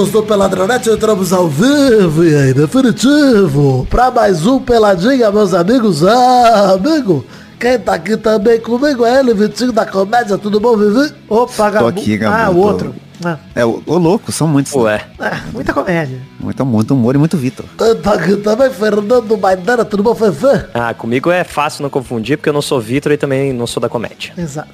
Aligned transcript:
amigos 0.00 0.10
do 0.10 0.22
Peladronete, 0.22 0.88
entramos 0.88 1.30
ao 1.32 1.46
vivo 1.46 2.24
e 2.24 2.34
aí, 2.34 2.54
definitivo, 2.54 3.86
pra 3.90 4.10
mais 4.10 4.46
um 4.46 4.58
Peladinha, 4.58 5.30
meus 5.30 5.52
amigos. 5.52 6.02
Ah, 6.04 6.72
amigo, 6.72 7.24
quem 7.58 7.78
tá 7.78 7.94
aqui 7.94 8.16
também 8.16 8.58
comigo 8.60 9.04
é 9.04 9.20
ele, 9.20 9.34
Vitinho 9.34 9.72
da 9.72 9.84
Comédia, 9.84 10.38
tudo 10.38 10.58
bom, 10.58 10.76
Vivi? 10.76 11.12
Opa, 11.28 11.70
Tô 11.72 11.86
aqui, 11.86 12.16
Gabu. 12.16 12.34
Ah, 12.34 12.50
outro. 12.50 12.94
Ah, 13.24 13.38
É, 13.54 13.64
o, 13.64 13.82
o 13.86 13.98
louco, 13.98 14.32
são 14.32 14.46
muitos. 14.46 14.72
Ué. 14.74 15.06
ah, 15.18 15.40
muita 15.52 15.72
comédia. 15.72 16.18
Muito, 16.38 16.64
muito 16.64 16.94
humor 16.94 17.14
e 17.14 17.18
muito 17.18 17.36
Vitor. 17.36 17.66
Tá 17.76 18.16
também, 18.42 18.70
Fernando 18.70 19.36
Maidana, 19.36 19.84
tudo 19.84 20.02
bom, 20.02 20.14
Fefe? 20.14 20.66
Ah, 20.72 20.94
comigo 20.94 21.30
é 21.30 21.44
fácil 21.44 21.82
não 21.82 21.90
confundir, 21.90 22.36
porque 22.38 22.48
eu 22.48 22.52
não 22.52 22.62
sou 22.62 22.80
Vitor 22.80 23.12
e 23.12 23.16
também 23.16 23.52
não 23.52 23.66
sou 23.66 23.80
da 23.80 23.88
comédia. 23.88 24.32
Exato. 24.36 24.68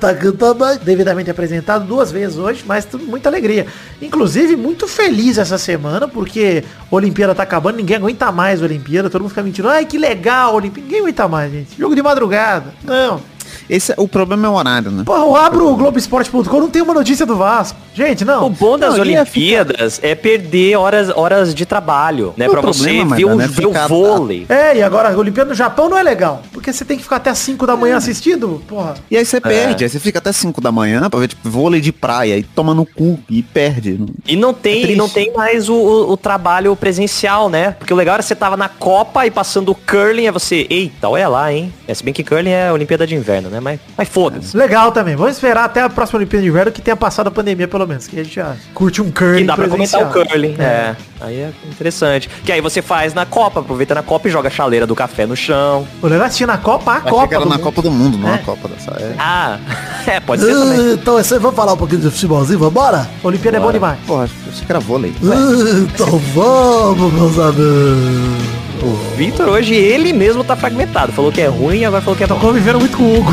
Tá 0.00 0.14
também. 0.14 0.78
Devidamente 0.82 1.30
apresentado 1.30 1.84
duas 1.86 2.10
vezes 2.10 2.36
hoje, 2.36 2.64
mas 2.66 2.84
tudo 2.84 3.04
muita 3.04 3.28
alegria. 3.28 3.66
Inclusive, 4.02 4.56
muito 4.56 4.88
feliz 4.88 5.38
essa 5.38 5.58
semana, 5.58 6.08
porque 6.08 6.64
a 6.90 6.94
Olimpíada 6.94 7.34
tá 7.34 7.42
acabando, 7.42 7.76
ninguém 7.76 7.96
aguenta 7.96 8.30
mais 8.32 8.60
a 8.60 8.64
Olimpíada, 8.64 9.08
todo 9.08 9.22
mundo 9.22 9.30
fica 9.30 9.42
mentindo. 9.42 9.68
Ai, 9.68 9.84
que 9.86 9.98
legal, 9.98 10.52
a 10.52 10.54
Olimpíada. 10.56 10.86
Ninguém 10.86 11.00
aguenta 11.00 11.28
mais, 11.28 11.52
gente. 11.52 11.78
Jogo 11.78 11.94
de 11.94 12.02
madrugada. 12.02 12.74
Não. 12.82 13.20
Esse, 13.68 13.92
é- 13.92 13.94
o 13.98 14.08
problema 14.08 14.46
é 14.46 14.50
o 14.50 14.54
horário, 14.54 14.90
né? 14.90 15.02
Porra, 15.04 15.18
eu 15.24 15.36
abro 15.36 15.68
o 15.70 15.76
Globoesporte.com, 15.76 16.60
não 16.60 16.70
tem 16.70 16.82
uma 16.82 16.94
notícia 16.94 17.26
do 17.26 17.36
Vasco. 17.36 17.78
Gente, 17.94 18.22
O 18.24 18.26
não. 18.26 18.50
bom 18.50 18.78
das 18.78 18.94
Não, 18.94 19.00
Olimpíadas 19.00 19.98
é 20.02 20.14
perder 20.14 20.76
horas, 20.76 21.10
horas 21.14 21.54
de 21.54 21.66
trabalho, 21.66 22.32
né? 22.36 22.46
O 22.46 22.50
Pra 22.52 22.60
você 22.60 22.82
problema, 22.84 23.16
ver 23.16 23.24
o, 23.24 23.28
Maidana, 23.28 23.44
é 23.44 23.48
ver 23.48 23.66
o 23.66 23.68
ficar- 23.72 23.86
vôlei. 23.88 24.46
É, 24.48 24.76
e 24.76 24.82
agora 24.82 25.12
a 25.12 25.16
Olimpíada 25.18 25.50
no 25.50 25.54
Japão 25.56 25.88
não 25.88 25.98
é 25.98 26.02
legal. 26.02 26.42
Porque 26.52 26.72
você 26.72 26.84
tem 26.84 26.96
que 26.96 27.02
ficar 27.02 27.16
até 27.16 27.30
as 27.30 27.38
5 27.38 27.66
da 27.66 27.76
manhã 27.76 27.96
assistindo, 27.96 28.62
porra. 28.68 28.94
E 29.10 29.16
aí 29.16 29.24
você 29.24 29.40
perde, 29.40 29.84
aí 29.84 29.90
você 29.90 29.98
fica 29.98 30.18
até 30.18 30.32
5 30.32 30.60
da 30.60 30.70
manhã 30.72 31.08
pra 31.10 31.18
ver 31.20 31.28
tipo, 31.28 31.48
vôlei 31.48 31.80
de 31.80 31.92
praia 31.92 32.36
e 32.38 32.42
toma 32.42 32.72
no 32.74 32.86
cu 32.86 33.18
e 33.28 33.42
perde. 33.42 34.00
E 34.26 34.36
não 34.36 34.50
É 34.50 34.54
tem, 34.54 34.82
triste. 34.82 34.96
não 34.96 35.08
tem 35.08 35.32
mais 35.34 35.68
o, 35.68 35.74
o- 35.74 36.12
o 36.12 36.16
trabalho 36.16 36.74
presencial, 36.76 37.48
né? 37.50 37.72
Porque 37.78 37.92
o 37.92 37.96
legal 37.96 38.14
era 38.14 38.22
você 38.22 38.34
tava 38.34 38.56
na 38.56 38.68
Copa 38.68 39.26
e 39.26 39.30
passando 39.30 39.70
o 39.70 39.74
curling, 39.74 40.26
é 40.26 40.32
você, 40.32 40.66
eita, 40.70 41.08
olha 41.08 41.28
lá, 41.28 41.52
hein? 41.52 41.72
É, 41.86 41.92
se 41.94 42.02
bem 42.04 42.14
que 42.14 42.22
curling 42.22 42.50
é 42.50 42.68
a 42.68 42.72
Olimpíada 42.72 43.06
de 43.06 43.14
Inverno, 43.14 43.48
né? 43.50 43.57
Mas, 43.60 43.80
mas 43.96 44.08
foda-se. 44.08 44.56
Legal 44.56 44.92
também. 44.92 45.16
Vamos 45.16 45.34
esperar 45.34 45.64
até 45.64 45.82
a 45.82 45.88
próxima 45.88 46.18
Olimpíada 46.18 46.42
de 46.42 46.48
Inverno 46.48 46.72
que 46.72 46.80
tenha 46.82 46.96
passado 46.96 47.26
a 47.28 47.30
pandemia, 47.30 47.66
pelo 47.68 47.86
menos. 47.86 48.06
Que 48.06 48.18
a 48.20 48.24
gente 48.24 48.34
já 48.36 48.54
curte 48.74 49.00
um 49.02 49.10
curling 49.10 49.38
Que 49.38 49.44
dá 49.44 49.54
pra 49.56 49.68
comentar 49.68 50.02
o 50.02 50.12
curling. 50.12 50.56
É. 50.58 50.94
Aí 51.20 51.36
é 51.40 51.50
interessante. 51.68 52.28
Que 52.44 52.52
aí 52.52 52.60
você 52.60 52.80
faz 52.80 53.12
na 53.14 53.26
Copa, 53.26 53.60
aproveita 53.60 53.94
na 53.94 54.02
Copa 54.02 54.28
e 54.28 54.30
joga 54.30 54.48
a 54.48 54.50
chaleira 54.50 54.86
do 54.86 54.94
café 54.94 55.26
no 55.26 55.34
chão. 55.36 55.86
O 56.02 56.06
legal 56.06 56.24
é 56.24 56.26
assistir 56.26 56.46
na 56.46 56.58
Copa, 56.58 56.92
a 56.92 56.96
Achei 56.98 57.10
Copa. 57.10 57.28
que 57.28 57.34
era 57.34 57.44
na 57.44 57.50
mundo. 57.56 57.62
Copa 57.62 57.82
do 57.82 57.90
Mundo, 57.90 58.18
não 58.18 58.28
É. 58.28 58.34
a 58.34 58.38
Copa 58.38 58.68
dessa. 58.68 58.90
É. 58.92 59.14
Ah, 59.18 59.58
é, 60.06 60.20
pode 60.20 60.42
ser 60.42 60.52
também. 60.54 60.78
Ah, 60.78 60.92
Então 60.94 61.18
é 61.18 61.20
isso 61.20 61.34
aí, 61.34 61.40
vamos 61.40 61.56
falar 61.56 61.72
um 61.72 61.76
pouquinho 61.76 62.00
de 62.02 62.10
futebolzinho, 62.10 62.58
vambora? 62.58 63.08
Olimpíada 63.22 63.56
é 63.56 63.60
bom 63.60 63.72
demais. 63.72 63.98
Porra, 64.06 64.24
achei 64.48 64.64
que 64.64 64.70
era 64.72 64.78
vôlei. 64.80 65.12
Ah, 65.22 65.88
Então 65.94 66.18
vamos, 66.34 67.12
meus 67.12 67.38
amigos. 67.38 68.67
O 68.86 69.16
Vitor 69.16 69.48
hoje, 69.48 69.74
ele 69.74 70.12
mesmo 70.12 70.44
tá 70.44 70.54
fragmentado. 70.56 71.12
Falou 71.12 71.32
que 71.32 71.40
é 71.40 71.46
ruim 71.46 71.84
agora 71.84 72.02
falou 72.02 72.16
que 72.16 72.24
é 72.24 72.26
bom. 72.26 72.38
convivendo 72.38 72.78
muito 72.78 72.96
com 72.96 73.02
o 73.04 73.18
Hugo. 73.18 73.32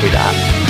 Cuidado. 0.00 0.65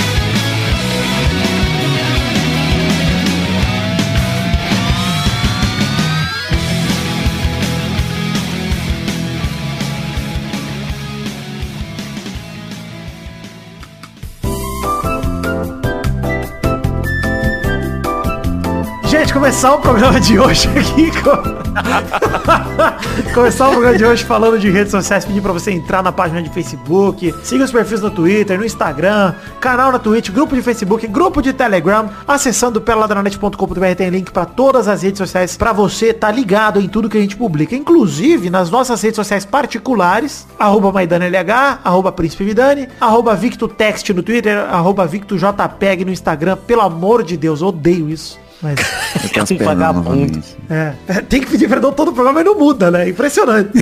Gente, 19.27 19.33
começar 19.33 19.75
o 19.75 19.79
programa 19.79 20.21
de 20.21 20.39
hoje 20.39 20.69
aqui 20.69 21.11
com... 21.21 21.57
Começar 23.35 23.67
o 23.67 23.71
programa 23.71 23.97
de 23.97 24.05
hoje 24.05 24.23
falando 24.23 24.57
de 24.57 24.69
redes 24.69 24.91
sociais, 24.91 25.25
pedir 25.25 25.41
pra 25.41 25.51
você 25.51 25.69
entrar 25.69 26.01
na 26.01 26.13
página 26.13 26.41
de 26.41 26.49
Facebook, 26.49 27.35
siga 27.43 27.65
os 27.65 27.71
perfis 27.71 27.99
no 27.99 28.09
Twitter, 28.09 28.57
no 28.57 28.65
Instagram, 28.65 29.33
canal 29.59 29.91
na 29.91 29.99
Twitch, 29.99 30.29
grupo 30.29 30.55
de 30.55 30.61
Facebook, 30.61 31.05
grupo 31.07 31.41
de 31.41 31.51
Telegram, 31.51 32.09
acessando 32.25 32.79
peladranet.com.br 32.79 33.95
tem 33.97 34.09
link 34.09 34.31
pra 34.31 34.45
todas 34.45 34.87
as 34.87 35.01
redes 35.01 35.17
sociais 35.17 35.57
pra 35.57 35.73
você 35.73 36.13
tá 36.13 36.31
ligado 36.31 36.79
em 36.79 36.87
tudo 36.87 37.09
que 37.09 37.17
a 37.17 37.21
gente 37.21 37.35
publica, 37.35 37.75
inclusive 37.75 38.49
nas 38.49 38.71
nossas 38.71 39.01
redes 39.01 39.17
sociais 39.17 39.43
particulares, 39.43 40.47
arroba 40.57 40.89
MaidaneLH, 40.93 41.79
arroba 41.83 42.13
Príncipe 42.13 42.45
Vidani, 42.45 42.87
arroba 43.01 43.35
VictoText 43.35 44.13
no 44.13 44.23
Twitter, 44.23 44.57
arroba 44.57 45.05
VictoJPEG 45.05 46.05
no 46.05 46.13
Instagram, 46.13 46.55
pelo 46.65 46.81
amor 46.81 47.23
de 47.23 47.35
Deus, 47.35 47.59
eu 47.59 47.67
odeio 47.67 48.09
isso. 48.09 48.46
Mas... 48.61 48.79
Tô 49.33 49.53
um 49.53 49.57
vagabundo. 49.57 50.41
É, 50.69 50.93
tem 51.29 51.41
que 51.41 51.47
pedir 51.47 51.69
perdão 51.69 51.91
todo 51.91 52.09
o 52.09 52.13
programa 52.13 52.41
e 52.41 52.43
não 52.43 52.57
muda, 52.57 52.89
né? 52.89 53.07
Impressionante. 53.09 53.69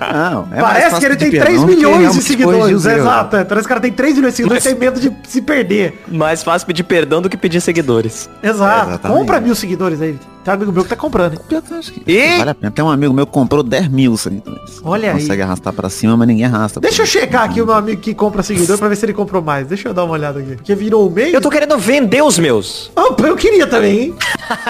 Não, 0.00 0.48
é 0.52 0.60
Parece 0.60 0.98
que 0.98 1.06
ele 1.06 1.16
tem 1.16 1.30
pedir 1.30 1.42
3 1.42 1.58
perdão 1.58 1.66
do 1.66 1.70
que 1.70 1.76
milhões 1.76 2.14
de 2.14 2.22
seguidores. 2.22 2.86
erro. 2.86 2.98
Exato. 3.00 3.36
É. 3.36 3.44
Parece 3.44 3.66
que 3.66 3.66
o 3.66 3.74
cara 3.74 3.80
tem 3.80 3.92
3 3.92 4.14
milhões 4.16 4.32
de 4.32 4.36
seguidores 4.36 4.64
e 4.64 4.68
tem 4.68 4.78
medo 4.78 5.00
de 5.00 5.12
se 5.28 5.42
perder. 5.42 6.02
Mais 6.08 6.42
fácil 6.42 6.66
pedir 6.66 6.84
perdão 6.84 7.20
do 7.20 7.28
que 7.28 7.36
pedir 7.36 7.60
seguidores. 7.60 8.28
Exato. 8.42 9.06
Compra 9.06 9.40
mil 9.40 9.54
seguidores 9.54 10.00
aí. 10.00 10.18
Tem 10.44 10.52
um 10.52 10.56
amigo 10.56 10.72
meu 10.72 10.82
que 10.82 10.88
tá 10.88 10.96
comprando, 10.96 11.34
hein? 11.34 11.40
Pior 11.46 11.60
que 11.60 11.72
eu 11.74 11.78
acho 11.78 11.92
que 11.92 12.10
E? 12.10 12.38
Vale 12.38 12.50
a 12.50 12.54
pena. 12.54 12.70
Tem 12.70 12.84
um 12.84 12.88
amigo 12.90 13.12
meu 13.12 13.26
que 13.26 13.32
comprou 13.32 13.62
10 13.62 13.88
mil 13.88 14.16
seguidores. 14.16 14.80
Olha 14.82 15.12
aí. 15.12 15.20
Consegue 15.20 15.42
arrastar 15.42 15.72
pra 15.74 15.90
cima, 15.90 16.16
mas 16.16 16.26
ninguém 16.26 16.46
arrasta. 16.46 16.80
Deixa 16.80 17.02
eu 17.02 17.06
checar 17.06 17.42
aqui 17.44 17.60
o 17.60 17.66
meu 17.66 17.74
amigo 17.74 18.00
que 18.00 18.14
compra 18.14 18.42
seguidor 18.42 18.78
pra 18.78 18.88
ver 18.88 18.96
se 18.96 19.04
ele 19.04 19.12
comprou 19.12 19.42
mais. 19.42 19.66
Deixa 19.66 19.88
eu 19.88 19.94
dar 19.94 20.04
uma 20.04 20.14
olhada 20.14 20.38
aqui. 20.40 20.54
Porque 20.56 20.74
virou 20.74 21.06
o 21.06 21.10
meio. 21.10 21.34
Eu 21.34 21.40
tô 21.40 21.50
querendo 21.50 21.76
vender 21.76 22.22
os 22.22 22.38
meus. 22.38 22.90
Opa, 22.96 23.26
eu 23.26 23.36
queria 23.36 23.66
também, 23.66 23.97
hein? 23.98 24.14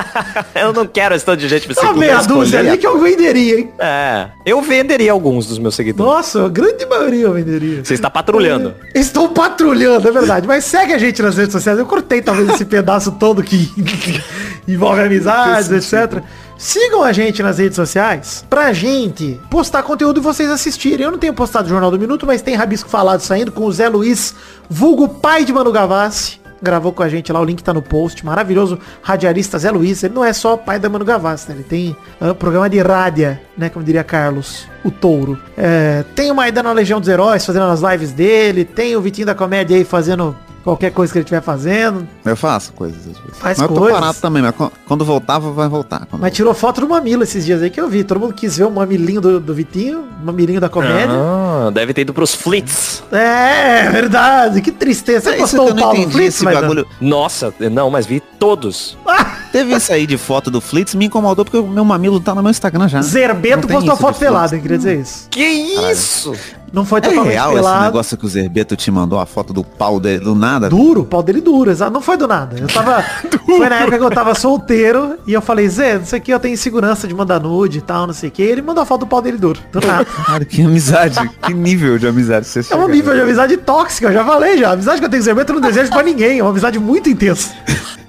Eu 0.55 0.72
não 0.72 0.87
quero 0.87 1.15
esse 1.15 1.25
tanto 1.25 1.41
de 1.41 1.49
gente 1.49 1.69
me 1.69 1.75
seguindo. 1.75 1.97
meia 1.97 2.21
dúzia 2.22 2.61
ali 2.61 2.77
que 2.77 2.87
eu 2.87 3.00
venderia, 3.00 3.61
hein? 3.61 3.71
É, 3.78 4.28
eu 4.44 4.61
venderia 4.61 5.12
alguns 5.12 5.47
dos 5.47 5.59
meus 5.59 5.75
seguidores. 5.75 6.12
Nossa, 6.12 6.47
a 6.47 6.49
grande 6.49 6.84
maioria 6.87 7.25
eu 7.25 7.33
venderia. 7.33 7.84
Você 7.84 7.94
está 7.94 8.11
patrulhando. 8.11 8.75
Estou 8.94 9.28
patrulhando, 9.28 10.09
é 10.09 10.11
verdade. 10.12 10.47
Mas 10.47 10.65
segue 10.65 10.93
a 10.93 10.99
gente 10.99 11.22
nas 11.22 11.37
redes 11.37 11.53
sociais. 11.53 11.78
Eu 11.78 11.87
cortei 11.87 12.21
talvez 12.21 12.49
esse 12.50 12.65
pedaço 12.65 13.12
todo 13.12 13.43
que 13.43 13.71
envolve 14.66 15.00
amizades, 15.00 15.71
etc. 15.71 16.22
Sigam 16.59 17.05
a 17.05 17.12
gente 17.12 17.41
nas 17.41 17.59
redes 17.59 17.77
sociais 17.77 18.45
pra 18.50 18.72
gente 18.72 19.41
postar 19.49 19.84
conteúdo 19.84 20.19
e 20.19 20.22
vocês 20.22 20.50
assistirem. 20.50 21.05
Eu 21.05 21.12
não 21.12 21.19
tenho 21.19 21.33
postado 21.33 21.69
Jornal 21.69 21.89
do 21.89 21.99
Minuto, 21.99 22.27
mas 22.27 22.43
tem 22.43 22.56
Rabisco 22.56 22.89
Falado 22.89 23.21
saindo 23.21 23.53
com 23.53 23.65
o 23.65 23.72
Zé 23.72 23.89
Luiz, 23.89 24.34
vulgo 24.69 25.09
pai 25.09 25.45
de 25.45 25.53
Manu 25.53 25.71
Gavassi. 25.71 26.38
Gravou 26.60 26.92
com 26.92 27.02
a 27.02 27.08
gente 27.08 27.32
lá, 27.32 27.41
o 27.41 27.44
link 27.44 27.62
tá 27.62 27.72
no 27.72 27.82
post. 27.82 28.24
Maravilhoso 28.24 28.78
radialista 29.02 29.58
Zé 29.58 29.70
Luiz. 29.70 30.02
Ele 30.02 30.14
não 30.14 30.24
é 30.24 30.32
só 30.32 30.56
pai 30.56 30.78
da 30.78 30.88
Manu 30.88 31.04
Gavassi, 31.04 31.48
né? 31.48 31.56
Ele 31.56 31.64
tem 31.64 31.96
ah, 32.20 32.34
programa 32.34 32.69
de 32.69 32.80
rádia, 32.80 33.41
né? 33.56 33.69
Como 33.69 33.84
diria 33.84 34.02
Carlos, 34.02 34.66
o 34.84 34.91
touro. 34.91 35.38
É, 35.56 36.04
tem 36.14 36.30
o 36.30 36.34
Maidana 36.34 36.72
Legião 36.72 37.00
dos 37.00 37.08
Heróis 37.08 37.44
fazendo 37.44 37.66
as 37.66 37.80
lives 37.80 38.12
dele. 38.12 38.64
Tem 38.64 38.97
o 38.97 39.00
Vitinho 39.00 39.26
da 39.26 39.34
Comédia 39.34 39.76
aí 39.76 39.84
fazendo 39.84 40.34
qualquer 40.68 40.92
coisa 40.92 41.12
que 41.12 41.18
ele 41.18 41.24
estiver 41.24 41.40
fazendo. 41.42 42.06
Eu 42.24 42.36
faço 42.36 42.72
coisas 42.72 42.98
às 43.00 43.04
vezes. 43.18 43.38
Faz 43.38 43.58
mas 43.58 43.68
eu 43.68 43.74
tô 43.74 43.80
coisas. 43.80 43.98
parado 44.00 44.18
também, 44.20 44.42
mas 44.42 44.54
qu- 44.54 44.70
quando 44.86 45.04
voltava, 45.04 45.50
vai 45.52 45.68
voltar. 45.68 46.06
Mas 46.12 46.32
tirou 46.32 46.52
foto 46.54 46.80
do 46.82 46.88
mamilo 46.88 47.22
esses 47.22 47.44
dias 47.44 47.62
aí 47.62 47.70
que 47.70 47.80
eu 47.80 47.88
vi. 47.88 48.04
Todo 48.04 48.20
mundo 48.20 48.34
quis 48.34 48.56
ver 48.56 48.64
o 48.64 48.70
mamilinho 48.70 49.20
do, 49.20 49.40
do 49.40 49.54
Vitinho, 49.54 50.04
o 50.22 50.26
mamilinho 50.26 50.60
da 50.60 50.68
comédia. 50.68 51.08
Ah, 51.10 51.70
deve 51.72 51.92
ter 51.94 52.02
ido 52.02 52.12
pros 52.14 52.34
flits. 52.34 53.02
É, 53.12 53.88
verdade. 53.90 54.60
Que 54.60 54.70
tristeza. 54.72 55.30
Você 55.30 55.36
É 55.36 55.42
isso 55.42 55.56
postou 55.56 55.86
o 55.86 55.90
entendi, 55.92 56.12
Fritz, 56.12 56.34
esse 56.36 56.44
bagulho. 56.44 56.86
Nossa, 57.00 57.52
não, 57.70 57.90
mas 57.90 58.06
vi 58.06 58.21
todos. 58.38 58.97
Teve 59.53 59.74
isso 59.74 59.91
aí 59.92 60.06
de 60.06 60.18
foto 60.18 60.50
do 60.50 60.60
Flitz, 60.60 60.94
me 60.94 61.06
incomodou 61.06 61.42
porque 61.42 61.56
o 61.56 61.66
meu 61.66 61.82
mamilo 61.82 62.21
tá 62.21 62.34
no 62.34 62.42
meu 62.42 62.50
Instagram 62.50 62.86
já. 62.86 63.00
Zerbeto 63.00 63.66
postou 63.66 63.97
foto 63.97 64.18
pelada? 64.18 64.59
Queria 64.59 64.76
dizer 64.76 65.00
isso. 65.00 65.26
Que 65.30 65.42
isso? 65.42 66.34
Não 66.72 66.84
foi 66.84 66.98
É 66.98 67.03
totalmente 67.03 67.32
real 67.32 67.53
esse 67.53 67.60
pelado. 67.60 67.84
negócio 67.84 68.16
que 68.16 68.26
o 68.26 68.28
Zerbeto 68.28 68.76
te 68.76 68.91
mandou 68.91 69.18
a 69.18 69.26
foto 69.26 69.53
do 69.53 69.65
pau 69.65 69.98
dele 69.98 70.24
do 70.24 70.34
nada? 70.34 70.68
Duro, 70.68 71.03
o 71.03 71.04
pau 71.04 71.22
dele 71.22 71.41
duro, 71.41 71.70
exato. 71.70 71.92
Não 71.92 72.00
foi 72.00 72.16
do 72.16 72.26
nada. 72.26 72.59
Eu 72.59 72.66
tava. 72.66 73.03
foi 73.47 73.68
na 73.68 73.76
época 73.76 73.98
que 73.98 74.04
eu 74.04 74.10
tava 74.10 74.34
solteiro 74.34 75.16
e 75.26 75.32
eu 75.32 75.41
falei, 75.41 75.68
Zé, 75.68 75.97
isso 75.97 76.15
aqui 76.15 76.30
eu 76.30 76.38
tenho 76.41 76.54
insegurança 76.54 77.09
de 77.09 77.15
mandar 77.15 77.41
nude 77.41 77.78
e 77.78 77.80
tal, 77.80 78.06
não 78.06 78.15
sei 78.15 78.28
o 78.28 78.32
que. 78.32 78.42
Ele 78.42 78.62
mandou 78.62 78.82
a 78.82 78.86
foto 78.86 79.00
do 79.00 79.06
pau 79.06 79.22
dele 79.22 79.38
duro. 79.38 79.60
Do 79.72 79.80
nada. 79.86 80.04
Cara, 80.04 80.44
que 80.44 80.62
amizade, 80.62 81.18
que 81.42 81.54
nível 81.54 81.98
de 81.98 82.06
amizade 82.06 82.47
você 82.47 82.60
É 82.71 82.76
um 82.76 82.88
nível 82.88 83.14
de 83.14 83.21
amizade 83.21 83.56
tóxica, 83.56 84.09
eu 84.09 84.12
já 84.12 84.24
falei 84.24 84.59
já. 84.59 84.71
A 84.71 84.72
amizade 84.72 84.98
que 85.00 85.06
eu 85.06 85.10
tenho 85.10 85.22
com 85.22 85.22
o 85.22 85.24
Zerbeto 85.24 85.53
eu 85.53 85.60
não 85.60 85.68
desejo 85.68 85.91
pra 85.91 86.03
ninguém. 86.03 86.38
É 86.38 86.42
uma 86.42 86.50
amizade 86.50 86.78
muito 86.78 87.09
intensa. 87.09 87.50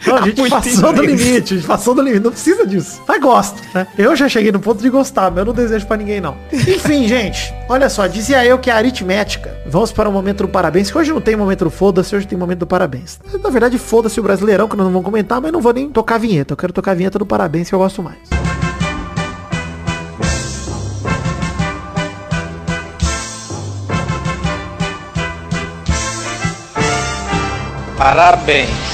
Não, 0.06 0.16
a 0.16 0.22
gente 0.22 0.40
Muito 0.40 0.52
passou 0.52 0.94
do 0.94 1.02
limite, 1.02 1.54
a 1.54 1.58
gente 1.58 1.68
passou 1.68 1.96
do 1.96 2.02
limite. 2.02 2.24
Não 2.24 2.32
precisa 2.32 2.66
disso. 2.66 3.02
Mas 3.08 3.22
gosto, 3.22 3.62
né? 3.74 3.88
Eu 3.98 4.16
já 4.16 4.30
cheguei 4.30 4.52
no 4.52 4.60
ponto 4.60 4.82
de 4.82 4.90
gostar, 4.90 5.30
mas 5.30 5.40
eu 5.40 5.46
não 5.46 5.54
desejo 5.54 5.86
pra 5.86 5.98
ninguém, 5.98 6.22
não. 6.22 6.38
Enfim, 6.52 7.08
gente, 7.08 7.54
olha 7.68 7.90
só, 7.90 8.08
dizia 8.08 8.46
eu 8.46 8.58
que 8.60 8.72
a 8.72 8.76
aritmética. 8.76 9.58
Vamos 9.66 9.92
para 9.92 10.08
o 10.08 10.12
momento 10.12 10.44
do 10.44 10.48
parabéns, 10.48 10.90
que 10.90 10.98
hoje 10.98 11.12
não 11.12 11.22
tem 11.22 11.36
momento 11.36 11.66
do 11.66 11.72
foda-se, 11.72 12.16
hoje 12.16 12.28
tem 12.28 12.38
momento 12.38 12.60
do 12.60 12.68
parabéns. 12.68 13.20
Na 13.44 13.50
verdade, 13.50 13.78
foda-se 13.78 14.20
o 14.20 14.24
brasileirão, 14.24 14.68
que 14.68 14.76
nós 14.76 14.86
não 14.86 14.94
vamos 14.94 15.06
comentar, 15.06 15.42
mas 15.42 15.52
não 15.52 15.62
vou 15.62 15.74
nem 15.74 15.90
tocar 15.90 16.16
a 16.16 16.20
vinheta. 16.20 16.54
Eu 16.54 16.58
quero 16.58 16.74
tocar 16.74 16.92
a 16.92 16.96
vinheta 16.96 17.20
do 17.20 17.26
parabéns, 17.26 17.70
que 17.70 17.76
eu 17.76 17.80
gosto 17.80 18.02
mais. 18.02 18.18
Parabéns. 27.98 28.89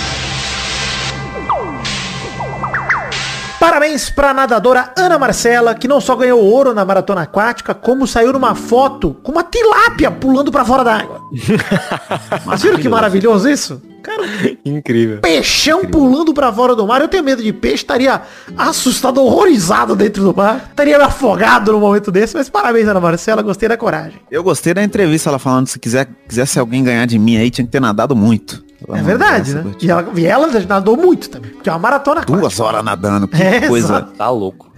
Parabéns 3.66 4.12
pra 4.12 4.32
nadadora 4.32 4.94
Ana 4.96 5.18
Marcela, 5.18 5.74
que 5.74 5.88
não 5.88 6.00
só 6.00 6.16
ganhou 6.16 6.40
ouro 6.40 6.72
na 6.72 6.86
maratona 6.86 7.22
aquática, 7.22 7.74
como 7.74 8.06
saiu 8.06 8.32
numa 8.32 8.54
foto 8.54 9.16
com 9.24 9.32
uma 9.32 9.42
tilápia 9.44 10.12
pulando 10.12 10.52
pra 10.52 10.64
fora 10.64 10.84
da 10.84 10.98
água. 10.98 11.20
Vocês 12.46 12.62
viram 12.62 12.78
que 12.78 12.88
maravilhoso 12.88 13.50
isso? 13.50 13.82
Cara, 14.04 14.22
Incrível. 14.64 15.18
peixão 15.20 15.84
pulando 15.84 16.32
pra 16.32 16.54
fora 16.54 16.76
do 16.76 16.86
mar. 16.86 17.02
Eu 17.02 17.08
tenho 17.08 17.24
medo 17.24 17.42
de 17.42 17.52
peixe, 17.52 17.78
estaria 17.78 18.22
assustado, 18.56 19.20
horrorizado 19.20 19.96
dentro 19.96 20.22
do 20.22 20.36
mar. 20.36 20.68
Estaria 20.70 21.04
afogado 21.04 21.72
no 21.72 21.80
momento 21.80 22.12
desse, 22.12 22.36
mas 22.36 22.48
parabéns, 22.48 22.88
Ana 22.88 23.00
Marcela, 23.00 23.42
gostei 23.42 23.68
da 23.68 23.76
coragem. 23.76 24.22
Eu 24.30 24.44
gostei 24.44 24.76
da 24.76 24.84
entrevista, 24.84 25.32
ela 25.32 25.40
falando 25.40 25.66
se 25.66 25.80
quiser, 25.80 26.08
quisesse 26.30 26.60
alguém 26.60 26.84
ganhar 26.84 27.08
de 27.08 27.18
mim 27.18 27.38
aí, 27.38 27.50
tinha 27.50 27.66
que 27.66 27.72
ter 27.72 27.82
nadado 27.82 28.16
muito. 28.16 28.64
Ela 28.88 28.98
É 28.98 29.02
não 29.02 29.06
verdade, 29.08 29.54
né? 29.56 29.64
E 29.82 29.90
ela, 29.90 30.12
e 30.16 30.26
ela 30.26 30.48
nadou 30.68 30.98
muito 30.98 31.30
também, 31.30 31.52
porque 31.52 31.70
é 31.70 31.72
uma 31.72 31.80
maratona 31.80 32.22
Duas 32.22 32.40
aquática. 32.40 32.64
horas 32.64 32.84
nadando, 32.84 33.28
que 33.28 33.42
É, 33.42 33.68
coisa. 33.68 33.88
exato. 33.88 34.12
Tá 34.14 34.30
louco. 34.30 34.72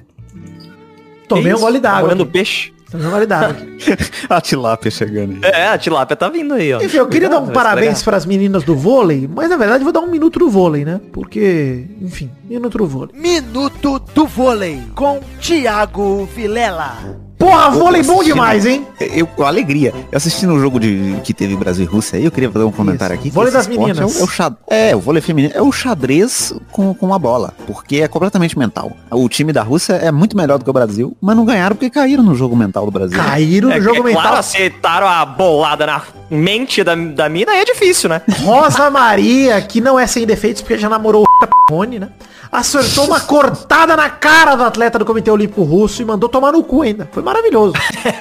Tomei 1.28 1.54
um 1.54 1.60
gole 1.60 1.80
d'água. 1.80 2.10
Olhando 2.10 2.26
peixe. 2.26 2.72
Tomei 2.90 3.06
um 3.06 3.12
gole 3.12 3.26
d'água. 3.26 3.50
aqui. 3.50 3.98
a 4.30 4.40
tilápia 4.40 4.90
chegando 4.90 5.34
aí. 5.44 5.52
É, 5.52 5.68
a 5.68 5.78
tilápia 5.78 6.16
tá 6.16 6.30
vindo 6.30 6.54
aí, 6.54 6.74
ó. 6.74 6.82
Enfim, 6.82 6.98
eu 6.98 7.08
queria 7.08 7.28
dar 7.28 7.40
um 7.40 7.48
parabéns 7.48 8.02
para 8.02 8.16
as 8.16 8.26
meninas 8.26 8.64
do 8.64 8.76
vôlei, 8.78 9.28
mas 9.28 9.50
na 9.50 9.58
verdade 9.58 9.82
eu 9.82 9.84
vou 9.84 9.92
dar 9.92 10.00
um 10.00 10.10
minuto 10.10 10.40
do 10.40 10.50
vôlei, 10.50 10.86
né? 10.86 11.02
Porque, 11.12 11.86
enfim, 12.02 12.32
minuto 12.50 12.78
do 12.78 12.88
vôlei. 12.88 13.14
Minuto 13.20 14.00
do 14.00 14.26
Vôlei 14.26 14.82
com 14.96 15.20
Thiago 15.42 16.26
Vilela. 16.34 17.27
Porra, 17.38 17.70
vôlei 17.70 18.02
bom 18.04 18.24
demais, 18.24 18.66
hein? 18.66 18.86
Eu, 19.00 19.28
com 19.28 19.44
alegria. 19.44 19.94
Eu 20.12 20.18
assisti 20.18 20.46
no 20.46 20.60
jogo 20.60 20.80
de, 20.80 21.16
que 21.24 21.34
teve 21.34 21.56
Brasil 21.56 21.86
e 21.86 21.88
Rússia 21.88 22.18
aí, 22.18 22.26
eu 22.26 22.32
queria 22.32 22.50
fazer 22.52 22.66
um 22.66 22.72
comentário 22.72 23.14
Isso. 23.14 23.22
aqui. 23.22 23.30
Vôlei 23.30 23.52
das 23.52 23.68
esporte 23.68 23.94
meninas. 23.94 24.16
É, 24.16 24.20
o, 24.20 24.22
é, 24.22 24.24
o 24.24 24.28
xad... 24.28 24.54
é, 24.70 24.96
o 24.96 25.00
vôlei 25.00 25.22
feminino 25.22 25.54
é 25.56 25.62
o 25.62 25.72
xadrez 25.72 26.54
com, 26.72 26.94
com 26.94 27.14
a 27.14 27.20
bola, 27.20 27.54
porque 27.68 27.98
é 27.98 28.08
completamente 28.08 28.58
mental. 28.58 28.92
O 29.12 29.30
time 29.30 29.54
da 29.54 29.62
Rússia 29.62 29.94
é 29.94 30.12
muito 30.12 30.36
melhor 30.36 30.58
do 30.58 30.64
que 30.64 30.70
o 30.70 30.74
Brasil, 30.74 31.16
mas 31.22 31.36
não 31.36 31.46
ganharam 31.46 31.76
porque 31.76 31.90
caíram 31.90 32.24
no 32.24 32.34
jogo 32.34 32.56
mental 32.56 32.86
do 32.86 32.92
Brasil. 32.92 33.18
Caíram 33.18 33.70
no 33.70 33.76
É, 33.76 33.82
jogo 33.82 33.98
é 33.98 34.04
mental. 34.04 34.22
Claro, 34.22 34.38
acertaram 34.38 35.08
a 35.08 35.24
bolada 35.26 35.86
na 35.86 36.02
mente 36.30 36.84
da, 36.84 36.96
da 36.96 37.30
mina 37.30 37.56
é 37.56 37.64
difícil, 37.64 38.10
né? 38.10 38.22
Rosa 38.44 38.90
Maria, 38.90 39.62
que 39.62 39.80
não 39.80 40.00
é 40.00 40.08
sem 40.08 40.26
defeitos 40.26 40.62
porque 40.62 40.78
já 40.78 40.90
namorou 40.90 41.24
o 41.24 41.48
Rony, 41.72 42.00
né? 42.00 42.10
Acertou 42.50 43.06
uma 43.06 43.20
cortada 43.20 43.96
na 43.98 44.10
cara 44.10 44.56
do 44.56 44.64
atleta 44.64 44.98
do 44.98 45.06
Comitê 45.06 45.30
Olímpico 45.30 45.64
Russo 45.64 46.02
e 46.02 46.06
mandou 46.06 46.30
tomar 46.30 46.54
no 46.54 46.64
cu 46.64 46.82
ainda. 46.82 47.08
Foi 47.12 47.22
maravilhoso. 47.28 47.74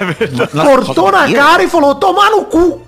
Cortou 0.51 1.11
na 1.11 1.31
cara 1.31 1.63
e 1.63 1.69
falou, 1.69 1.95
tomar 1.95 2.29
no 2.31 2.45
cu. 2.45 2.81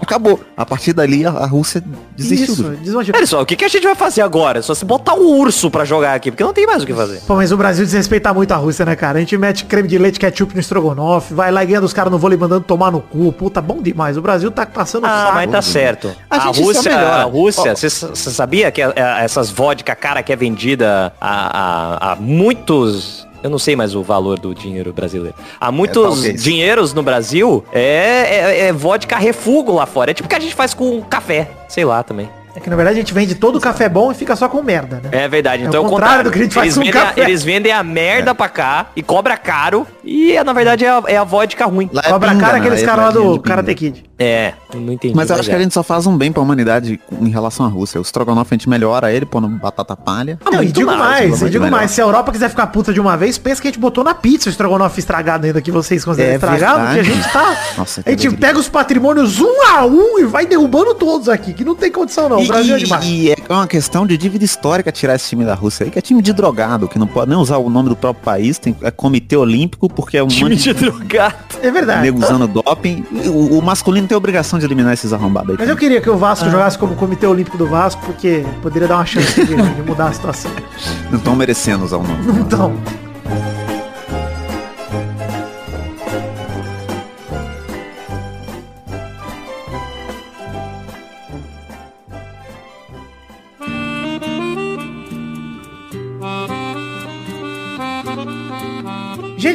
Acabou. 0.00 0.40
A 0.56 0.64
partir 0.64 0.92
dali 0.92 1.26
a, 1.26 1.30
a 1.30 1.46
Rússia 1.46 1.82
desistiu. 2.16 2.54
Isso, 2.54 2.62
desmanchou. 2.82 3.26
Só, 3.26 3.42
o 3.42 3.46
que, 3.46 3.56
que 3.56 3.64
a 3.64 3.68
gente 3.68 3.82
vai 3.82 3.94
fazer 3.94 4.22
agora? 4.22 4.62
Só 4.62 4.72
se 4.74 4.84
botar 4.84 5.14
um 5.14 5.26
urso 5.40 5.70
pra 5.70 5.84
jogar 5.84 6.14
aqui, 6.14 6.30
porque 6.30 6.44
não 6.44 6.52
tem 6.52 6.66
mais 6.66 6.82
o 6.82 6.86
que 6.86 6.94
fazer. 6.94 7.20
Pô, 7.26 7.34
mas 7.34 7.50
o 7.52 7.56
Brasil 7.56 7.84
desrespeita 7.84 8.32
muito 8.32 8.52
a 8.52 8.56
Rússia, 8.56 8.84
né, 8.84 8.94
cara? 8.96 9.18
A 9.18 9.20
gente 9.20 9.36
mete 9.36 9.64
creme 9.64 9.88
de 9.88 9.98
leite, 9.98 10.18
ketchup 10.18 10.54
no 10.54 10.60
estrogonofe, 10.60 11.34
vai 11.34 11.50
lá 11.50 11.62
e 11.62 11.66
ganha 11.66 11.80
dos 11.80 11.92
caras 11.92 12.10
no 12.12 12.18
vôlei 12.18 12.38
mandando 12.38 12.64
tomar 12.64 12.90
no 12.92 13.00
cu. 13.00 13.32
Puta, 13.32 13.60
bom 13.60 13.82
demais. 13.82 14.16
O 14.16 14.22
Brasil 14.22 14.50
tá 14.50 14.64
passando 14.64 15.06
Ah, 15.06 15.24
saco. 15.24 15.34
mas 15.34 15.50
tá 15.50 15.62
certo. 15.62 16.12
A 16.30 16.36
A, 16.36 16.44
Rússia, 16.46 16.96
a 16.96 17.22
Rússia, 17.24 17.74
você 17.74 17.90
sabia 18.30 18.70
que 18.70 18.80
é, 18.82 18.92
é, 18.94 19.24
essas 19.24 19.50
vodka 19.50 19.94
cara 19.94 20.22
que 20.22 20.32
é 20.32 20.36
vendida 20.36 21.12
a, 21.20 22.10
a, 22.10 22.12
a 22.12 22.16
muitos... 22.16 23.28
Eu 23.42 23.50
não 23.50 23.58
sei 23.58 23.74
mais 23.74 23.94
o 23.94 24.02
valor 24.02 24.38
do 24.38 24.54
dinheiro 24.54 24.92
brasileiro. 24.92 25.36
Há 25.60 25.72
muitos 25.72 26.02
talvez. 26.02 26.42
dinheiros 26.42 26.92
no 26.92 27.02
Brasil 27.02 27.64
é, 27.72 27.80
é, 27.80 28.58
é 28.66 28.72
vodka 28.72 29.16
refugo 29.16 29.72
lá 29.72 29.86
fora. 29.86 30.10
É 30.10 30.14
tipo 30.14 30.26
o 30.26 30.28
que 30.28 30.34
a 30.34 30.40
gente 30.40 30.54
faz 30.54 30.74
com 30.74 31.00
café. 31.02 31.50
Sei 31.68 31.84
lá 31.84 32.02
também. 32.02 32.28
É 32.60 32.62
que 32.62 32.68
na 32.68 32.76
verdade 32.76 32.98
a 32.98 33.00
gente 33.00 33.14
vende 33.14 33.34
todo 33.34 33.56
o 33.56 33.60
café 33.60 33.88
bom 33.88 34.12
e 34.12 34.14
fica 34.14 34.36
só 34.36 34.46
com 34.48 34.62
merda, 34.62 35.00
né? 35.02 35.08
É 35.12 35.26
verdade. 35.28 35.64
É 35.64 35.66
Então 35.66 35.82
o 35.82 35.84
é 35.84 35.86
o 35.86 35.90
contrário 35.90 36.16
contrário. 36.18 36.30
do 36.30 36.32
que 36.32 36.38
a 36.38 36.42
gente 36.42 36.54
faz 36.54 36.66
eles 36.66 36.74
com 36.76 36.84
vendem, 36.84 37.00
a, 37.00 37.04
café. 37.06 37.20
eles 37.22 37.42
vendem 37.42 37.72
a 37.72 37.82
merda 37.82 38.34
pra 38.34 38.48
cá 38.50 38.86
e 38.94 39.02
cobra 39.02 39.36
caro. 39.38 39.86
E 40.04 40.42
na 40.44 40.52
verdade 40.52 40.84
é 40.84 40.90
a, 40.90 41.02
é 41.06 41.16
a 41.16 41.24
vodka 41.24 41.64
ruim. 41.64 41.88
Lá 41.92 42.02
é 42.04 42.10
Cobra 42.10 42.30
pinga, 42.30 42.40
cara 42.40 42.52
né? 42.54 42.60
aqueles 42.60 42.82
é 42.82 42.86
caras 42.86 43.04
lá 43.06 43.10
do. 43.10 43.40
Karate 43.40 43.74
Kid. 43.74 44.04
É, 44.22 44.52
não 44.74 44.92
entendi. 44.92 45.14
Mas 45.16 45.30
eu 45.30 45.36
acho 45.36 45.48
que 45.48 45.54
é. 45.54 45.58
a 45.58 45.62
gente 45.62 45.72
só 45.72 45.82
faz 45.82 46.06
um 46.06 46.14
bem 46.14 46.30
pra 46.30 46.42
humanidade 46.42 47.00
em 47.10 47.30
relação 47.30 47.64
à 47.64 47.68
Rússia. 47.70 47.98
O 47.98 48.02
estrogonofe 48.02 48.52
a 48.52 48.56
gente 48.58 48.68
melhora 48.68 49.10
ele, 49.10 49.24
pondo 49.24 49.48
batata 49.48 49.96
palha. 49.96 50.38
Não, 50.44 50.52
e 50.52 50.56
muito 50.56 50.72
digo 50.74 50.90
mais, 50.90 51.00
mais, 51.00 51.30
muito 51.30 51.46
e 51.46 51.50
digo 51.50 51.64
melhor. 51.64 51.78
mais, 51.78 51.90
se 51.90 52.02
a 52.02 52.04
Europa 52.04 52.30
quiser 52.30 52.50
ficar 52.50 52.66
puta 52.66 52.92
de 52.92 53.00
uma 53.00 53.16
vez, 53.16 53.38
pensa 53.38 53.62
que 53.62 53.68
a 53.68 53.70
gente 53.70 53.80
botou 53.80 54.04
na 54.04 54.12
pizza 54.12 54.50
o 54.50 54.52
estrogonofe 54.52 55.00
estragado 55.00 55.46
ainda 55.46 55.62
que 55.62 55.70
vocês 55.72 56.04
consideram 56.04 56.32
É 56.32 56.34
estragado, 56.34 56.84
porque 56.84 57.00
a 57.00 57.02
gente 57.02 57.32
tá. 57.32 57.56
Nossa, 57.78 58.02
a 58.04 58.10
gente 58.10 58.28
que 58.28 58.36
pega 58.36 58.58
os 58.58 58.68
patrimônios 58.68 59.40
um 59.40 59.62
a 59.74 59.86
um 59.86 60.18
e 60.18 60.24
vai 60.24 60.44
derrubando 60.44 60.94
todos 60.94 61.26
aqui, 61.30 61.54
que 61.54 61.64
não 61.64 61.74
tem 61.74 61.90
condição 61.90 62.28
não. 62.28 62.40
E, 62.40 62.49
Brasil 62.52 62.74
é 62.74 62.78
e- 62.78 62.84
demais. 62.84 63.04
e 63.06 63.30
é 63.30 63.36
uma 63.48 63.66
questão 63.66 64.06
de 64.06 64.16
dívida 64.16 64.44
histórica 64.44 64.90
tirar 64.92 65.14
esse 65.14 65.28
time 65.28 65.44
da 65.44 65.54
Rússia 65.54 65.84
aí, 65.84 65.90
que 65.90 65.98
é 65.98 66.02
time 66.02 66.22
de 66.22 66.32
drogado, 66.32 66.88
que 66.88 66.98
não 66.98 67.06
pode 67.06 67.30
nem 67.30 67.38
usar 67.38 67.58
o 67.58 67.68
nome 67.70 67.88
do 67.88 67.96
próprio 67.96 68.24
país, 68.24 68.58
tem 68.58 68.76
é 68.82 68.90
comitê 68.90 69.36
olímpico, 69.36 69.88
porque 69.88 70.16
é 70.16 70.22
um 70.22 70.28
Time 70.28 70.50
monte 70.50 70.62
de 70.62 70.72
drogado. 70.72 71.34
É 71.62 71.70
verdade. 71.70 72.02
nego 72.02 72.18
usando 72.22 72.46
doping. 72.46 73.04
O, 73.26 73.58
o 73.58 73.62
masculino 73.62 74.06
tem 74.06 74.14
a 74.14 74.18
obrigação 74.18 74.58
de 74.58 74.64
eliminar 74.64 74.92
esses 74.94 75.12
arrombados 75.12 75.50
aí. 75.50 75.56
Mas 75.58 75.68
eu 75.68 75.76
queria 75.76 76.00
que 76.00 76.08
o 76.10 76.16
Vasco 76.16 76.48
jogasse 76.48 76.78
como 76.78 76.94
Comitê 76.94 77.26
Olímpico 77.26 77.58
do 77.58 77.66
Vasco, 77.66 78.00
porque 78.06 78.44
poderia 78.62 78.88
dar 78.88 78.96
uma 78.96 79.06
chance 79.06 79.34
de, 79.44 79.54
de 79.54 79.82
mudar 79.82 80.08
a 80.08 80.12
situação. 80.12 80.50
Não 81.10 81.18
estão 81.18 81.36
merecendo 81.36 81.84
usar 81.84 81.98
o 81.98 82.02
nome. 82.02 82.40
Então, 82.40 82.74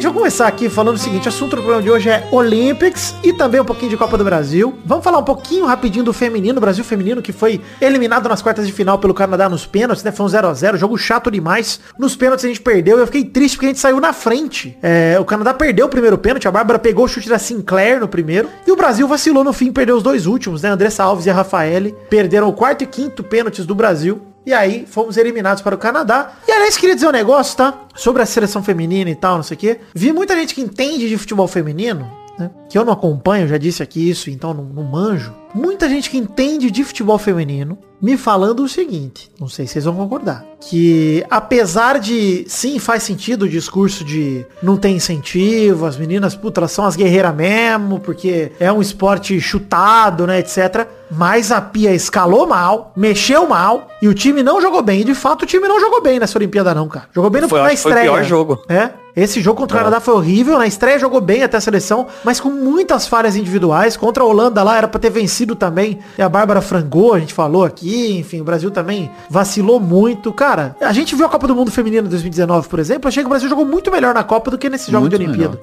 Gente, 0.06 0.12
vamos 0.12 0.18
começar 0.20 0.46
aqui 0.46 0.68
falando 0.68 0.94
o 0.94 0.98
seguinte, 0.98 1.26
o 1.26 1.28
assunto 1.28 1.56
do 1.56 1.62
programa 1.62 1.82
de 1.82 1.90
hoje 1.90 2.08
é 2.08 2.28
Olympics 2.30 3.12
e 3.24 3.32
também 3.32 3.60
um 3.60 3.64
pouquinho 3.64 3.90
de 3.90 3.96
Copa 3.96 4.16
do 4.16 4.22
Brasil. 4.22 4.78
Vamos 4.84 5.02
falar 5.02 5.18
um 5.18 5.24
pouquinho 5.24 5.66
rapidinho 5.66 6.04
do 6.04 6.12
feminino, 6.12 6.60
Brasil 6.60 6.84
feminino, 6.84 7.20
que 7.20 7.32
foi 7.32 7.60
eliminado 7.80 8.28
nas 8.28 8.40
quartas 8.40 8.68
de 8.68 8.72
final 8.72 9.00
pelo 9.00 9.12
Canadá 9.12 9.48
nos 9.48 9.66
pênaltis, 9.66 10.04
né? 10.04 10.12
Foi 10.12 10.24
um 10.24 10.28
0x0, 10.28 10.76
jogo 10.76 10.96
chato 10.96 11.28
demais. 11.28 11.80
Nos 11.98 12.14
pênaltis 12.14 12.44
a 12.44 12.48
gente 12.48 12.60
perdeu 12.60 12.98
e 12.98 13.00
eu 13.00 13.06
fiquei 13.06 13.24
triste 13.24 13.56
porque 13.56 13.66
a 13.66 13.68
gente 13.70 13.80
saiu 13.80 14.00
na 14.00 14.12
frente. 14.12 14.78
É, 14.80 15.18
o 15.18 15.24
Canadá 15.24 15.52
perdeu 15.52 15.86
o 15.86 15.88
primeiro 15.88 16.16
pênalti, 16.16 16.46
a 16.46 16.52
Bárbara 16.52 16.78
pegou 16.78 17.06
o 17.06 17.08
chute 17.08 17.28
da 17.28 17.38
Sinclair 17.38 17.98
no 17.98 18.06
primeiro 18.06 18.48
e 18.64 18.70
o 18.70 18.76
Brasil 18.76 19.08
vacilou 19.08 19.42
no 19.42 19.52
fim, 19.52 19.72
perdeu 19.72 19.96
os 19.96 20.04
dois 20.04 20.26
últimos, 20.26 20.62
né? 20.62 20.68
Andressa 20.68 21.02
Alves 21.02 21.26
e 21.26 21.30
a 21.30 21.34
Rafaele 21.34 21.96
perderam 22.08 22.48
o 22.48 22.52
quarto 22.52 22.84
e 22.84 22.86
quinto 22.86 23.24
pênaltis 23.24 23.66
do 23.66 23.74
Brasil. 23.74 24.22
E 24.46 24.54
aí, 24.54 24.86
fomos 24.86 25.16
eliminados 25.16 25.60
para 25.60 25.74
o 25.74 25.78
Canadá. 25.78 26.34
E 26.46 26.52
aliás, 26.52 26.76
queria 26.76 26.94
dizer 26.94 27.08
um 27.08 27.12
negócio, 27.12 27.56
tá? 27.56 27.86
Sobre 27.96 28.22
a 28.22 28.26
seleção 28.26 28.62
feminina 28.62 29.10
e 29.10 29.16
tal, 29.16 29.34
não 29.34 29.42
sei 29.42 29.56
o 29.56 29.58
quê. 29.58 29.80
Vi 29.92 30.12
muita 30.12 30.36
gente 30.36 30.54
que 30.54 30.60
entende 30.60 31.08
de 31.08 31.18
futebol 31.18 31.48
feminino, 31.48 32.08
né? 32.38 32.48
Que 32.68 32.78
eu 32.78 32.84
não 32.84 32.92
acompanho, 32.92 33.48
já 33.48 33.58
disse 33.58 33.82
aqui 33.82 34.08
isso, 34.08 34.30
então 34.30 34.54
não, 34.54 34.62
não 34.62 34.84
manjo. 34.84 35.34
Muita 35.52 35.88
gente 35.88 36.08
que 36.08 36.16
entende 36.16 36.70
de 36.70 36.84
futebol 36.84 37.18
feminino 37.18 37.76
me 38.00 38.16
falando 38.16 38.62
o 38.62 38.68
seguinte, 38.68 39.30
não 39.40 39.48
sei 39.48 39.66
se 39.66 39.74
vocês 39.74 39.84
vão 39.84 39.94
concordar, 39.96 40.44
que 40.60 41.24
apesar 41.30 41.98
de, 41.98 42.44
sim, 42.46 42.78
faz 42.78 43.02
sentido 43.02 43.44
o 43.44 43.48
discurso 43.48 44.04
de 44.04 44.44
não 44.62 44.76
tem 44.76 44.96
incentivo, 44.96 45.86
as 45.86 45.96
meninas, 45.96 46.34
puta, 46.34 46.60
elas 46.60 46.72
são 46.72 46.84
as 46.84 46.96
guerreiras 46.96 47.34
mesmo, 47.34 47.98
porque 48.00 48.52
é 48.60 48.70
um 48.70 48.82
esporte 48.82 49.40
chutado, 49.40 50.26
né, 50.26 50.38
etc. 50.40 50.86
Mas 51.10 51.50
a 51.52 51.60
Pia 51.60 51.94
escalou 51.94 52.46
mal, 52.46 52.92
mexeu 52.96 53.46
mal, 53.48 53.88
e 54.02 54.08
o 54.08 54.14
time 54.14 54.42
não 54.42 54.60
jogou 54.60 54.82
bem. 54.82 55.00
E 55.00 55.04
de 55.04 55.14
fato 55.14 55.42
o 55.42 55.46
time 55.46 55.66
não 55.68 55.80
jogou 55.80 56.02
bem 56.02 56.18
nessa 56.18 56.36
Olimpíada 56.38 56.74
não, 56.74 56.88
cara. 56.88 57.06
Jogou 57.14 57.30
bem 57.30 57.42
no, 57.42 57.48
Foi, 57.48 57.60
na 57.62 57.70
que 57.70 57.76
foi 57.76 57.90
o 57.90 57.94
estreia. 57.94 58.10
pior 58.12 58.24
jogo. 58.24 58.62
É. 58.68 58.90
Esse 59.16 59.40
jogo 59.40 59.60
contra 59.60 59.76
o 59.76 59.80
Canadá 59.80 59.98
foi 59.98 60.12
horrível. 60.14 60.58
Na 60.58 60.66
estreia 60.66 60.98
jogou 60.98 61.20
bem 61.22 61.42
até 61.42 61.56
a 61.56 61.60
seleção, 61.60 62.06
mas 62.22 62.38
com 62.38 62.50
muitas 62.50 63.06
falhas 63.08 63.34
individuais. 63.34 63.96
Contra 63.96 64.22
a 64.22 64.26
Holanda 64.26 64.62
lá 64.62 64.76
era 64.76 64.86
pra 64.86 65.00
ter 65.00 65.08
vencido 65.10 65.54
também. 65.56 65.98
E 66.18 66.22
a 66.22 66.28
Bárbara 66.28 66.60
frangou, 66.60 67.14
a 67.14 67.18
gente 67.18 67.32
falou 67.32 67.64
aqui. 67.64 68.18
Enfim, 68.18 68.40
o 68.42 68.44
Brasil 68.44 68.70
também 68.70 69.10
vacilou 69.30 69.80
muito. 69.80 70.32
Cara, 70.32 70.76
a 70.80 70.92
gente 70.92 71.14
viu 71.16 71.24
a 71.24 71.28
Copa 71.30 71.46
do 71.48 71.56
Mundo 71.56 71.70
Feminina 71.70 72.06
em 72.06 72.10
2019, 72.10 72.68
por 72.68 72.78
exemplo. 72.78 73.08
Achei 73.08 73.22
que 73.22 73.26
o 73.26 73.30
Brasil 73.30 73.48
jogou 73.48 73.64
muito 73.64 73.90
melhor 73.90 74.12
na 74.14 74.22
Copa 74.22 74.50
do 74.50 74.58
que 74.58 74.68
nesses 74.68 74.88
jogos 74.88 75.08
de 75.08 75.16
Muito 75.16 75.30
Olimpíada. 75.30 75.58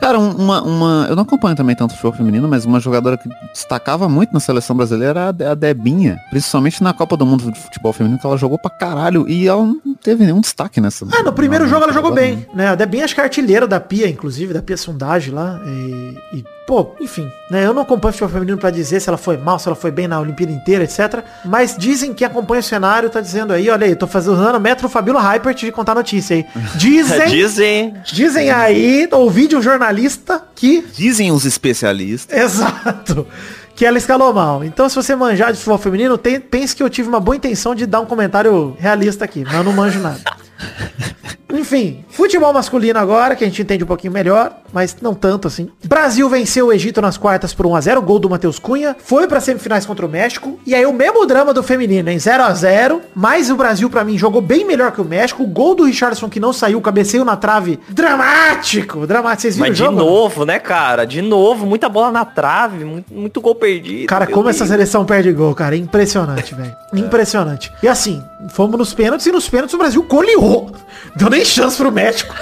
Cara, 0.00 0.18
um- 0.18 0.30
uma, 0.30 0.62
uma. 0.62 1.06
Eu 1.10 1.16
não 1.16 1.24
acompanho 1.24 1.56
também 1.56 1.74
tanto 1.74 1.90
o 1.90 1.94
futebol 1.94 2.12
feminino, 2.12 2.46
mas 2.48 2.64
uma 2.64 2.78
jogadora 2.78 3.18
que 3.18 3.28
destacava 3.52 4.08
muito 4.08 4.32
na 4.32 4.38
seleção 4.38 4.76
brasileira 4.76 5.20
era 5.20 5.28
a 5.28 5.32
De- 5.32 5.54
Debinha. 5.56 6.18
Principalmente 6.30 6.82
na 6.84 6.92
Copa 6.92 7.16
do 7.16 7.26
Mundo 7.26 7.50
de 7.50 7.58
Futebol 7.60 7.92
Feminino, 7.92 8.18
que 8.20 8.24
ela 8.26 8.36
jogou 8.36 8.58
pra 8.58 8.70
caralho. 8.70 9.28
E 9.28 9.48
ela 9.48 9.64
não 9.66 9.94
teve 10.00 10.24
nenhum 10.24 10.40
destaque 10.40 10.80
nessa. 10.80 11.04
Ah, 11.12 11.22
no 11.24 11.32
primeiro 11.32 11.66
jogo 11.66 11.82
ela 11.82 11.92
jogou 11.92 12.12
bem, 12.14 12.46
né? 12.54 12.68
A 12.68 12.74
Debinha 12.86 13.04
acho 13.04 13.14
que 13.14 13.20
é 13.20 13.24
artilheira 13.24 13.66
da 13.66 13.78
Pia, 13.80 14.08
inclusive, 14.08 14.54
da 14.54 14.62
Pia 14.62 14.76
Sondagem 14.76 15.34
lá. 15.34 15.60
E, 15.66 16.18
e, 16.32 16.44
pô, 16.66 16.94
enfim, 17.00 17.30
né? 17.50 17.64
Eu 17.66 17.74
não 17.74 17.82
acompanho 17.82 18.10
o 18.10 18.12
futebol 18.12 18.28
feminino 18.32 18.58
pra 18.58 18.70
dizer 18.70 19.00
se 19.00 19.08
ela 19.08 19.18
foi 19.18 19.36
mal, 19.36 19.58
se 19.58 19.68
ela 19.68 19.76
foi 19.76 19.90
bem 19.90 20.08
na 20.08 20.18
Olimpíada 20.20 20.52
inteira, 20.52 20.84
etc. 20.84 21.22
Mas 21.44 21.76
dizem 21.76 22.14
que 22.14 22.24
acompanha 22.24 22.60
o 22.60 22.62
cenário, 22.62 23.10
tá 23.10 23.20
dizendo 23.20 23.52
aí, 23.52 23.68
olha 23.68 23.86
aí, 23.86 23.94
tô 23.94 24.06
fazendo 24.06 24.34
usando 24.34 24.56
o 24.56 24.60
Metro 24.60 24.88
Fabíola 24.88 25.20
Hypert 25.20 25.56
de 25.58 25.72
contar 25.72 25.94
notícia 25.94 26.36
aí. 26.36 26.46
Dizem, 26.76 27.28
Dizem. 27.28 27.94
dizem 28.12 28.50
aí, 28.50 29.08
ouvi 29.12 29.46
de 29.48 29.56
um 29.56 29.62
jornalista 29.62 30.42
que 30.54 30.84
Dizem 30.94 31.30
os 31.32 31.44
especialistas. 31.44 32.36
Exato. 32.38 33.26
Que 33.74 33.84
ela 33.84 33.98
escalou 33.98 34.32
mal. 34.32 34.64
Então, 34.64 34.88
se 34.88 34.94
você 34.96 35.14
manjar 35.14 35.52
de 35.52 35.58
futebol 35.58 35.76
feminino, 35.78 36.16
tem- 36.16 36.40
pense 36.40 36.74
que 36.74 36.82
eu 36.82 36.88
tive 36.88 37.08
uma 37.10 37.20
boa 37.20 37.36
intenção 37.36 37.74
de 37.74 37.84
dar 37.84 38.00
um 38.00 38.06
comentário 38.06 38.74
realista 38.78 39.24
aqui, 39.26 39.44
mas 39.44 39.52
eu 39.54 39.64
não 39.64 39.72
manjo 39.74 40.00
nada. 40.00 40.18
Enfim, 41.58 42.04
futebol 42.08 42.52
masculino 42.52 42.98
agora, 42.98 43.34
que 43.34 43.44
a 43.44 43.46
gente 43.46 43.62
entende 43.62 43.82
um 43.84 43.86
pouquinho 43.86 44.12
melhor, 44.12 44.52
mas 44.72 44.96
não 45.00 45.14
tanto 45.14 45.48
assim. 45.48 45.68
Brasil 45.84 46.28
venceu 46.28 46.66
o 46.66 46.72
Egito 46.72 47.00
nas 47.00 47.16
quartas 47.16 47.54
por 47.54 47.66
1x0, 47.66 48.00
gol 48.02 48.18
do 48.18 48.28
Matheus 48.28 48.58
Cunha. 48.58 48.94
Foi 48.98 49.26
pra 49.26 49.40
semifinais 49.40 49.86
contra 49.86 50.04
o 50.04 50.08
México. 50.08 50.58
E 50.66 50.74
aí 50.74 50.84
o 50.84 50.92
mesmo 50.92 51.24
drama 51.26 51.52
do 51.54 51.62
feminino, 51.62 52.10
em 52.10 52.16
0x0. 52.16 53.00
Mas 53.14 53.50
o 53.50 53.56
Brasil, 53.56 53.88
pra 53.88 54.04
mim, 54.04 54.18
jogou 54.18 54.40
bem 54.40 54.64
melhor 54.66 54.92
que 54.92 55.00
o 55.00 55.04
México. 55.04 55.42
O 55.42 55.46
gol 55.46 55.74
do 55.74 55.84
Richardson 55.84 56.28
que 56.28 56.38
não 56.40 56.52
saiu, 56.52 56.80
cabeceio 56.80 57.24
na 57.24 57.36
trave. 57.36 57.78
Dramático! 57.88 59.06
Dramático. 59.06 59.42
Vocês 59.42 59.56
viram 59.56 59.68
Mas 59.68 59.78
o 59.78 59.82
de 59.82 59.86
jogo? 59.88 59.96
novo, 59.98 60.44
né, 60.44 60.58
cara? 60.58 61.04
De 61.06 61.22
novo, 61.22 61.66
muita 61.66 61.88
bola 61.88 62.10
na 62.10 62.24
trave, 62.24 62.84
muito, 62.84 63.12
muito 63.12 63.40
gol 63.40 63.54
perdido. 63.54 64.06
Cara, 64.06 64.26
como 64.26 64.48
essa 64.48 64.66
seleção 64.66 65.04
perde 65.04 65.32
gol, 65.32 65.54
cara. 65.54 65.74
É 65.74 65.78
impressionante, 65.78 66.54
velho. 66.54 66.74
Impressionante. 66.94 67.72
E 67.82 67.88
assim, 67.88 68.22
fomos 68.50 68.78
nos 68.78 68.94
pênaltis 68.94 69.26
e 69.26 69.32
nos 69.32 69.48
pênaltis 69.48 69.74
o 69.74 69.78
Brasil 69.78 70.02
goleou. 70.02 70.70
Deu 71.14 71.30
nem 71.30 71.44
chance 71.46 71.76
pro 71.76 71.90
México. 71.92 72.34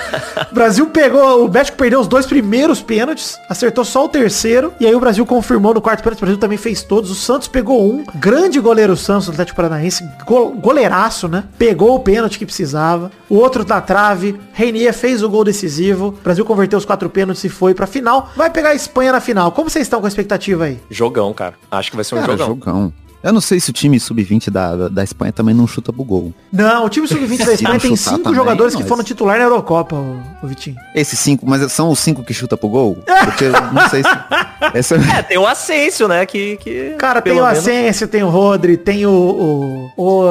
O 0.50 0.54
Brasil 0.54 0.86
pegou, 0.86 1.46
o 1.46 1.50
México 1.50 1.76
perdeu 1.76 2.00
os 2.00 2.06
dois 2.06 2.26
primeiros 2.26 2.80
pênaltis, 2.82 3.38
acertou 3.48 3.84
só 3.84 4.04
o 4.04 4.08
terceiro, 4.08 4.72
e 4.80 4.86
aí 4.86 4.94
o 4.94 5.00
Brasil 5.00 5.24
confirmou 5.26 5.74
no 5.74 5.80
quarto 5.80 6.02
pênalti, 6.02 6.18
o 6.18 6.20
Brasil 6.20 6.38
também 6.38 6.58
fez 6.58 6.82
todos. 6.82 7.10
O 7.10 7.14
Santos 7.14 7.48
pegou 7.48 7.84
um, 7.84 8.04
grande 8.16 8.58
goleiro 8.60 8.96
Santos 8.96 9.26
do 9.26 9.32
Atlético 9.32 9.56
Paranaense, 9.56 10.08
go- 10.26 10.50
goleiraço, 10.50 11.28
né? 11.28 11.44
Pegou 11.58 11.94
o 11.94 12.00
pênalti 12.00 12.38
que 12.38 12.46
precisava. 12.46 13.10
O 13.28 13.36
outro 13.36 13.64
da 13.64 13.80
trave, 13.80 14.38
Reinier 14.52 14.92
fez 14.94 15.22
o 15.22 15.28
gol 15.28 15.44
decisivo. 15.44 16.08
O 16.08 16.12
Brasil 16.12 16.44
converteu 16.44 16.78
os 16.78 16.84
quatro 16.84 17.08
pênaltis 17.10 17.44
e 17.44 17.48
foi 17.48 17.74
pra 17.74 17.86
final. 17.86 18.30
Vai 18.36 18.50
pegar 18.50 18.70
a 18.70 18.74
Espanha 18.74 19.12
na 19.12 19.20
final. 19.20 19.50
Como 19.52 19.68
vocês 19.68 19.84
estão 19.86 20.00
com 20.00 20.06
a 20.06 20.08
expectativa 20.08 20.64
aí? 20.64 20.80
Jogão, 20.90 21.32
cara. 21.32 21.54
Acho 21.70 21.90
que 21.90 21.96
vai 21.96 22.04
ser 22.04 22.14
um 22.14 22.20
Cara, 22.20 22.32
jogão. 22.32 22.46
jogão. 22.46 22.92
Eu 23.24 23.32
não 23.32 23.40
sei 23.40 23.58
se 23.58 23.70
o 23.70 23.72
time 23.72 23.98
sub-20 23.98 24.50
da, 24.50 24.88
da, 24.88 25.02
Espanha 25.02 25.32
também 25.32 25.54
não 25.54 25.66
chuta 25.66 25.90
pro 25.90 26.04
gol. 26.04 26.34
Não, 26.52 26.84
o 26.84 26.90
time 26.90 27.08
sub-20 27.08 27.44
da 27.46 27.54
Espanha 27.54 27.80
tem 27.80 27.96
cinco 27.96 28.18
também, 28.18 28.34
jogadores 28.34 28.74
que 28.74 28.84
foram 28.84 29.02
titular 29.02 29.38
na 29.38 29.44
Eurocopa, 29.44 29.96
o, 29.96 30.20
o 30.42 30.46
Vitinho. 30.46 30.76
Esses 30.94 31.18
cinco, 31.18 31.46
mas 31.48 31.72
são 31.72 31.88
os 31.88 31.98
cinco 31.98 32.22
que 32.22 32.34
chuta 32.34 32.54
pro 32.54 32.68
gol? 32.68 32.98
Porque 33.24 33.44
eu 33.44 33.52
não 33.72 33.88
sei 33.88 34.02
se... 34.02 34.08
Essa... 34.74 34.96
É, 34.96 35.22
tem 35.22 35.38
o 35.38 35.46
Asensio, 35.46 36.06
né? 36.06 36.26
Que, 36.26 36.58
que 36.58 36.96
Cara, 36.98 37.22
tem 37.22 37.32
o 37.32 37.36
menos- 37.36 37.58
Asensio, 37.58 38.08
tem 38.08 38.22
o 38.22 38.28
Rodri, 38.28 38.76
tem 38.76 39.06
o, 39.06 39.90
o, 39.96 40.02
o- 40.02 40.24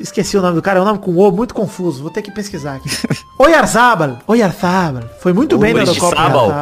Esqueci 0.00 0.36
o 0.36 0.42
nome 0.42 0.56
do 0.56 0.62
cara, 0.62 0.80
é 0.80 0.82
um 0.82 0.84
nome 0.84 0.98
com 0.98 1.14
O, 1.14 1.30
muito 1.30 1.54
confuso. 1.54 2.02
Vou 2.02 2.10
ter 2.10 2.22
que 2.22 2.32
pesquisar 2.32 2.76
aqui. 2.76 2.88
Oyarzabal. 3.38 4.18
Oyarzabal. 4.26 5.02
Foi 5.20 5.32
muito 5.32 5.58
bem 5.58 5.74
na 5.74 5.80
Eurocopa. 5.80 6.14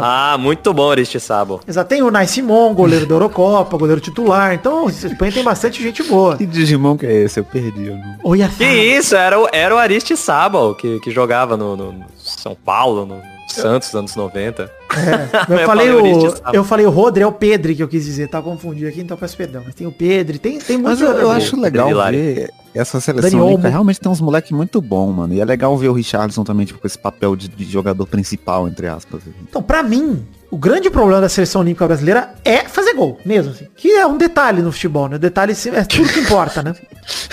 Ah, 0.03 0.37
muito 0.39 0.73
bom, 0.73 0.91
Aristizábal. 0.91 1.61
Exato. 1.69 1.89
Tem 1.89 2.03
o 2.03 2.11
Nai 2.11 2.27
Simon, 2.27 2.73
goleiro 2.75 3.07
da 3.07 3.15
Eurocopa, 3.15 3.77
goleiro 3.77 4.01
titular. 4.01 4.55
Então, 4.55 4.87
a 4.87 4.91
Espanha 4.91 5.33
tem 5.33 5.45
bastante 5.45 5.83
gente 5.83 6.03
boa. 6.03 6.37
Que 6.37 6.47
Digimon 6.47 6.97
que 6.97 7.05
é 7.07 7.13
esse? 7.25 7.39
Eu 7.41 7.45
perdi. 7.45 7.87
Eu 7.89 7.97
não... 7.97 8.17
Que 8.57 8.65
isso, 8.65 9.15
era 9.15 9.39
o, 9.39 9.49
era 9.53 9.75
o 9.75 9.79
Aristizábal 9.79 10.75
que, 10.75 10.99
que 11.01 11.11
jogava 11.11 11.57
no, 11.57 11.77
no- 11.77 11.93
no 11.93 12.05
São 12.19 12.55
Paulo, 12.55 13.05
no 13.05 13.21
Santos, 13.53 13.95
anos 13.95 14.15
90. 14.17 14.71
Eu, 15.49 15.57
Eu 15.59 15.67
falei 15.67 15.87
falei 15.89 15.91
o, 15.93 16.35
eu 16.53 16.65
falei 16.65 16.87
o 16.87 16.91
Rodri, 16.91 17.23
é 17.23 17.27
o 17.27 17.33
Pedri 17.33 17.75
que 17.75 17.83
eu 17.83 17.89
quis 17.89 18.05
dizer, 18.05 18.29
tá 18.29 18.43
confundido 18.43 18.89
aqui, 18.89 19.01
então 19.01 19.17
peço 19.17 19.37
perdão. 19.37 19.63
Mas 19.65 19.75
tem 19.75 19.87
o 19.87 19.93
Pedri, 19.93 20.39
tem, 20.39 20.59
tem 20.59 20.77
Mas 20.77 20.99
muito 20.99 21.03
eu, 21.05 21.09
eu 21.17 21.21
jogador. 21.23 21.37
acho 21.37 21.61
legal 21.61 21.89
ver 22.11 22.51
essa 22.75 23.01
seleção 23.01 23.39
Olmo. 23.41 23.47
olímpica. 23.47 23.69
Realmente 23.71 24.01
tem 24.01 24.11
uns 24.13 24.21
moleques 24.21 24.51
muito 24.51 24.81
bom, 24.83 25.11
mano. 25.11 25.33
E 25.33 25.41
é 25.41 25.45
legal 25.45 25.77
ver 25.79 25.89
o 25.89 25.93
Richardson 25.95 26.45
também, 26.45 26.67
tipo, 26.67 26.79
com 26.79 26.87
esse 26.87 26.99
papel 26.99 27.35
de, 27.37 27.49
de 27.49 27.65
jogador 27.65 28.07
principal, 28.07 28.69
entre 28.69 28.87
aspas. 28.87 29.23
Então, 29.49 29.63
pra 29.63 29.83
mim, 29.83 30.23
o 30.53 30.59
grande 30.59 30.91
problema 30.91 31.19
da 31.23 31.31
seleção 31.31 31.63
olímpica 31.63 31.87
brasileira 31.87 32.35
é 32.45 32.59
fazer 32.59 32.93
gol, 32.93 33.19
mesmo 33.25 33.53
assim. 33.53 33.67
Que 33.75 33.93
é 33.93 34.07
um 34.07 34.19
detalhe 34.19 34.61
no 34.61 34.71
futebol, 34.71 35.09
né? 35.09 35.17
O 35.17 35.19
detalhe 35.19 35.55
é 35.73 35.83
tudo 35.83 36.13
que 36.13 36.21
importa, 36.21 36.63
né? 36.63 36.75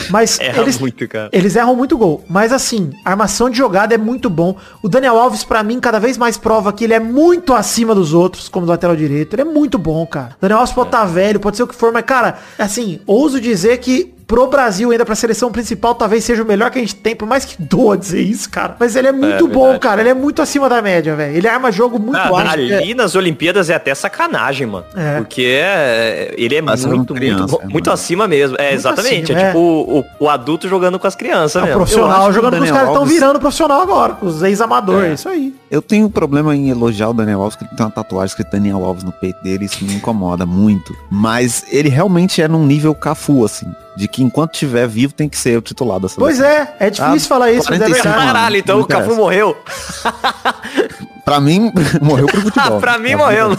Mas 0.09 0.39
Erra 0.41 0.61
eles, 0.61 0.79
muito, 0.79 1.05
cara. 1.05 1.29
eles 1.33 1.53
erram 1.57 1.75
muito 1.75 1.97
gol. 1.97 2.23
Mas 2.29 2.53
assim, 2.53 2.91
a 3.03 3.11
armação 3.11 3.49
de 3.49 3.57
jogada 3.57 3.93
é 3.93 3.97
muito 3.97 4.29
bom. 4.29 4.55
O 4.81 4.87
Daniel 4.87 5.19
Alves, 5.19 5.43
pra 5.43 5.61
mim, 5.63 5.81
cada 5.81 5.99
vez 5.99 6.17
mais 6.17 6.37
prova 6.37 6.71
que 6.71 6.85
ele 6.85 6.93
é 6.93 6.99
muito 6.99 7.53
acima 7.53 7.93
dos 7.93 8.13
outros, 8.13 8.47
como 8.47 8.65
do 8.65 8.69
lateral 8.69 8.95
direito. 8.95 9.33
Ele 9.33 9.41
é 9.41 9.45
muito 9.45 9.77
bom, 9.77 10.07
cara. 10.07 10.37
Daniel 10.39 10.59
Alves 10.59 10.73
pode 10.73 10.87
estar 10.87 11.03
velho, 11.03 11.41
pode 11.41 11.57
ser 11.57 11.63
o 11.63 11.67
que 11.67 11.75
for, 11.75 11.91
mas, 11.91 12.05
cara, 12.05 12.39
assim, 12.57 13.01
ouso 13.05 13.41
dizer 13.41 13.79
que 13.79 14.13
pro 14.29 14.45
Brasil, 14.45 14.91
ainda 14.91 15.03
pra 15.03 15.15
seleção 15.15 15.51
principal, 15.51 15.95
talvez 15.95 16.23
seja 16.23 16.43
o 16.43 16.45
melhor 16.45 16.69
que 16.69 16.77
a 16.77 16.81
gente 16.81 16.93
tem, 16.95 17.15
por 17.15 17.27
mais 17.27 17.45
que 17.45 17.55
doa 17.59 17.97
dizer 17.97 18.21
isso, 18.21 18.47
cara. 18.47 18.75
Mas 18.79 18.95
ele 18.95 19.07
é 19.07 19.11
muito 19.11 19.47
bom, 19.47 19.63
verdade. 19.63 19.79
cara. 19.79 20.01
Ele 20.01 20.09
é 20.09 20.13
muito 20.13 20.39
acima 20.39 20.69
da 20.69 20.79
média, 20.83 21.15
velho. 21.15 21.35
Ele 21.35 21.47
arma 21.47 21.71
jogo 21.71 21.97
muito 21.97 22.15
Ah, 22.15 22.27
alto. 22.27 22.47
ali 22.51 22.93
nas 22.93 23.15
Olimpíadas 23.15 23.71
é 23.71 23.73
até 23.73 23.93
sacanagem, 23.95 24.67
mano. 24.67 24.85
É. 24.95 25.17
Porque 25.17 25.41
é- 25.59 26.35
ele 26.37 26.55
é 26.55 26.61
muito, 26.61 27.13
criança, 27.15 27.41
muito, 27.41 27.61
é, 27.61 27.65
muito 27.67 27.85
mano. 27.87 27.93
acima 27.93 28.27
mesmo. 28.27 28.55
É, 28.59 28.65
Muito 28.65 28.75
exatamente. 28.75 29.23
acima, 29.31 29.39
é 29.39 29.43
é. 29.43 29.47
tipo 29.47 29.57
o, 29.59 29.99
o- 30.01 30.05
o 30.19 30.29
adulto 30.29 30.67
jogando 30.69 30.99
com 30.99 31.07
as 31.07 31.15
crianças 31.15 31.55
É 31.55 31.59
o 31.59 31.63
mesmo. 31.63 31.79
profissional 31.79 32.31
jogando 32.31 32.57
com 32.57 32.63
os 32.63 32.69
caras 32.71 32.89
estão 32.89 33.05
virando 33.07 33.39
profissional 33.39 33.81
agora, 33.81 34.13
com 34.13 34.27
os 34.27 34.43
ex-amadores, 34.43 35.09
É. 35.09 35.13
isso 35.15 35.27
aí. 35.29 35.55
Eu 35.71 35.81
tenho 35.81 36.07
um 36.07 36.09
problema 36.09 36.55
em 36.55 36.69
elogiar 36.69 37.09
o 37.09 37.13
Daniel 37.13 37.41
Alves, 37.41 37.55
que 37.55 37.63
ele 37.63 37.71
tem 37.75 37.85
uma 37.85 37.91
tatuagem 37.91 38.27
escrita 38.27 38.51
Daniel 38.51 38.83
Alves 38.83 39.03
no 39.03 39.11
peito 39.11 39.41
dele, 39.43 39.65
isso 39.65 39.83
me 39.85 39.93
incomoda 39.93 40.45
muito. 40.45 40.95
Mas 41.11 41.63
ele 41.69 41.89
realmente 41.89 42.41
é 42.41 42.47
num 42.47 42.65
nível 42.65 42.95
cafu, 42.95 43.45
assim. 43.45 43.67
De 43.95 44.07
que 44.07 44.23
enquanto 44.23 44.53
tiver 44.53 44.87
vivo 44.87 45.13
tem 45.13 45.29
que 45.29 45.37
ser 45.37 45.57
o 45.57 45.61
titular 45.61 45.99
da 45.99 46.07
seleção. 46.07 46.23
Pois 46.23 46.39
é, 46.39 46.75
é 46.79 46.89
difícil 46.89 47.13
Ah, 47.13 47.19
falar 47.19 47.51
isso, 47.51 47.67
mas 47.69 47.81
é 47.81 47.85
45 47.85 48.03
verdade. 48.03 48.25
Caralho, 48.27 48.57
então 48.57 48.79
o 48.79 48.87
Cafu 48.87 49.15
morreu. 49.15 49.55
Pra 51.29 51.39
mim, 51.39 51.71
morreu 52.01 52.25
pro 52.25 52.41
futebol. 52.41 52.77
Ah, 52.77 52.79
pra 52.79 52.97
mim 52.97 53.09
Pra 53.09 53.17
morreu. 53.17 53.57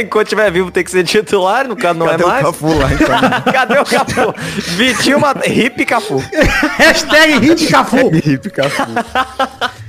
Enquanto 0.00 0.28
tiver 0.28 0.50
vivo 0.52 0.70
tem 0.70 0.84
que 0.84 0.90
ser 0.90 1.04
titular, 1.04 1.66
no 1.66 1.76
caso 1.76 1.98
não 1.98 2.06
Cadê 2.06 2.22
é 2.22 2.26
o 2.26 2.28
mais. 2.28 2.46
Cafu 2.46 2.78
lá, 2.78 2.92
então? 2.92 3.42
Cadê 3.52 3.78
o 3.78 3.84
Cafu? 3.84 4.34
Vitinho 4.76 5.20
mata... 5.20 5.48
Hip 5.48 5.84
Cafu. 5.84 6.22
Hashtag 6.78 7.38
hit 7.38 7.66
Cafu. 7.66 8.10
Hip 8.14 8.50
Cafu. 8.50 8.82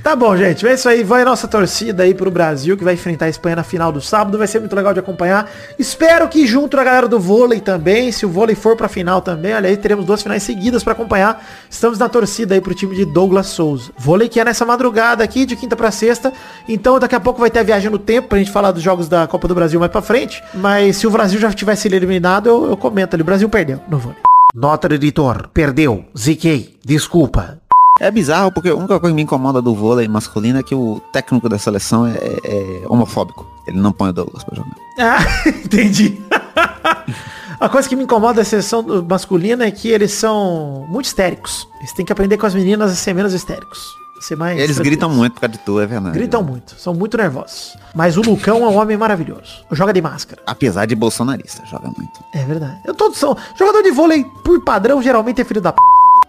Tá 0.02 0.16
bom, 0.16 0.36
gente. 0.36 0.66
É 0.66 0.72
isso 0.72 0.88
aí. 0.88 1.04
Vai 1.04 1.22
a 1.22 1.24
nossa 1.24 1.46
torcida 1.46 2.02
aí 2.02 2.14
pro 2.14 2.30
Brasil, 2.30 2.76
que 2.76 2.84
vai 2.84 2.94
enfrentar 2.94 3.26
a 3.26 3.28
Espanha 3.28 3.56
na 3.56 3.62
final 3.62 3.92
do 3.92 4.00
sábado. 4.00 4.38
Vai 4.38 4.46
ser 4.46 4.58
muito 4.58 4.74
legal 4.74 4.94
de 4.94 5.00
acompanhar. 5.00 5.50
Espero 5.78 6.28
que 6.28 6.46
junto 6.46 6.76
da 6.76 6.84
galera 6.84 7.06
do 7.06 7.20
vôlei 7.20 7.60
também, 7.60 8.10
se 8.10 8.24
o 8.24 8.28
vôlei 8.28 8.54
for 8.54 8.74
pra 8.76 8.88
final 8.88 9.20
também, 9.20 9.54
olha 9.54 9.68
aí, 9.68 9.76
teremos 9.76 10.06
duas 10.06 10.22
finais 10.22 10.42
seguidas 10.42 10.82
pra 10.82 10.94
acompanhar. 10.94 11.44
Estamos 11.68 11.98
na 11.98 12.08
torcida 12.08 12.54
aí 12.54 12.60
pro 12.60 12.74
time 12.74 12.96
de 12.96 13.04
Douglas 13.04 13.48
Souza. 13.48 13.90
Vôlei 13.98 14.28
que 14.28 14.40
é 14.40 14.44
nessa 14.44 14.64
madrugada 14.64 15.22
aqui, 15.22 15.44
de 15.44 15.56
quinta 15.56 15.76
pra 15.76 15.90
sexta. 15.90 16.32
Então 16.66 16.87
daqui 16.96 17.16
a 17.16 17.20
pouco 17.20 17.40
vai 17.40 17.50
ter 17.50 17.58
a 17.58 17.64
viagem 17.64 17.90
no 17.90 17.98
tempo 17.98 18.28
pra 18.28 18.38
gente 18.38 18.52
falar 18.52 18.70
dos 18.70 18.84
jogos 18.84 19.08
da 19.08 19.26
Copa 19.26 19.48
do 19.48 19.54
Brasil 19.54 19.80
mais 19.80 19.90
pra 19.90 20.00
frente. 20.00 20.40
Mas 20.54 20.96
se 20.98 21.08
o 21.08 21.10
Brasil 21.10 21.40
já 21.40 21.52
tivesse 21.52 21.82
sido 21.82 21.94
eliminado, 21.94 22.48
eu, 22.48 22.70
eu 22.70 22.76
comento 22.76 23.16
ali. 23.16 23.22
O 23.22 23.26
Brasil 23.26 23.48
perdeu 23.48 23.80
no 23.88 23.98
vôlei. 23.98 24.18
Nota 24.54 24.88
do 24.88 24.94
editor. 24.94 25.48
Perdeu. 25.52 26.04
Ziquei. 26.16 26.76
Desculpa. 26.84 27.60
É 28.00 28.12
bizarro, 28.12 28.52
porque 28.52 28.68
a 28.68 28.76
única 28.76 29.00
coisa 29.00 29.12
que 29.12 29.16
me 29.16 29.22
incomoda 29.22 29.60
do 29.60 29.74
vôlei 29.74 30.06
masculino 30.06 30.60
é 30.60 30.62
que 30.62 30.74
o 30.74 31.00
técnico 31.12 31.48
da 31.48 31.58
seleção 31.58 32.06
é, 32.06 32.16
é 32.44 32.82
homofóbico. 32.88 33.44
Ele 33.66 33.78
não 33.78 33.90
põe 33.90 34.10
o 34.10 34.12
Douglas 34.12 34.44
pra 34.44 34.56
jogar. 34.56 34.74
Ah, 35.00 35.18
entendi. 35.46 36.20
A 37.60 37.68
coisa 37.68 37.88
que 37.88 37.96
me 37.96 38.04
incomoda 38.04 38.34
da 38.34 38.44
seleção 38.44 38.84
masculina 39.08 39.64
é 39.64 39.70
que 39.70 39.88
eles 39.88 40.12
são 40.12 40.86
muito 40.88 41.06
histéricos. 41.06 41.68
Eles 41.78 41.92
têm 41.92 42.04
que 42.04 42.12
aprender 42.12 42.36
com 42.36 42.46
as 42.46 42.54
meninas 42.54 42.90
a 42.92 42.94
ser 42.94 43.14
menos 43.14 43.32
histéricos. 43.32 43.80
Ser 44.20 44.36
mais 44.36 44.56
Eles 44.58 44.76
tranquilos. 44.76 44.88
gritam 44.88 45.10
muito 45.10 45.34
por 45.34 45.40
causa 45.40 45.52
de 45.52 45.58
tu, 45.60 45.80
é 45.80 45.86
verdade. 45.86 46.18
Gritam 46.18 46.42
muito, 46.42 46.74
são 46.78 46.92
muito 46.94 47.16
nervosos. 47.16 47.76
Mas 47.94 48.16
o 48.16 48.20
Lucão 48.22 48.64
é 48.64 48.68
um 48.68 48.76
homem 48.76 48.96
maravilhoso. 48.96 49.64
Joga 49.72 49.92
de 49.92 50.02
máscara. 50.02 50.42
Apesar 50.46 50.86
de 50.86 50.94
bolsonarista, 50.94 51.64
joga 51.66 51.86
muito. 51.96 52.20
É 52.34 52.44
verdade. 52.44 52.78
Eu 52.84 52.94
todos 52.94 53.16
são. 53.18 53.36
Jogador 53.58 53.82
de 53.82 53.90
vôlei, 53.90 54.24
por 54.44 54.62
padrão, 54.64 55.00
geralmente 55.02 55.40
é 55.40 55.44
filho 55.44 55.60
da 55.60 55.72
p. 55.72 55.78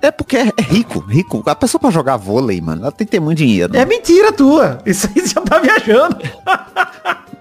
É 0.01 0.12
porque 0.12 0.38
é 0.38 0.53
é 0.55 0.62
rico, 0.62 1.00
rico. 1.00 1.43
A 1.46 1.55
pessoa 1.55 1.79
pra 1.81 1.89
jogar 1.89 2.15
vôlei, 2.15 2.62
mano, 2.62 2.84
ela 2.84 2.91
tem 2.91 3.05
que 3.05 3.12
ter 3.12 3.19
muito 3.19 3.39
dinheiro. 3.39 3.75
É 3.75 3.86
mentira 3.86 4.31
tua. 4.31 4.77
Isso 4.86 5.08
aí 5.08 5.22
você 5.22 5.27
já 5.34 5.41
tá 5.41 5.60
viajando. 5.60 6.17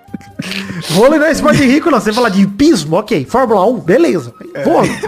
vôlei 0.91 1.19
não 1.19 1.27
é 1.27 1.33
esporte 1.33 1.65
rico, 1.65 1.91
não. 1.91 2.01
Você 2.01 2.13
fala 2.13 2.31
de 2.31 2.43
hipismo, 2.43 2.97
ok. 2.97 3.25
Fórmula 3.29 3.67
1, 3.67 3.81
beleza. 3.81 4.33
Vôlei. 4.65 4.91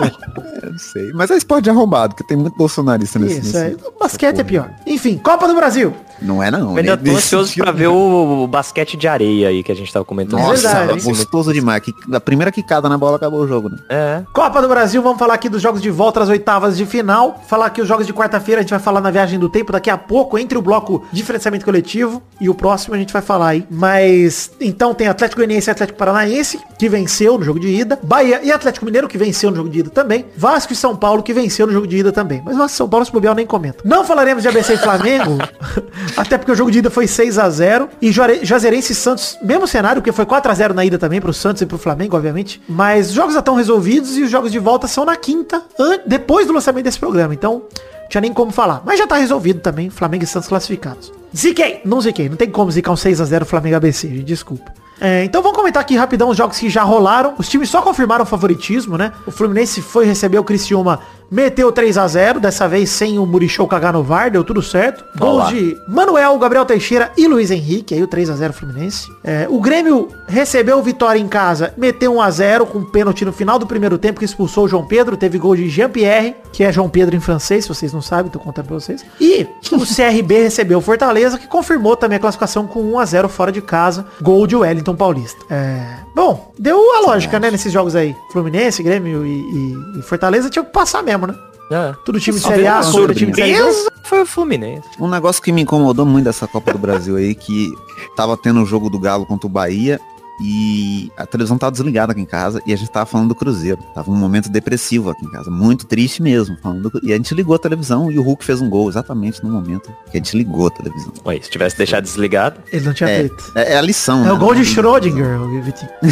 Eu 0.63 0.73
não 0.73 0.79
sei. 0.79 1.11
Mas 1.15 1.31
é 1.31 1.37
esporte 1.37 1.65
de 1.65 1.71
arrombado, 1.71 2.15
que 2.15 2.23
tem 2.27 2.37
muito 2.37 2.57
bolsonarista 2.57 3.19
nesse. 3.19 3.39
Isso 3.41 3.57
nesse- 3.59 3.59
aí. 3.59 3.77
O 3.97 3.99
basquete 3.99 4.41
é 4.41 4.45
pior. 4.45 4.71
Enfim, 4.87 5.17
Copa 5.19 5.49
do 5.49 5.55
Brasil. 5.55 5.95
Não 6.21 6.43
é 6.43 6.51
não. 6.51 6.73
Eu 6.73 6.77
ainda 6.77 6.97
né? 6.97 7.03
tô 7.03 7.17
ansioso 7.17 7.55
pra 7.55 7.73
ver 7.73 7.87
o, 7.87 8.43
o 8.45 8.47
basquete 8.47 8.95
de 8.95 9.09
areia 9.09 9.49
aí 9.49 9.63
que 9.63 9.73
a 9.73 9.75
gente 9.75 9.91
tava 9.91 10.05
comentando. 10.05 10.41
É 10.41 10.43
Nossa, 10.43 10.69
verdade. 10.69 10.89
Muito- 10.89 11.05
gostoso 11.05 11.51
demais. 11.53 11.83
Que, 11.83 11.95
a 12.13 12.21
primeira 12.21 12.53
quicada 12.53 12.91
na 12.91 12.99
bola 12.99 13.17
acabou 13.17 13.41
o 13.41 13.49
jogo, 13.49 13.71
né? 13.71 13.79
É. 13.89 14.23
Copa 14.35 14.61
do 14.61 14.69
Brasil, 14.69 15.01
vamos 15.03 15.19
falar 15.19 15.33
aqui 15.35 15.49
dos 15.49 15.63
jogos 15.63 15.81
de 15.81 15.89
volta 15.91 16.21
às 16.23 16.29
oitavas 16.29 16.77
de 16.77 16.85
final. 16.85 17.41
Falar 17.49 17.67
aqui 17.67 17.81
os 17.81 17.89
jogos 17.89 18.07
de 18.07 18.13
quarta-feira, 18.13 18.61
a 18.61 18.63
gente 18.63 18.71
vai 18.71 18.79
falar 18.81 19.01
na 19.01 19.11
viagem 19.11 19.39
do 19.39 19.49
tempo 19.49 19.73
daqui 19.73 19.89
a 19.89 19.97
pouco, 19.97 20.39
entre 20.39 20.59
o 20.59 20.63
bloco 20.63 21.03
diferenciamento 21.11 21.65
coletivo 21.65 22.23
e 22.39 22.51
o 22.51 22.55
próximo 22.55 22.95
a 22.95 22.99
gente 22.99 23.15
vai 23.15 23.23
falar 23.23 23.49
aí. 23.49 23.67
Mas, 23.71 24.51
então 24.61 24.93
tem 24.93 25.09
Atlético 25.21 25.41
Goianiense 25.41 25.69
e 25.69 25.73
Atlético 25.73 25.99
Paranaense, 25.99 26.61
que 26.79 26.89
venceu 26.89 27.39
no 27.39 27.45
jogo 27.45 27.61
de 27.61 27.69
ida. 27.69 27.99
Bahia 28.03 28.41
e 28.43 28.51
Atlético 28.51 28.87
Mineiro, 28.87 29.07
que 29.07 29.19
venceu 29.19 29.51
no 29.51 29.57
jogo 29.57 29.69
de 29.69 29.81
ida 29.81 29.91
também. 29.91 30.25
Vasco 30.37 30.73
e 30.73 30.77
São 30.77 30.97
Paulo, 30.97 31.23
que 31.23 31.33
venceu 31.33 31.67
no 31.67 31.73
jogo 31.73 31.87
de 31.87 31.99
ida 31.99 32.11
também. 32.11 32.43
Mas 32.45 32.57
e 32.57 32.75
São 32.75 32.89
Paulo, 32.89 33.05
se 33.05 33.13
bobear, 33.13 33.35
nem 33.35 33.47
comenta. 33.47 33.79
Não 33.85 34.05
falaremos 34.05 34.43
de 34.43 34.49
ABC 34.49 34.75
e 34.75 34.79
Flamengo, 34.79 35.39
até 36.17 36.39
porque 36.39 36.53
o 36.53 36.55
jogo 36.55 36.71
de 36.71 36.79
ida 36.79 36.91
foi 36.91 37.07
6 37.07 37.39
a 37.39 37.51
0 37.51 37.89
E 38.01 38.11
Juazeirense 38.11 38.93
e 38.93 38.95
Santos, 38.95 39.37
mesmo 39.43 39.67
cenário, 39.67 40.01
porque 40.01 40.13
foi 40.13 40.25
4 40.25 40.51
a 40.51 40.55
0 40.55 40.75
na 40.75 40.85
ida 40.85 40.99
também 40.99 41.21
pro 41.21 41.35
Santos 41.35 41.61
e 41.61 41.67
pro 41.67 41.77
Flamengo, 41.77 42.17
obviamente. 42.17 42.63
Mas 42.69 43.09
os 43.09 43.13
jogos 43.13 43.35
já 43.35 43.41
estão 43.41 43.55
resolvidos 43.55 44.17
e 44.17 44.23
os 44.23 44.31
jogos 44.31 44.51
de 44.51 44.59
volta 44.59 44.89
são 44.89 45.05
na 45.05 45.17
quinta, 45.17 45.63
depois 46.07 46.47
do 46.47 46.53
lançamento 46.53 46.85
desse 46.85 46.99
programa. 46.99 47.35
Então, 47.35 47.63
tinha 48.09 48.21
nem 48.21 48.33
como 48.33 48.51
falar. 48.51 48.83
Mas 48.85 48.99
já 48.99 49.07
tá 49.07 49.17
resolvido 49.17 49.61
também, 49.61 49.91
Flamengo 49.91 50.25
e 50.25 50.27
Santos 50.27 50.49
classificados. 50.49 51.13
Ziquei! 51.37 51.81
Não 51.85 52.01
ziquei, 52.01 52.29
não 52.29 52.37
tem 52.37 52.51
como 52.51 52.71
zicar 52.71 52.91
um 52.91 52.97
6x0 52.97 53.45
Flamengo 53.45 53.77
ABC, 53.77 54.09
gente, 54.09 54.25
desculpa. 54.25 54.80
É, 55.01 55.25
então 55.25 55.43
vamos 55.43 55.57
comentar 55.57 55.81
aqui 55.81 55.97
rapidão 55.97 56.29
os 56.29 56.37
jogos 56.37 56.59
que 56.59 56.69
já 56.69 56.83
rolaram. 56.83 57.35
Os 57.39 57.49
times 57.49 57.71
só 57.71 57.81
confirmaram 57.81 58.23
o 58.23 58.27
favoritismo, 58.27 58.99
né? 58.99 59.13
O 59.27 59.31
Fluminense 59.31 59.81
foi 59.81 60.05
receber 60.05 60.39
o 60.39 60.45
Criciúma, 60.45 61.01
meteu 61.31 61.71
3 61.71 61.97
a 61.99 62.07
0 62.09 62.41
dessa 62.41 62.67
vez 62.69 62.91
sem 62.91 63.19
o 63.19 63.27
Murichou 63.27 63.67
cagar 63.69 63.93
no 63.93 64.03
VAR, 64.03 64.31
deu 64.31 64.43
tudo 64.45 64.63
certo. 64.63 65.05
Gols 65.19 65.49
de 65.49 65.77
Manuel, 65.89 66.39
Gabriel 66.39 66.65
Teixeira 66.65 67.13
e 67.17 67.27
Luiz 67.29 67.51
Henrique, 67.51 67.95
aí 67.95 68.03
o 68.03 68.07
3 68.09 68.31
a 68.31 68.35
0 68.37 68.53
Fluminense. 68.53 69.09
É, 69.23 69.47
o 69.49 69.61
Grêmio 69.61 70.09
recebeu 70.29 70.83
Vitória 70.83 71.19
em 71.21 71.29
casa, 71.29 71.73
meteu 71.77 72.15
1 72.15 72.23
a 72.23 72.31
0 72.31 72.67
com 72.67 72.79
um 72.79 72.85
pênalti 72.85 73.25
no 73.25 73.33
final 73.33 73.59
do 73.59 73.67
primeiro 73.67 73.99
tempo 73.99 74.19
que 74.19 74.25
expulsou 74.25 74.65
o 74.65 74.69
João 74.69 74.87
Pedro, 74.87 75.17
teve 75.17 75.39
gol 75.39 75.55
de 75.55 75.69
Jean-Pierre, 75.69 76.35
que 76.53 76.65
é 76.65 76.73
João 76.73 76.89
Pedro 76.89 77.15
em 77.15 77.21
francês, 77.21 77.65
se 77.65 77.69
vocês 77.69 77.93
não 77.93 78.03
sabem, 78.03 78.31
tô 78.31 78.39
contando 78.39 78.67
pra 78.67 78.75
vocês. 78.79 79.05
E 79.21 79.47
o 79.73 79.81
CRB 79.87 80.43
recebeu 80.45 80.79
o 80.79 80.83
Fortaleza, 80.83 81.39
que 81.39 81.47
confirmou 81.47 81.97
também 81.97 82.17
a 82.17 82.21
classificação 82.21 82.67
com 82.67 82.81
1 82.83 82.99
a 82.99 83.05
0 83.05 83.29
fora 83.29 83.53
de 83.53 83.61
casa, 83.63 84.07
gol 84.21 84.47
de 84.47 84.57
Wellington 84.57 84.97
Paulista. 84.97 85.39
É, 85.51 85.83
bom, 86.15 86.53
deu 86.59 86.79
a 86.97 87.01
lógica, 87.07 87.39
né, 87.39 87.51
nesses 87.51 87.73
jogos 87.73 87.95
aí. 87.95 88.15
Fluminense, 88.33 88.83
Grêmio 88.83 89.25
e, 89.25 89.31
e- 89.31 89.99
e 89.99 90.03
Fortaleza 90.03 90.51
tinha 90.51 90.65
que 90.65 90.73
passar 90.73 91.03
mesmo, 91.03 91.20
né? 91.27 91.35
É. 91.71 91.95
Tudo 92.05 92.19
time 92.19 92.37
de 92.37 92.45
Série 92.45 92.67
A, 92.67 92.83
contra 92.83 93.15
time 93.15 93.31
de 93.31 93.37
Série 93.37 93.53
B. 93.53 93.59
Surpresa 93.59 93.93
foi 94.03 94.23
o 94.23 94.27
Fluminense. 94.27 94.89
Um 94.99 95.09
negócio 95.09 95.41
que 95.41 95.53
me 95.53 95.63
incomodou 95.63 96.05
muito 96.05 96.25
dessa 96.25 96.49
Copa 96.49 96.73
do 96.73 96.79
Brasil 96.79 97.17
aí, 97.17 97.33
que 97.33 97.73
tava 98.17 98.37
tendo 98.37 98.61
o 98.61 98.67
jogo 98.67 98.91
do 98.91 98.99
Galo 98.99 99.25
contra 99.25 99.47
o 99.47 99.51
Bahia 99.51 100.01
e 100.41 101.11
a 101.17 101.27
televisão 101.27 101.59
tava 101.59 101.73
desligada 101.73 102.13
aqui 102.13 102.21
em 102.21 102.25
casa 102.27 102.63
e 102.67 102.73
a 102.73 102.77
gente 102.77 102.91
tava 102.91 103.07
falando 103.07 103.29
do 103.29 103.35
Cruzeiro. 103.35 103.79
Tava 103.95 104.11
um 104.11 104.17
momento 104.17 104.49
depressivo 104.49 105.11
aqui 105.11 105.25
em 105.25 105.31
casa, 105.31 105.51
muito 105.51 105.87
triste 105.87 106.23
mesmo. 106.23 106.57
Falando 106.63 106.91
do- 106.91 107.01
E 107.03 107.13
a 107.13 107.17
gente 107.17 107.35
ligou 107.35 107.55
a 107.55 107.59
televisão 107.59 108.11
e 108.11 108.19
o 108.19 108.23
Hulk 108.23 108.45
fez 108.45 108.61
um 108.61 108.69
gol 108.71 108.89
exatamente 108.89 109.43
no 109.45 109.51
momento 109.51 109.91
que 110.11 110.17
a 110.17 110.21
gente 110.21 110.37
ligou 110.37 110.67
a 110.67 110.71
televisão. 110.71 111.13
Ué, 111.27 111.39
se 111.43 111.51
tivesse 111.51 111.77
deixado 111.77 112.05
desligado. 112.05 112.61
Ele 112.73 112.85
não 112.87 112.95
tinha 112.95 113.09
É, 113.11 113.19
feito. 113.21 113.53
é, 113.55 113.75
é 113.75 113.79
a 113.79 113.83
lição. 113.83 114.23
É 114.23 114.27
né? 114.27 114.33
o 114.33 114.39
gol 114.39 114.55
de 114.55 114.65
Schrödinger, 114.65 115.41
o 115.41 115.63
Vitinho. 115.63 115.91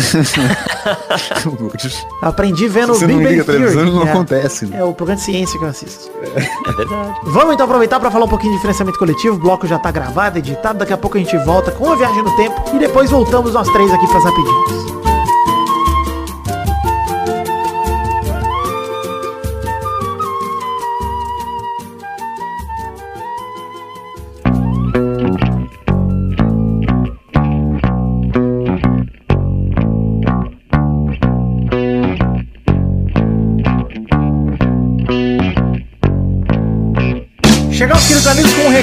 Aprendi 2.23 2.69
vendo 2.69 2.95
Se 2.95 3.05
o 3.05 3.07
você 3.07 3.07
não 3.07 3.19
Big 3.19 3.29
liga 3.31 3.43
a 3.43 3.45
televisão, 3.45 3.83
Theory. 3.83 3.97
não 3.99 4.07
é, 4.07 4.11
acontece. 4.11 4.67
né? 4.67 4.79
é 4.79 4.85
o 4.85 4.93
programa 4.93 5.19
de 5.19 5.25
ciência 5.25 5.59
que 5.59 5.65
eu 5.65 5.69
assisto. 5.69 6.11
É 6.23 6.73
verdade. 6.73 7.21
Vamos 7.25 7.55
então 7.55 7.65
aproveitar 7.67 7.99
para 8.01 8.11
falar 8.11 8.25
um 8.25 8.29
pouquinho 8.29 8.55
de 8.55 8.61
financiamento 8.61 8.99
coletivo. 8.99 9.37
O 9.37 9.39
bloco 9.39 9.67
já 9.67 9.79
tá 9.79 9.91
gravado, 9.91 10.39
editado. 10.39 10.79
Daqui 10.79 10.93
a 10.93 10.97
pouco 10.99 11.17
a 11.17 11.21
gente 11.21 11.37
volta 11.39 11.71
com 11.71 11.91
a 11.93 11.97
viagem 11.97 12.23
no 12.23 12.35
tempo. 12.37 12.63
E 12.75 12.79
depois 12.79 13.11
voltamos 13.11 13.53
nós 13.55 13.69
três 13.71 13.93
aqui 13.93 14.07
para 14.07 14.18
as 14.19 14.25
rapidinhas. 14.25 14.69
Chegamos, 14.89 15.08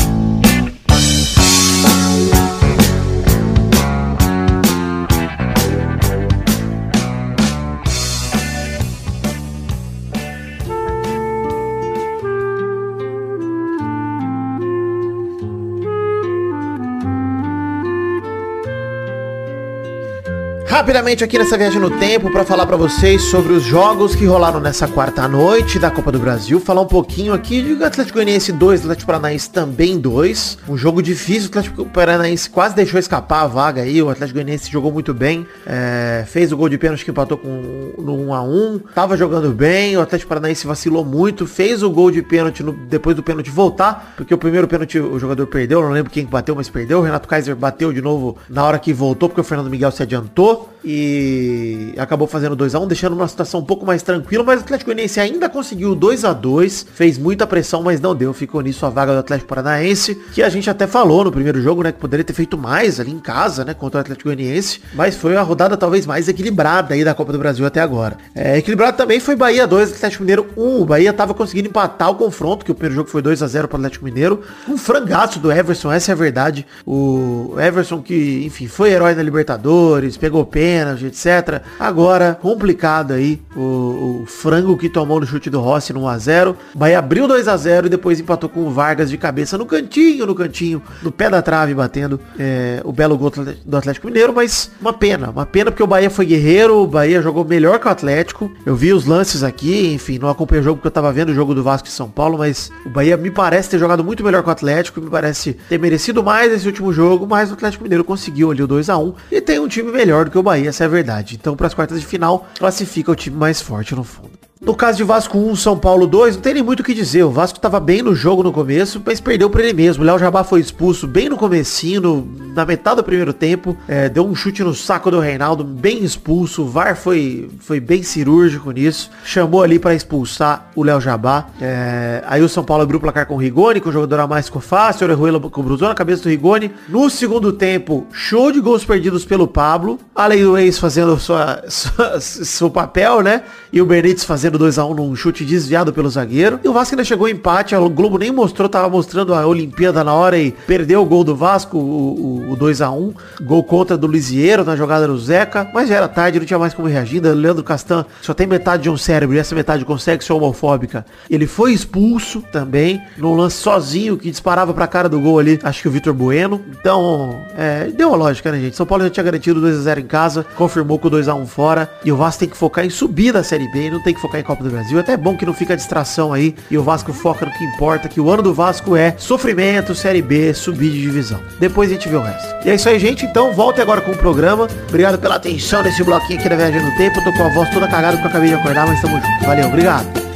Rapidamente 20.76 21.24
aqui 21.24 21.38
nessa 21.38 21.56
viagem 21.56 21.80
no 21.80 21.90
tempo 21.90 22.30
para 22.30 22.44
falar 22.44 22.66
para 22.66 22.76
vocês 22.76 23.22
sobre 23.22 23.54
os 23.54 23.62
jogos 23.62 24.14
que 24.14 24.26
rolaram 24.26 24.60
nessa 24.60 24.86
quarta 24.86 25.26
noite 25.26 25.78
da 25.78 25.90
Copa 25.90 26.12
do 26.12 26.18
Brasil. 26.18 26.60
Falar 26.60 26.82
um 26.82 26.86
pouquinho 26.86 27.32
aqui 27.32 27.62
de 27.62 27.82
Atlético 27.82 28.18
Goianiense 28.18 28.52
2, 28.52 28.80
Atlético 28.82 29.06
Paranaense 29.06 29.48
também 29.48 29.98
2. 29.98 30.58
Um 30.68 30.76
jogo 30.76 31.00
difícil, 31.00 31.44
o 31.44 31.46
Atlético 31.46 31.86
Paranaense 31.86 32.50
quase 32.50 32.76
deixou 32.76 33.00
escapar 33.00 33.44
a 33.44 33.46
vaga 33.46 33.80
aí. 33.80 34.02
O 34.02 34.10
Atlético 34.10 34.34
Goianiense 34.34 34.70
jogou 34.70 34.92
muito 34.92 35.14
bem. 35.14 35.46
É, 35.64 36.26
fez 36.26 36.52
o 36.52 36.58
gol 36.58 36.68
de 36.68 36.76
pênalti 36.76 37.06
que 37.06 37.10
empatou 37.10 37.38
com, 37.38 37.94
no 37.96 38.14
1 38.28 38.34
a 38.34 38.42
1 38.42 38.80
Tava 38.94 39.16
jogando 39.16 39.50
bem. 39.52 39.96
O 39.96 40.02
Atlético 40.02 40.28
Paranaense 40.28 40.66
vacilou 40.66 41.06
muito. 41.06 41.46
Fez 41.46 41.82
o 41.82 41.88
gol 41.88 42.10
de 42.10 42.20
pênalti 42.20 42.62
no, 42.62 42.74
depois 42.74 43.16
do 43.16 43.22
pênalti 43.22 43.48
voltar. 43.48 44.12
Porque 44.14 44.34
o 44.34 44.38
primeiro 44.38 44.68
pênalti 44.68 44.98
o 44.98 45.18
jogador 45.18 45.46
perdeu. 45.46 45.80
Não 45.80 45.90
lembro 45.90 46.12
quem 46.12 46.26
bateu, 46.26 46.54
mas 46.54 46.68
perdeu. 46.68 46.98
O 46.98 47.02
Renato 47.02 47.26
Kaiser 47.26 47.56
bateu 47.56 47.94
de 47.94 48.02
novo 48.02 48.36
na 48.46 48.62
hora 48.62 48.78
que 48.78 48.92
voltou, 48.92 49.30
porque 49.30 49.40
o 49.40 49.44
Fernando 49.44 49.70
Miguel 49.70 49.90
se 49.90 50.02
adiantou 50.02 50.65
e 50.84 51.92
acabou 51.98 52.28
fazendo 52.28 52.54
2 52.54 52.74
a 52.74 52.78
1 52.78 52.82
um, 52.82 52.86
deixando 52.86 53.12
uma 53.14 53.26
situação 53.26 53.60
um 53.60 53.64
pouco 53.64 53.84
mais 53.84 54.02
tranquila, 54.02 54.44
mas 54.44 54.60
o 54.60 54.62
Atlético 54.62 54.90
Goianiense 54.90 55.18
ainda 55.18 55.48
conseguiu 55.48 55.94
2 55.96 56.24
a 56.24 56.32
2 56.32 56.86
fez 56.94 57.18
muita 57.18 57.46
pressão, 57.46 57.82
mas 57.82 58.00
não 58.00 58.14
deu, 58.14 58.32
ficou 58.32 58.60
nisso 58.60 58.86
a 58.86 58.90
vaga 58.90 59.12
do 59.12 59.18
Atlético 59.18 59.48
Paranaense, 59.48 60.14
que 60.32 60.42
a 60.42 60.48
gente 60.48 60.70
até 60.70 60.86
falou 60.86 61.24
no 61.24 61.32
primeiro 61.32 61.60
jogo, 61.60 61.82
né, 61.82 61.90
que 61.90 61.98
poderia 61.98 62.24
ter 62.24 62.32
feito 62.32 62.56
mais 62.56 63.00
ali 63.00 63.10
em 63.10 63.18
casa, 63.18 63.64
né, 63.64 63.74
contra 63.74 63.98
o 63.98 64.00
Atlético 64.00 64.28
Goianiense, 64.28 64.80
mas 64.94 65.16
foi 65.16 65.36
a 65.36 65.42
rodada 65.42 65.76
talvez 65.76 66.06
mais 66.06 66.28
equilibrada 66.28 66.94
aí 66.94 67.04
da 67.04 67.14
Copa 67.14 67.32
do 67.32 67.38
Brasil 67.38 67.66
até 67.66 67.80
agora. 67.80 68.16
É, 68.34 68.56
equilibrado 68.58 68.96
também 68.96 69.18
foi 69.18 69.34
Bahia 69.34 69.66
2, 69.66 69.92
Atlético 69.92 70.22
Mineiro 70.22 70.46
1, 70.56 70.80
o 70.82 70.84
Bahia 70.84 71.12
tava 71.12 71.34
conseguindo 71.34 71.68
empatar 71.68 72.10
o 72.10 72.14
confronto, 72.14 72.64
que 72.64 72.70
o 72.70 72.74
primeiro 72.74 72.94
jogo 72.94 73.10
foi 73.10 73.22
2 73.22 73.42
a 73.42 73.46
0 73.48 73.66
para 73.66 73.76
o 73.76 73.80
Atlético 73.80 74.04
Mineiro, 74.04 74.42
um 74.68 74.78
frangaço 74.78 75.40
do 75.40 75.50
Everson, 75.50 75.90
essa 75.90 76.12
é 76.12 76.14
a 76.14 76.16
verdade, 76.16 76.64
o 76.86 77.56
Everson 77.58 78.00
que, 78.00 78.44
enfim, 78.44 78.68
foi 78.68 78.90
herói 78.90 79.14
na 79.14 79.22
Libertadores, 79.22 80.16
pegou 80.16 80.44
pênalti, 80.56 81.04
etc, 81.04 81.60
Agora, 81.78 82.38
complicado 82.40 83.12
aí, 83.12 83.40
o, 83.54 84.22
o, 84.22 84.24
frango 84.26 84.76
que 84.76 84.88
tomou 84.88 85.20
no 85.20 85.26
chute 85.26 85.50
do 85.50 85.60
Rossi 85.60 85.92
no 85.92 86.00
1x0. 86.00 86.56
Bahia 86.74 86.98
abriu 86.98 87.28
2x0 87.28 87.86
e 87.86 87.88
depois 87.90 88.18
empatou 88.18 88.48
com 88.48 88.60
o 88.66 88.70
Vargas 88.70 89.10
de 89.10 89.18
cabeça 89.18 89.58
no 89.58 89.66
cantinho, 89.66 90.24
no 90.24 90.34
cantinho, 90.34 90.82
no 91.02 91.12
pé 91.12 91.28
da 91.28 91.42
trave, 91.42 91.74
batendo 91.74 92.18
é, 92.38 92.80
o 92.84 92.92
belo 92.92 93.18
gol 93.18 93.30
do 93.64 93.76
Atlético 93.76 94.06
Mineiro, 94.06 94.32
mas 94.32 94.70
uma 94.80 94.92
pena, 94.92 95.30
uma 95.30 95.44
pena 95.44 95.70
porque 95.70 95.82
o 95.82 95.86
Bahia 95.86 96.08
foi 96.08 96.24
guerreiro, 96.24 96.82
o 96.82 96.86
Bahia 96.86 97.20
jogou 97.20 97.44
melhor 97.44 97.78
que 97.78 97.86
o 97.86 97.90
Atlético. 97.90 98.50
Eu 98.64 98.74
vi 98.74 98.92
os 98.92 99.04
lances 99.04 99.42
aqui, 99.42 99.92
enfim, 99.92 100.18
não 100.18 100.30
acompanhei 100.30 100.60
o 100.60 100.64
jogo 100.64 100.76
porque 100.76 100.88
eu 100.88 100.92
tava 100.92 101.12
vendo 101.12 101.28
o 101.30 101.34
jogo 101.34 101.54
do 101.54 101.62
Vasco 101.62 101.88
e 101.88 101.90
São 101.90 102.08
Paulo, 102.08 102.38
mas 102.38 102.70
o 102.84 102.88
Bahia 102.88 103.16
me 103.16 103.30
parece 103.30 103.70
ter 103.70 103.78
jogado 103.78 104.02
muito 104.02 104.24
melhor 104.24 104.42
que 104.42 104.48
o 104.48 104.52
Atlético, 104.52 105.00
me 105.00 105.10
parece 105.10 105.54
ter 105.68 105.78
merecido 105.78 106.22
mais 106.22 106.52
esse 106.52 106.66
último 106.66 106.92
jogo, 106.92 107.26
mas 107.26 107.50
o 107.50 107.54
Atlético 107.54 107.84
Mineiro 107.84 108.04
conseguiu 108.04 108.50
ali 108.50 108.62
o 108.62 108.68
2x1 108.68 109.14
e 109.30 109.40
tem 109.40 109.58
um 109.58 109.68
time 109.68 109.92
melhor 109.92 110.24
do 110.24 110.30
que 110.30 110.35
o 110.38 110.42
Bahia, 110.42 110.68
essa 110.68 110.84
é 110.84 110.86
a 110.86 110.90
verdade. 110.90 111.34
Então, 111.34 111.56
para 111.56 111.66
as 111.66 111.74
quartas 111.74 112.00
de 112.00 112.06
final, 112.06 112.46
classifica 112.58 113.10
o 113.10 113.16
time 113.16 113.36
mais 113.36 113.60
forte 113.60 113.94
no 113.94 114.04
fundo. 114.04 114.45
No 114.66 114.74
caso 114.74 114.96
de 114.96 115.04
Vasco 115.04 115.38
1, 115.38 115.54
São 115.54 115.78
Paulo 115.78 116.08
2, 116.08 116.34
não 116.34 116.42
tem 116.42 116.54
nem 116.54 116.62
muito 116.62 116.80
o 116.80 116.82
que 116.82 116.92
dizer. 116.92 117.22
O 117.22 117.30
Vasco 117.30 117.60
tava 117.60 117.78
bem 117.78 118.02
no 118.02 118.16
jogo 118.16 118.42
no 118.42 118.50
começo, 118.52 119.00
mas 119.06 119.20
perdeu 119.20 119.48
pra 119.48 119.62
ele 119.62 119.72
mesmo. 119.72 120.02
O 120.02 120.06
Léo 120.06 120.18
Jabá 120.18 120.42
foi 120.42 120.58
expulso 120.58 121.06
bem 121.06 121.28
no 121.28 121.36
comecinho, 121.36 122.00
no, 122.00 122.28
na 122.52 122.66
metade 122.66 122.96
do 122.96 123.04
primeiro 123.04 123.32
tempo. 123.32 123.76
É, 123.86 124.08
deu 124.08 124.26
um 124.26 124.34
chute 124.34 124.64
no 124.64 124.74
saco 124.74 125.08
do 125.08 125.20
Reinaldo, 125.20 125.62
bem 125.62 126.02
expulso. 126.02 126.62
O 126.62 126.66
VAR 126.66 126.96
foi, 126.96 127.48
foi 127.60 127.78
bem 127.78 128.02
cirúrgico 128.02 128.72
nisso. 128.72 129.08
Chamou 129.24 129.62
ali 129.62 129.78
para 129.78 129.94
expulsar 129.94 130.68
o 130.74 130.82
Léo 130.82 131.00
Jabá. 131.00 131.46
É, 131.60 132.24
aí 132.26 132.42
o 132.42 132.48
São 132.48 132.64
Paulo 132.64 132.82
abriu 132.82 132.98
o 132.98 133.00
placar 133.00 133.24
com 133.24 133.34
o 133.34 133.38
Rigoni, 133.38 133.80
que 133.80 133.88
o 133.88 133.92
jogador 133.92 134.18
a 134.18 134.26
mais 134.26 134.46
ficou 134.46 134.60
fácil. 134.60 135.06
O 135.06 135.10
Orejuela 135.12 135.38
cruzou 135.48 135.86
na 135.86 135.94
cabeça 135.94 136.24
do 136.24 136.28
Rigoni. 136.28 136.72
No 136.88 137.08
segundo 137.08 137.52
tempo, 137.52 138.04
show 138.10 138.50
de 138.50 138.58
gols 138.58 138.84
perdidos 138.84 139.24
pelo 139.24 139.46
Pablo. 139.46 140.00
Além 140.12 140.42
do 140.42 140.58
ex 140.58 140.76
fazendo 140.76 141.16
sua, 141.20 141.62
sua, 141.70 142.20
seu 142.20 142.68
papel, 142.68 143.20
né? 143.22 143.44
E 143.72 143.80
o 143.80 143.86
Benítez 143.86 144.24
fazendo 144.24 144.55
fazendo 144.56 144.64
2x1 144.64 144.96
num 144.96 145.14
chute 145.14 145.44
desviado 145.44 145.92
pelo 145.92 146.08
zagueiro. 146.08 146.58
E 146.64 146.68
o 146.68 146.72
Vasco 146.72 146.94
ainda 146.94 147.04
chegou 147.04 147.28
em 147.28 147.32
empate, 147.32 147.74
o 147.74 147.88
Globo 147.88 148.18
nem 148.18 148.32
mostrou, 148.32 148.68
tava 148.68 148.88
mostrando 148.88 149.34
a 149.34 149.46
Olimpíada 149.46 150.02
na 150.02 150.14
hora 150.14 150.38
e 150.38 150.50
perdeu 150.50 151.02
o 151.02 151.04
gol 151.04 151.22
do 151.22 151.36
Vasco, 151.36 151.76
o, 151.78 152.48
o, 152.48 152.52
o 152.52 152.56
2x1. 152.56 153.14
Gol 153.42 153.62
contra 153.62 153.96
do 153.96 154.06
Lisieiro 154.06 154.64
na 154.64 154.74
jogada 154.74 155.06
do 155.06 155.18
Zeca, 155.18 155.68
mas 155.72 155.88
já 155.88 155.96
era 155.96 156.08
tarde, 156.08 156.38
não 156.38 156.46
tinha 156.46 156.58
mais 156.58 156.74
como 156.74 156.88
reagir. 156.88 157.24
O 157.24 157.34
Leandro 157.34 157.62
Castan 157.62 158.04
só 158.22 158.32
tem 158.32 158.46
metade 158.46 158.84
de 158.84 158.90
um 158.90 158.96
cérebro 158.96 159.36
e 159.36 159.38
essa 159.38 159.54
metade 159.54 159.84
consegue 159.84 160.24
ser 160.24 160.32
homofóbica. 160.32 161.04
Ele 161.28 161.46
foi 161.46 161.72
expulso 161.72 162.42
também, 162.52 163.00
num 163.16 163.34
lance 163.34 163.56
sozinho 163.56 164.16
que 164.16 164.30
disparava 164.30 164.72
pra 164.72 164.86
cara 164.86 165.08
do 165.08 165.20
gol 165.20 165.38
ali, 165.38 165.58
acho 165.62 165.82
que 165.82 165.88
o 165.88 165.90
Vitor 165.90 166.14
Bueno. 166.14 166.62
Então, 166.80 167.36
é, 167.56 167.88
deu 167.88 168.08
uma 168.08 168.16
lógica, 168.16 168.50
né, 168.50 168.60
gente? 168.60 168.76
São 168.76 168.86
Paulo 168.86 169.04
já 169.04 169.10
tinha 169.10 169.24
garantido 169.24 169.60
2x0 169.60 169.98
em 169.98 170.06
casa, 170.06 170.46
confirmou 170.56 170.98
com 170.98 171.08
o 171.08 171.10
2x1 171.10 171.46
fora. 171.46 171.90
E 172.04 172.12
o 172.12 172.16
Vasco 172.16 172.40
tem 172.40 172.48
que 172.48 172.56
focar 172.56 172.84
em 172.84 172.90
subir 172.90 173.32
da 173.32 173.42
Série 173.42 173.70
B, 173.70 173.90
não 173.90 174.02
tem 174.02 174.14
que 174.14 174.20
focar 174.20 174.35
em 174.40 174.42
Copa 174.42 174.62
do 174.62 174.70
Brasil. 174.70 174.98
Até 174.98 175.12
é 175.12 175.16
bom 175.16 175.36
que 175.36 175.46
não 175.46 175.54
fica 175.54 175.76
distração 175.76 176.32
aí 176.32 176.54
e 176.70 176.76
o 176.76 176.82
Vasco 176.82 177.12
foca 177.12 177.46
no 177.46 177.52
que 177.52 177.64
importa, 177.64 178.08
que 178.08 178.20
o 178.20 178.30
ano 178.30 178.42
do 178.42 178.54
Vasco 178.54 178.96
é 178.96 179.14
sofrimento, 179.18 179.94
Série 179.94 180.22
B, 180.22 180.52
subir 180.54 180.90
de 180.90 181.00
divisão. 181.00 181.40
Depois 181.58 181.90
a 181.90 181.94
gente 181.94 182.08
vê 182.08 182.16
o 182.16 182.22
resto. 182.22 182.66
E 182.66 182.70
é 182.70 182.74
isso 182.74 182.88
aí, 182.88 182.98
gente. 182.98 183.24
Então, 183.24 183.52
volte 183.52 183.80
agora 183.80 184.00
com 184.00 184.12
o 184.12 184.16
programa. 184.16 184.68
Obrigado 184.88 185.18
pela 185.18 185.36
atenção 185.36 185.82
nesse 185.82 186.02
bloquinho 186.02 186.38
aqui 186.38 186.48
da 186.48 186.56
Viagem 186.56 186.82
no 186.82 186.96
Tempo. 186.96 187.18
Eu 187.18 187.24
tô 187.24 187.32
com 187.32 187.42
a 187.44 187.48
voz 187.48 187.70
toda 187.70 187.88
cagada 187.88 188.16
porque 188.16 188.26
eu 188.26 188.30
acabei 188.30 188.48
de 188.48 188.54
acordar, 188.54 188.86
mas 188.86 189.00
tamo 189.00 189.16
junto. 189.16 189.46
Valeu, 189.46 189.66
obrigado. 189.68 190.26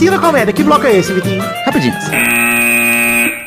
Vitinho 0.00 0.18
da 0.18 0.26
Comédia, 0.26 0.50
que 0.50 0.62
bloco 0.62 0.86
é 0.86 0.96
esse, 0.96 1.12
Vitinho? 1.12 1.42
Rapidinho. 1.66 1.92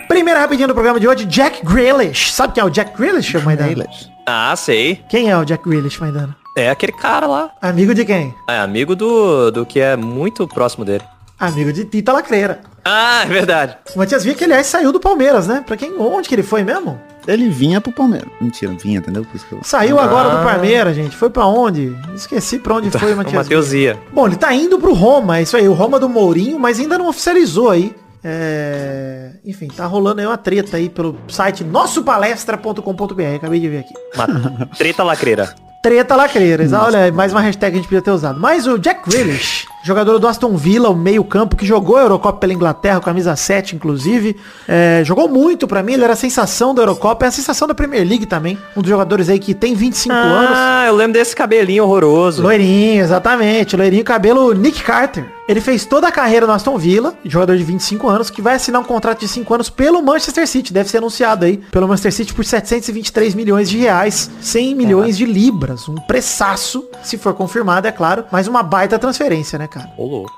Primeira 0.08 0.40
rapidinho 0.40 0.68
do 0.68 0.76
programa 0.76 1.00
de 1.00 1.08
hoje, 1.08 1.26
Jack 1.26 1.66
Grealish. 1.66 2.32
Sabe 2.32 2.54
quem 2.54 2.62
é 2.62 2.64
o 2.64 2.70
Jack 2.70 2.96
Grealish, 2.96 3.36
Maidana? 3.40 3.88
Ah, 4.24 4.56
sei. 4.56 5.04
Quem 5.10 5.32
é 5.32 5.36
o 5.36 5.44
Jack 5.44 5.68
Grealish, 5.68 6.00
Maidana? 6.00 6.38
É 6.56 6.70
aquele 6.70 6.92
cara 6.92 7.26
lá. 7.26 7.50
Amigo 7.60 7.96
de 7.96 8.06
quem? 8.06 8.36
É 8.48 8.60
amigo 8.60 8.96
do, 8.96 9.50
do 9.50 9.66
que 9.66 9.80
é 9.80 9.98
muito 9.98 10.48
próximo 10.48 10.86
dele. 10.86 11.04
Amigo 11.40 11.74
de 11.74 11.86
Tita 11.86 12.14
Lacreira. 12.14 12.62
Ah, 12.86 13.24
é 13.24 13.28
verdade. 13.28 13.78
O 13.96 14.00
Matias 14.00 14.24
Via 14.24 14.34
que, 14.34 14.44
aliás, 14.44 14.68
saiu 14.68 14.92
do 14.92 15.00
Palmeiras, 15.00 15.48
né? 15.48 15.64
Pra 15.66 15.78
quem, 15.78 15.98
onde 15.98 16.28
que 16.28 16.36
ele 16.36 16.44
foi 16.44 16.64
mesmo? 16.64 17.00
Ele 17.26 17.50
vinha 17.50 17.80
pro 17.80 17.92
Palmeiras. 17.92 18.28
Mentira, 18.42 18.74
vinha, 18.74 18.98
entendeu? 18.98 19.24
Por 19.24 19.36
isso 19.36 19.46
que 19.46 19.54
eu... 19.54 19.60
Saiu 19.64 19.98
agora 19.98 20.30
do 20.30 20.44
Palmeiras, 20.44 20.96
gente. 20.96 21.16
Foi 21.16 21.30
pra 21.30 21.46
onde? 21.46 21.96
Esqueci 22.14 22.60
pra 22.60 22.76
onde 22.76 22.92
foi 22.92 23.12
o 23.12 23.14
O 23.14 23.18
Matias 23.18 23.34
Matheus 23.44 23.70
Via. 23.70 23.92
ia. 23.92 24.00
Bom, 24.12 24.28
ele 24.28 24.36
tá 24.36 24.54
indo 24.54 24.78
pro 24.78 24.94
Roma, 24.94 25.38
é 25.38 25.44
isso 25.44 25.56
aí. 25.56 25.68
O 25.70 25.74
Roma 25.74 26.00
do 26.00 26.10
Mourinho, 26.10 26.60
mas 26.60 26.80
ainda 26.80 26.98
não 26.98 27.08
oficializou 27.08 27.70
aí. 27.70 27.96
É... 28.24 29.32
Enfim, 29.46 29.68
tá 29.68 29.86
rolando 29.86 30.22
aí 30.22 30.28
uma 30.28 30.38
treta 30.38 30.78
aí 30.78 30.90
pelo 30.90 31.18
site 31.28 31.64
nossopalestra.com.br. 31.64 33.36
Acabei 33.36 33.60
de 33.60 33.70
ver 33.70 33.80
aqui. 33.80 33.94
Uma 34.16 34.68
treta 34.78 35.04
lacreira. 35.04 35.54
Treta 35.84 36.16
lacreiras. 36.16 36.72
Olha, 36.72 37.12
mais 37.12 37.34
uma 37.34 37.42
hashtag 37.42 37.74
que 37.74 37.78
a 37.78 37.82
gente 37.82 37.90
podia 37.90 38.02
ter 38.02 38.12
usado. 38.12 38.40
Mas 38.40 38.66
o 38.66 38.80
Jack 38.80 39.02
Grealish, 39.06 39.68
jogador 39.84 40.18
do 40.18 40.26
Aston 40.30 40.56
Villa, 40.56 40.90
o 40.90 40.96
meio 40.96 41.26
campo, 41.26 41.58
que 41.58 41.66
jogou 41.66 41.98
a 41.98 42.04
Eurocopa 42.04 42.40
pela 42.40 42.54
Inglaterra, 42.54 43.02
camisa 43.02 43.36
7, 43.36 43.76
inclusive. 43.76 44.38
é, 44.66 45.02
jogou 45.04 45.28
muito 45.28 45.68
pra 45.68 45.84
mim, 45.84 45.96
ele 45.96 46.06
era 46.06 46.14
a 46.14 46.16
sensação 46.16 46.74
da 46.74 46.84
Eurocopa, 46.84 47.26
é 47.26 47.28
a 47.28 47.32
sensação 47.32 47.68
da 47.68 47.76
Premier 47.76 48.08
League 48.08 48.26
também. 48.26 48.58
Um 48.78 48.82
dos 48.82 48.90
jogadores 48.90 49.28
aí 49.28 49.38
que 49.40 49.54
tem 49.54 49.76
25 49.76 50.16
anos. 50.16 50.52
Ah, 50.54 50.86
eu 50.88 50.96
lembro 50.96 51.12
desse 51.20 51.36
cabelinho 51.36 51.84
horroroso. 51.84 52.42
Loirinho, 52.42 53.04
exatamente. 53.04 53.76
Loirinho, 53.76 54.06
cabelo 54.06 54.54
Nick 54.54 54.82
Carter. 54.84 55.26
Ele 55.48 55.60
fez 55.60 55.86
toda 55.86 56.08
a 56.08 56.12
carreira 56.12 56.48
no 56.48 56.54
Aston 56.54 56.78
Villa, 56.78 57.16
jogador 57.26 57.58
de 57.58 57.64
25 57.64 58.08
anos, 58.08 58.30
que 58.30 58.42
vai 58.42 58.56
assinar 58.56 58.82
um 58.82 58.86
contrato 58.86 59.20
de 59.20 59.28
5 59.28 59.54
anos 59.54 59.70
pelo 59.70 60.02
Manchester 60.02 60.48
City. 60.48 60.72
Deve 60.72 60.90
ser 60.90 60.98
anunciado 60.98 61.46
aí 61.46 61.58
pelo 61.58 61.88
Manchester 61.88 62.14
City 62.14 62.34
por 62.34 62.46
723 62.46 63.36
milhões 63.36 63.70
de 63.70 63.78
reais, 63.78 64.32
100 64.42 64.76
milhões 64.76 65.18
de 65.18 65.26
libras. 65.26 65.90
Um 65.90 65.96
pressaço, 65.96 66.86
se 67.04 67.18
for 67.18 67.34
confirmado, 67.34 67.88
é 67.88 67.92
claro. 67.92 68.26
Mas 68.32 68.48
uma 68.48 68.64
baita 68.64 68.98
transferência, 68.98 69.60
né, 69.60 69.68
cara? 69.68 69.90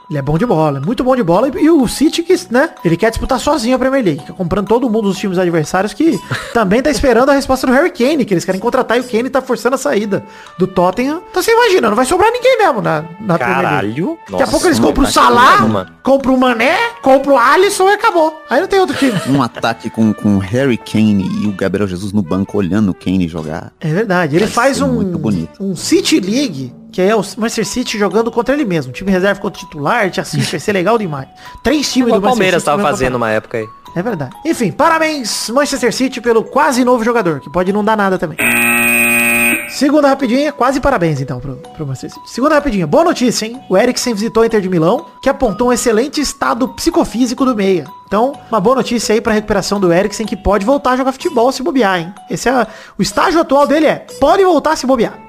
Ele 0.09 0.17
é 0.17 0.21
bom 0.21 0.37
de 0.37 0.45
bola, 0.45 0.79
é 0.79 0.81
muito 0.81 1.03
bom 1.03 1.15
de 1.15 1.23
bola. 1.23 1.51
E, 1.55 1.69
o 1.69 1.87
City, 1.87 2.23
que, 2.23 2.35
né, 2.49 2.71
ele 2.83 2.97
quer 2.97 3.11
disputar 3.11 3.39
sozinho 3.39 3.75
a 3.75 3.79
Premier 3.79 4.03
League, 4.03 4.23
é 4.27 4.31
comprando 4.31 4.67
todo 4.67 4.89
mundo 4.89 5.09
dos 5.09 5.17
times 5.17 5.37
adversários, 5.37 5.93
que 5.93 6.19
também 6.53 6.81
tá 6.81 6.89
esperando 6.89 7.29
a 7.29 7.33
resposta 7.33 7.67
do 7.67 7.73
Harry 7.73 7.91
Kane, 7.91 8.25
que 8.25 8.33
eles 8.33 8.43
querem 8.43 8.59
contratar 8.59 8.97
e 8.97 9.01
o 9.01 9.03
Kane 9.03 9.29
tá 9.29 9.41
forçando 9.41 9.75
a 9.75 9.77
saída 9.77 10.25
do 10.57 10.65
Tottenham. 10.65 11.21
Então 11.29 11.43
você 11.43 11.51
imagina, 11.51 11.89
não 11.89 11.95
vai 11.95 12.05
sobrar 12.05 12.31
ninguém 12.31 12.57
mesmo 12.57 12.81
na, 12.81 13.03
na 13.19 13.37
Premier 13.37 13.61
League. 13.61 13.65
Caralho. 13.65 14.19
Daqui 14.29 14.43
a 14.43 14.47
pouco 14.47 14.65
eles 14.67 14.79
compram 14.95 15.03
o 15.03 15.11
Salah, 15.11 15.61
mano. 15.67 15.91
compram 16.01 16.35
o 16.35 16.39
Mané, 16.39 16.77
compram 17.01 17.35
o 17.35 17.37
Alisson 17.37 17.89
e 17.89 17.93
acabou. 17.93 18.41
Aí 18.49 18.61
não 18.61 18.67
tem 18.67 18.79
outro 18.79 18.95
time. 18.95 19.13
Um 19.27 19.41
ataque 19.41 19.89
com, 19.89 20.13
com 20.13 20.37
Harry 20.37 20.77
Kane 20.77 21.27
e 21.43 21.47
o 21.47 21.51
Gabriel 21.51 21.87
Jesus 21.87 22.13
no 22.13 22.21
banco 22.21 22.57
olhando 22.57 22.89
o 22.91 22.93
Kane 22.93 23.27
jogar. 23.27 23.73
É 23.79 23.91
verdade. 23.91 24.35
Ele 24.35 24.47
faz 24.47 24.79
um, 24.81 24.93
muito 24.93 25.17
bonito. 25.17 25.61
um 25.61 25.75
City 25.75 26.19
League, 26.19 26.73
que 26.91 27.01
é 27.01 27.13
o 27.15 27.19
Manchester 27.37 27.65
City 27.65 27.97
jogando 27.97 28.31
contra 28.31 28.53
ele 28.55 28.63
mesmo. 28.63 28.93
Time 28.93 29.11
reserva 29.11 29.41
contra 29.41 29.59
titular, 29.59 30.09
te 30.09 30.21
assiste, 30.21 30.51
vai 30.51 30.59
ser 30.59 30.71
legal 30.71 30.97
demais. 30.97 31.27
Três 31.63 31.91
times 31.91 32.13
O 32.13 32.15
do 32.15 32.21
Manchester 32.21 32.29
Palmeiras 32.29 32.61
City 32.61 32.65
tava 32.65 32.77
no 32.77 32.83
mesmo 32.83 32.97
fazendo 32.97 33.15
uma 33.15 33.29
época 33.29 33.57
aí. 33.57 33.67
É 33.95 34.01
verdade. 34.01 34.35
Enfim, 34.45 34.71
parabéns 34.71 35.49
Manchester 35.49 35.93
City 35.93 36.21
pelo 36.21 36.43
quase 36.43 36.83
novo 36.85 37.03
jogador, 37.03 37.39
que 37.39 37.49
pode 37.49 37.73
não 37.73 37.83
dar 37.83 37.97
nada 37.97 38.17
também. 38.17 38.37
Segunda 39.75 40.07
rapidinha, 40.07 40.53
quase 40.53 40.79
parabéns 40.79 41.19
então 41.19 41.37
pro, 41.37 41.57
pro 41.57 41.95
City. 41.97 42.15
Segunda 42.25 42.55
rapidinha, 42.55 42.87
boa 42.87 43.03
notícia, 43.03 43.45
hein? 43.45 43.61
O 43.69 43.75
Eriksen 43.75 44.13
visitou 44.13 44.41
a 44.41 44.45
Inter 44.45 44.61
de 44.61 44.69
Milão, 44.69 45.05
que 45.21 45.27
apontou 45.27 45.67
um 45.67 45.73
excelente 45.73 46.21
estado 46.21 46.69
psicofísico 46.69 47.43
do 47.43 47.53
meia. 47.53 47.83
Então, 48.07 48.31
uma 48.49 48.61
boa 48.61 48.77
notícia 48.77 49.11
aí 49.11 49.19
pra 49.19 49.33
recuperação 49.33 49.77
do 49.77 49.91
Eriksen, 49.91 50.25
que 50.25 50.37
pode 50.37 50.65
voltar 50.65 50.91
a 50.91 50.95
jogar 50.95 51.11
futebol 51.11 51.51
se 51.51 51.61
bobear, 51.61 51.99
hein? 51.99 52.13
Esse 52.29 52.47
é 52.47 52.65
o 52.97 53.01
estágio 53.01 53.41
atual 53.41 53.67
dele 53.67 53.85
é, 53.87 54.05
pode 54.17 54.45
voltar 54.45 54.71
a 54.71 54.75
se 54.77 54.87
bobear. 54.87 55.19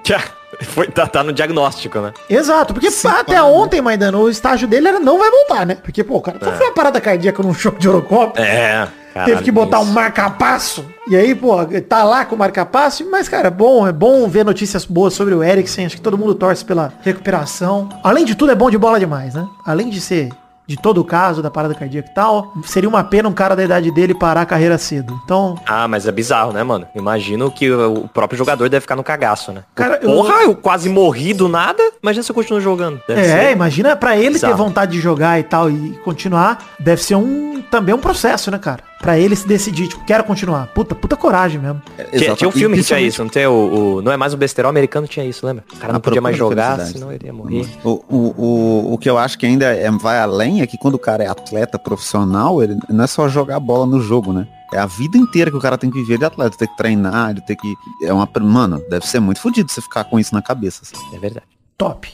Foi, 0.60 0.86
tá, 0.86 1.08
tá 1.08 1.24
no 1.24 1.32
diagnóstico, 1.32 1.98
né? 1.98 2.12
Exato, 2.30 2.72
porque 2.72 2.88
até 3.04 3.42
ontem, 3.42 3.82
Maidano, 3.82 4.20
o 4.20 4.30
estágio 4.30 4.68
dele 4.68 4.86
era 4.86 5.00
não 5.00 5.18
vai 5.18 5.28
voltar, 5.28 5.66
né? 5.66 5.74
Porque, 5.74 6.04
pô, 6.04 6.18
o 6.18 6.22
cara 6.22 6.38
sofreu 6.38 6.68
uma 6.68 6.72
parada 6.72 7.00
cardíaca 7.00 7.42
num 7.42 7.52
jogo 7.52 7.80
de 7.80 7.88
Eurocopa. 7.88 8.40
É. 8.40 8.86
Teve 9.24 9.42
que 9.42 9.50
botar 9.50 9.80
um 9.80 9.84
isso. 9.84 9.92
marca-passo. 9.92 10.84
E 11.08 11.16
aí, 11.16 11.34
pô, 11.34 11.56
tá 11.88 12.04
lá 12.04 12.24
com 12.24 12.34
o 12.34 12.38
marca-passo. 12.38 13.08
Mas, 13.10 13.28
cara, 13.28 13.48
é 13.48 13.50
bom, 13.50 13.86
é 13.86 13.92
bom 13.92 14.28
ver 14.28 14.44
notícias 14.44 14.84
boas 14.84 15.14
sobre 15.14 15.34
o 15.34 15.42
Eriksen. 15.42 15.86
Acho 15.86 15.96
que 15.96 16.02
todo 16.02 16.18
mundo 16.18 16.34
torce 16.34 16.64
pela 16.64 16.92
recuperação. 17.02 17.88
Além 18.02 18.24
de 18.24 18.34
tudo, 18.34 18.52
é 18.52 18.54
bom 18.54 18.70
de 18.70 18.78
bola 18.78 18.98
demais, 18.98 19.34
né? 19.34 19.46
Além 19.64 19.88
de 19.88 20.00
ser 20.00 20.30
de 20.68 20.76
todo 20.76 21.00
o 21.00 21.04
caso 21.04 21.40
da 21.40 21.48
parada 21.48 21.76
cardíaca 21.76 22.08
e 22.10 22.12
tal, 22.12 22.52
seria 22.64 22.88
uma 22.88 23.04
pena 23.04 23.28
um 23.28 23.32
cara 23.32 23.54
da 23.54 23.62
idade 23.62 23.88
dele 23.92 24.12
parar 24.12 24.40
a 24.40 24.44
carreira 24.46 24.76
cedo. 24.76 25.16
Então, 25.24 25.54
Ah, 25.64 25.86
mas 25.86 26.08
é 26.08 26.10
bizarro, 26.10 26.52
né, 26.52 26.60
mano? 26.64 26.88
Imagino 26.92 27.52
que 27.52 27.70
o 27.70 28.08
próprio 28.12 28.36
jogador 28.36 28.68
deve 28.68 28.80
ficar 28.80 28.96
no 28.96 29.04
cagaço, 29.04 29.52
né? 29.52 29.62
Cara, 29.76 30.00
eu- 30.02 30.10
Porra, 30.10 30.42
eu... 30.42 30.56
quase 30.56 30.88
morri 30.88 31.32
do 31.32 31.48
nada. 31.48 31.80
Imagina 32.02 32.24
se 32.24 32.32
eu 32.32 32.34
continuo 32.34 32.60
jogando. 32.60 33.00
Deve 33.06 33.20
é, 33.20 33.24
ser. 33.46 33.52
imagina 33.52 33.94
pra 33.94 34.16
ele 34.16 34.40
ter 34.40 34.46
bizarro. 34.46 34.56
vontade 34.56 34.90
de 34.90 35.00
jogar 35.00 35.38
e 35.38 35.44
tal 35.44 35.70
e 35.70 35.90
continuar, 36.04 36.58
deve 36.80 37.00
ser 37.00 37.14
um 37.14 37.62
também 37.70 37.94
um 37.94 37.98
processo, 38.00 38.50
né, 38.50 38.58
cara? 38.58 38.80
Pra 39.06 39.16
ele 39.16 39.36
se 39.36 39.46
decidir, 39.46 39.86
tipo, 39.86 40.04
quero 40.04 40.24
continuar. 40.24 40.66
Puta, 40.74 40.92
puta 40.92 41.14
coragem 41.16 41.60
mesmo. 41.60 41.80
Tinha, 42.18 42.34
tinha 42.34 42.48
um 42.48 42.50
filme 42.50 42.76
que 42.76 42.82
tinha 42.82 42.98
isso, 42.98 43.22
não 43.22 43.30
tem 43.30 43.46
o, 43.46 43.52
o- 43.98 44.02
Não 44.02 44.10
é 44.10 44.16
mais 44.16 44.34
o 44.34 44.36
besterol 44.36 44.68
americano, 44.68 45.06
tinha 45.06 45.24
isso, 45.24 45.46
lembra? 45.46 45.62
O 45.72 45.76
cara 45.76 45.92
não 45.92 45.98
A 45.98 46.00
podia 46.00 46.20
mais 46.20 46.36
jogar, 46.36 46.80
senão 46.80 47.12
ele 47.12 47.24
ia 47.24 47.32
morrer. 47.32 47.68
O, 47.84 47.90
o, 48.08 48.16
o, 48.36 48.94
o 48.94 48.98
que 48.98 49.08
eu 49.08 49.16
acho 49.16 49.38
que 49.38 49.46
ainda 49.46 49.66
é, 49.66 49.88
vai 49.92 50.18
além 50.18 50.60
é 50.60 50.66
que 50.66 50.76
quando 50.76 50.96
o 50.96 50.98
cara 50.98 51.22
é 51.22 51.28
atleta 51.28 51.78
profissional, 51.78 52.60
ele 52.60 52.76
não 52.88 53.04
é 53.04 53.06
só 53.06 53.28
jogar 53.28 53.60
bola 53.60 53.86
no 53.86 54.00
jogo, 54.00 54.32
né? 54.32 54.48
É 54.74 54.78
a 54.80 54.86
vida 54.86 55.16
inteira 55.16 55.52
que 55.52 55.56
o 55.56 55.60
cara 55.60 55.78
tem 55.78 55.88
que 55.88 56.00
viver 56.00 56.18
de 56.18 56.24
atleta, 56.24 56.56
tem 56.58 56.66
que 56.66 56.76
treinar, 56.76 57.30
ele 57.30 57.40
tem 57.42 57.54
que. 57.56 57.74
É 58.02 58.12
uma. 58.12 58.28
Mano, 58.40 58.82
deve 58.90 59.06
ser 59.06 59.20
muito 59.20 59.40
fodido 59.40 59.70
você 59.70 59.80
ficar 59.80 60.02
com 60.02 60.18
isso 60.18 60.34
na 60.34 60.42
cabeça. 60.42 60.82
assim. 60.82 60.96
É 61.14 61.18
verdade. 61.20 61.46
Top. 61.78 62.08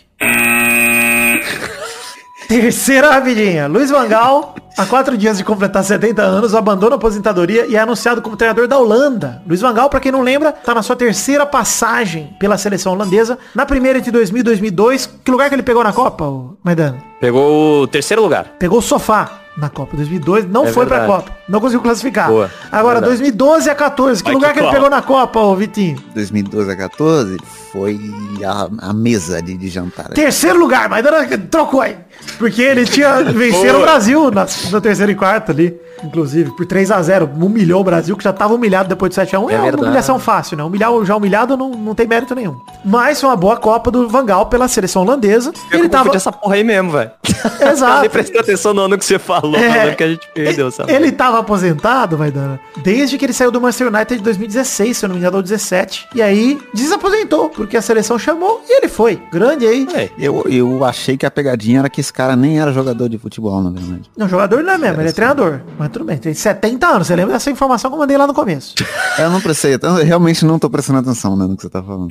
Terceira 2.52 3.10
rapidinha. 3.10 3.66
Luiz 3.66 3.88
Vangal, 3.88 4.54
há 4.76 4.84
quatro 4.84 5.16
dias 5.16 5.38
de 5.38 5.44
completar 5.44 5.82
70 5.82 6.20
anos, 6.20 6.54
abandona 6.54 6.96
a 6.96 6.98
aposentadoria 6.98 7.64
e 7.64 7.76
é 7.76 7.78
anunciado 7.78 8.20
como 8.20 8.36
treinador 8.36 8.68
da 8.68 8.76
Holanda. 8.76 9.42
Luiz 9.46 9.62
Vangal, 9.62 9.88
pra 9.88 9.98
quem 9.98 10.12
não 10.12 10.20
lembra, 10.20 10.52
tá 10.52 10.74
na 10.74 10.82
sua 10.82 10.94
terceira 10.94 11.46
passagem 11.46 12.36
pela 12.38 12.58
seleção 12.58 12.92
holandesa. 12.92 13.38
Na 13.54 13.64
primeira 13.64 13.98
entre 13.98 14.10
2000 14.10 14.40
e 14.40 14.42
2002. 14.42 15.06
Que 15.24 15.30
lugar 15.30 15.48
que 15.48 15.54
ele 15.54 15.62
pegou 15.62 15.82
na 15.82 15.94
Copa, 15.94 16.30
Maidano? 16.62 17.02
Pegou 17.18 17.84
o 17.84 17.86
terceiro 17.86 18.20
lugar. 18.20 18.44
Pegou 18.58 18.80
o 18.80 18.82
sofá 18.82 19.41
na 19.56 19.68
Copa 19.68 19.96
2002, 19.96 20.48
não 20.48 20.66
É 20.66 20.72
foi 20.72 20.86
pra 20.86 21.00
verdade. 21.00 21.22
Copa, 21.24 21.36
não 21.48 21.60
conseguiu 21.60 21.82
classificar. 21.82 22.28
Boa, 22.28 22.50
Agora, 22.70 23.00
verdade. 23.00 23.18
2012 23.18 23.70
a 23.70 23.74
14, 23.74 24.22
que 24.22 24.28
Vai 24.30 24.34
lugar 24.34 24.52
que 24.52 24.58
que 24.58 24.64
ele 24.64 24.72
pegou 24.72 24.90
na 24.90 25.02
Copa, 25.02 25.40
ô 25.40 25.54
Vitinho? 25.54 25.98
2012 26.14 26.70
a 26.70 26.76
14 26.76 27.36
foi 27.72 27.98
a, 28.44 28.88
a 28.88 28.92
mesa 28.92 29.42
de, 29.42 29.56
de 29.56 29.68
jantar. 29.68 30.08
Terceiro 30.08 30.58
lugar, 30.58 30.88
mas 30.88 31.04
trocou 31.50 31.80
aí. 31.80 31.96
Porque 32.38 32.62
ele 32.62 32.84
tinha 32.84 33.22
vencido 33.32 33.78
o. 33.78 33.82
Brasil 33.82 34.30
na, 34.30 34.46
no 34.70 34.80
terceiro 34.80 35.12
e 35.12 35.14
quarto 35.14 35.50
ali. 35.50 35.74
Inclusive, 36.04 36.50
por 36.56 36.66
3 36.66 36.90
a 36.90 37.00
0 37.00 37.30
Humilhou 37.40 37.80
o 37.80 37.84
Brasil, 37.84 38.16
que 38.16 38.24
já 38.24 38.32
tava 38.32 38.54
humilhado 38.54 38.88
depois 38.88 39.14
do 39.14 39.20
7x1. 39.20 39.32
É, 39.50 39.54
É 39.54 39.56
uma 39.56 39.62
verdade. 39.62 39.84
humilhação 39.84 40.18
fácil, 40.18 40.56
né? 40.56 40.64
Humilhar 40.64 40.90
o 40.92 41.04
já 41.04 41.14
humilhado 41.16 41.56
não, 41.56 41.70
não 41.70 41.94
tem 41.94 42.06
mérito 42.06 42.34
nenhum. 42.34 42.56
Mas 42.84 43.20
foi 43.20 43.30
uma 43.30 43.36
boa 43.36 43.56
Copa 43.56 43.90
do 43.90 44.08
Vangal 44.08 44.46
pela 44.46 44.66
seleção 44.66 45.02
holandesa. 45.02 45.52
Eu 45.70 45.78
ele 45.80 45.88
tava. 45.88 46.14
essa 46.16 46.32
porra 46.32 46.56
aí 46.56 46.64
mesmo, 46.64 46.90
velho. 46.90 47.10
Exato. 47.70 48.00
nem 48.00 48.10
prestei 48.10 48.40
atenção 48.40 48.74
no 48.74 48.82
ano 48.82 48.98
que 48.98 49.04
você 49.04 49.18
falou, 49.42 49.56
É. 49.56 49.88
ano 49.88 49.96
que 49.96 50.02
a 50.04 50.08
gente 50.08 50.28
perdeu, 50.34 50.70
sabe? 50.70 50.92
Ele 50.92 51.12
tava 51.12 51.38
aposentado, 51.40 52.16
Maidana, 52.16 52.58
desde 52.82 53.18
que 53.18 53.24
ele 53.26 53.32
saiu 53.34 53.50
do 53.50 53.60
Manchester 53.60 53.88
United 53.88 54.16
de 54.18 54.22
2016, 54.24 54.96
se 54.96 55.04
eu 55.04 55.08
não 55.08 55.14
me 55.16 55.20
engano, 55.20 55.36
ou 55.36 55.42
17. 55.42 56.08
E 56.14 56.22
aí, 56.22 56.58
desaposentou, 56.72 57.48
porque 57.50 57.76
a 57.76 57.82
seleção 57.82 58.18
chamou 58.18 58.62
e 58.68 58.78
ele 58.78 58.88
foi. 58.88 59.20
Grande 59.30 59.66
aí. 59.66 59.86
É, 59.94 60.08
Eu, 60.18 60.44
eu 60.48 60.84
achei 60.84 61.16
que 61.16 61.26
a 61.26 61.30
pegadinha 61.30 61.80
era 61.80 61.90
que 61.90 62.00
esse 62.00 62.12
cara 62.12 62.34
nem 62.36 62.58
era 62.60 62.72
jogador 62.72 63.08
de 63.08 63.18
futebol, 63.18 63.60
na 63.62 63.70
verdade. 63.70 64.10
Não, 64.16 64.28
jogador 64.28 64.62
não 64.62 64.72
é 64.72 64.78
mesmo, 64.78 65.00
ele 65.02 65.08
é 65.08 65.12
treinador. 65.12 65.60
Mas 65.78 65.90
tudo 65.90 66.04
bem, 66.04 66.16
tem 66.18 66.32
70 66.32 66.86
anos. 66.86 67.06
Você 67.06 67.16
lembra 67.16 67.34
dessa 67.34 67.50
informação 67.50 67.90
que 67.90 67.94
eu 67.96 67.98
mandei 68.00 68.16
lá 68.16 68.26
no 68.26 68.34
começo? 68.34 68.74
Eu 69.18 69.28
não 69.30 69.40
prestei, 69.40 69.74
eu 69.74 69.94
realmente 70.04 70.44
não 70.44 70.58
tô 70.58 70.70
prestando 70.70 71.00
atenção 71.00 71.36
né, 71.36 71.46
no 71.46 71.54
que 71.54 71.62
você 71.62 71.68
tá 71.68 71.82
falando. 71.82 72.08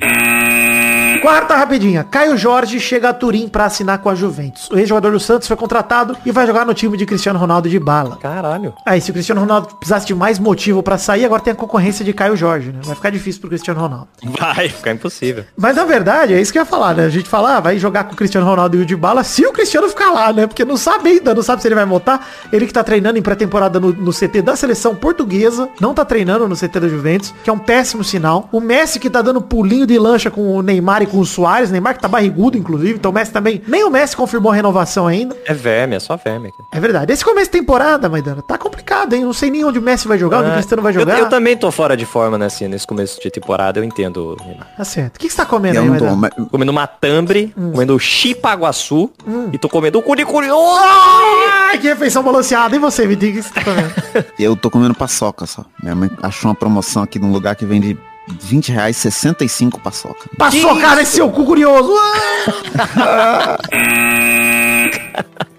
Quarta 1.22 1.54
rapidinha. 1.54 2.02
Caio 2.02 2.36
Jorge 2.36 2.80
chega 2.80 3.10
a 3.10 3.14
Turim 3.14 3.46
pra 3.46 3.66
assinar 3.66 3.98
com 3.98 4.08
a 4.10 4.14
Juventus. 4.16 4.68
O 4.72 4.76
ex-jogador 4.76 5.12
do 5.12 5.20
Santos 5.20 5.46
foi 5.46 5.56
contratado 5.56 6.16
e 6.26 6.32
vai 6.32 6.44
jogar 6.48 6.66
no 6.66 6.74
time 6.74 6.96
de 6.96 7.06
Cristiano 7.06 7.38
Ronaldo 7.38 7.68
de 7.68 7.78
bala. 7.78 8.16
Caralho. 8.16 8.74
Aí, 8.84 9.00
se 9.00 9.12
o 9.12 9.14
Cristiano 9.14 9.40
Ronaldo 9.40 9.68
precisasse 9.76 10.04
de 10.04 10.16
mais 10.16 10.40
motivo 10.40 10.82
pra 10.82 10.98
sair, 10.98 11.24
agora 11.24 11.40
tem 11.40 11.52
a 11.52 11.54
concorrência 11.54 12.04
de 12.04 12.12
Caio 12.12 12.36
Jorge, 12.36 12.72
né? 12.72 12.80
Vai 12.82 12.96
ficar 12.96 13.10
difícil 13.10 13.40
pro 13.40 13.50
Cristiano 13.50 13.80
Ronaldo. 13.80 14.08
Vai 14.36 14.68
ficar 14.68 14.90
impossível. 14.90 15.44
Mas 15.56 15.76
na 15.76 15.84
verdade, 15.84 16.34
é 16.34 16.40
isso 16.40 16.50
que 16.50 16.58
eu 16.58 16.62
ia 16.62 16.66
falar, 16.66 16.96
né? 16.96 17.04
A 17.04 17.08
gente 17.08 17.28
fala, 17.28 17.58
ah, 17.58 17.60
vai 17.60 17.78
jogar 17.78 18.02
com 18.02 18.14
o 18.14 18.16
Cristiano 18.16 18.44
Ronaldo 18.44 18.76
e 18.78 18.80
o 18.80 18.84
de 18.84 18.96
bala 18.96 19.22
se 19.22 19.46
o 19.46 19.52
Cristiano 19.52 19.88
ficar 19.88 20.10
lá, 20.10 20.32
né? 20.32 20.48
Porque 20.48 20.64
não 20.64 20.76
sabe 20.76 21.08
ainda, 21.08 21.32
não 21.32 21.42
sabe 21.44 21.62
se 21.62 21.68
ele 21.68 21.76
vai 21.76 21.86
voltar. 21.86 22.26
Ele 22.52 22.66
que 22.66 22.72
tá 22.72 22.82
treinando 22.82 23.16
em 23.16 23.22
pré-temporada 23.22 23.78
no, 23.78 23.92
no 23.92 24.12
CT 24.12 24.42
da 24.42 24.56
seleção 24.56 24.92
portuguesa, 24.96 25.68
não 25.80 25.94
tá 25.94 26.04
treinando 26.04 26.48
no 26.48 26.56
CT 26.56 26.80
da 26.80 26.88
Juventus, 26.88 27.32
que 27.44 27.48
é 27.48 27.52
um 27.52 27.60
péssimo 27.60 28.02
sinal. 28.02 28.48
O 28.50 28.58
Messi 28.58 28.98
que 28.98 29.08
tá 29.08 29.22
dando 29.22 29.40
pulinho 29.40 29.86
de 29.86 29.96
lancha 30.00 30.28
com 30.28 30.56
o 30.56 30.62
Neymar 30.62 31.00
e 31.02 31.11
com 31.12 31.18
o 31.20 31.26
Soares, 31.26 31.70
Neymar 31.70 31.94
que 31.94 32.00
tá 32.00 32.08
barrigudo, 32.08 32.56
inclusive, 32.58 32.94
então 32.94 33.10
o 33.10 33.14
Messi 33.14 33.30
também, 33.30 33.62
nem 33.68 33.84
o 33.84 33.90
Messi 33.90 34.16
confirmou 34.16 34.50
a 34.50 34.54
renovação 34.54 35.06
ainda. 35.06 35.36
É 35.46 35.52
verme, 35.54 35.94
é 35.96 36.00
só 36.00 36.16
verme. 36.16 36.48
aqui. 36.48 36.56
É 36.72 36.80
verdade. 36.80 37.12
Esse 37.12 37.24
começo 37.24 37.50
de 37.50 37.58
temporada, 37.58 38.08
Maidana, 38.08 38.40
tá 38.42 38.56
complicado, 38.58 39.12
hein? 39.12 39.22
Não 39.24 39.32
sei 39.32 39.50
nem 39.50 39.64
onde 39.64 39.78
o 39.78 39.82
Messi 39.82 40.08
vai 40.08 40.18
jogar, 40.18 40.38
onde 40.38 40.48
o 40.48 40.50
Ah, 40.52 40.54
Cristiano 40.54 40.82
vai 40.82 40.90
eu- 40.92 41.00
jogar. 41.00 41.18
Eu, 41.18 41.28
também 41.28 41.56
tô 41.56 41.70
fora 41.70 41.96
de 41.96 42.06
forma 42.06 42.38
nesse, 42.38 42.66
nesse 42.66 42.86
começo 42.86 43.20
de 43.20 43.30
temporada, 43.30 43.78
eu 43.78 43.84
entendo. 43.84 44.36
Renan. 44.40 44.64
Tá 44.76 44.84
certo. 44.84 45.16
O 45.16 45.18
que, 45.20 45.26
que 45.28 45.32
você 45.32 45.36
tá 45.36 45.44
comendo 45.46 45.76
Eu 45.78 45.92
aí, 45.92 45.98
tô, 45.98 46.16
mas- 46.16 46.32
Comendo 46.50 46.72
matambre, 46.72 47.54
comendo 47.54 47.98
chipaguaçu 47.98 49.10
e 49.52 49.58
tô 49.58 49.68
comendo 49.68 49.98
o 49.98 50.02
cu 50.02 50.16
de 50.16 50.24
curioso. 50.24 50.78
Ai, 50.80 51.78
que 51.78 51.86
refeição 51.88 52.22
balanceada. 52.22 52.74
E 52.74 52.78
você, 52.78 53.06
me 53.06 53.14
diga 53.16 53.38
o 53.40 53.42
que 53.42 53.48
você 53.48 53.54
tá 53.54 53.64
comendo? 53.64 53.92
Eu 54.38 54.56
tô 54.56 54.70
comendo 54.70 54.94
paçoca 54.94 55.46
só. 55.46 55.64
Minha 55.82 55.94
mãe 55.94 56.10
achou 56.22 56.48
uma 56.50 56.54
promoção 56.54 57.02
aqui 57.02 57.18
num 57.18 57.32
lugar 57.32 57.54
que 57.54 57.64
vende 57.66 57.98
20 58.28 58.72
reais, 58.72 58.96
65 58.96 59.80
paçoca. 59.80 60.30
Passou, 60.38 60.80
cara, 60.80 61.02
esse 61.02 61.16
seu 61.16 61.30
cu 61.30 61.44
curioso. 61.44 61.92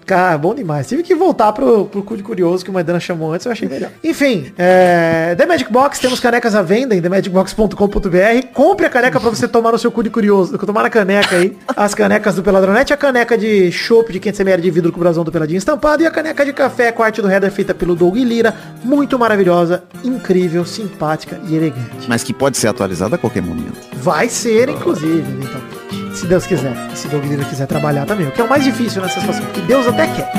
Cara, 0.06 0.36
bom 0.36 0.54
demais. 0.54 0.86
Tive 0.86 1.02
que 1.02 1.14
voltar 1.14 1.52
pro, 1.52 1.86
pro 1.86 2.02
cu 2.02 2.16
de 2.16 2.22
curioso 2.22 2.64
que 2.64 2.70
o 2.70 2.74
Maidana 2.74 3.00
chamou 3.00 3.32
antes, 3.32 3.46
eu 3.46 3.52
achei 3.52 3.68
melhor. 3.68 3.90
Enfim, 4.02 4.52
é, 4.58 5.34
The 5.36 5.46
Magic 5.46 5.72
Box, 5.72 5.98
temos 5.98 6.20
canecas 6.20 6.54
à 6.54 6.62
venda 6.62 6.94
em 6.94 7.00
themagicbox.com.br. 7.00 8.46
Compre 8.52 8.86
a 8.86 8.90
caneca 8.90 9.18
pra 9.18 9.30
você 9.30 9.48
tomar 9.48 9.72
no 9.72 9.78
seu 9.78 9.90
cu 9.90 10.02
de 10.02 10.10
curioso. 10.10 10.58
Tomar 10.58 10.82
na 10.82 10.90
caneca 10.90 11.36
aí. 11.36 11.56
As 11.76 11.94
canecas 11.94 12.34
do 12.34 12.42
Peladronete, 12.42 12.92
a 12.92 12.96
caneca 12.96 13.36
de 13.36 13.70
chopp 13.70 14.12
de 14.12 14.20
500ml 14.20 14.60
de 14.60 14.70
vidro 14.70 14.92
com 14.92 14.98
o 14.98 15.00
brasão 15.00 15.24
do 15.24 15.32
Peladinho 15.32 15.58
estampado 15.58 16.02
e 16.02 16.06
a 16.06 16.10
caneca 16.10 16.44
de 16.44 16.52
café 16.52 16.90
com 16.90 17.02
a 17.02 17.06
arte 17.06 17.22
do 17.22 17.30
header 17.30 17.50
feita 17.50 17.74
pelo 17.74 17.94
Doug 17.94 18.16
Lira. 18.16 18.54
Muito 18.82 19.18
maravilhosa, 19.18 19.84
incrível, 20.02 20.64
simpática 20.64 21.40
e 21.48 21.56
elegante. 21.56 22.08
Mas 22.08 22.22
que 22.22 22.32
pode 22.32 22.56
ser 22.56 22.68
atualizada 22.68 23.16
a 23.16 23.18
qualquer 23.18 23.42
momento. 23.42 23.78
Vai 23.94 24.28
ser, 24.28 24.68
inclusive, 24.68 25.18
eventualmente. 25.18 25.73
Se 26.14 26.28
Deus 26.28 26.46
quiser. 26.46 26.74
Se 26.94 27.08
Lira 27.08 27.44
quiser 27.44 27.66
trabalhar 27.66 28.06
também. 28.06 28.28
O 28.28 28.30
que 28.30 28.40
é 28.40 28.44
o 28.44 28.48
mais 28.48 28.62
difícil 28.62 29.02
nessa 29.02 29.20
situação. 29.20 29.44
Que 29.46 29.60
Deus 29.62 29.86
até 29.86 30.06
quer. 30.06 30.30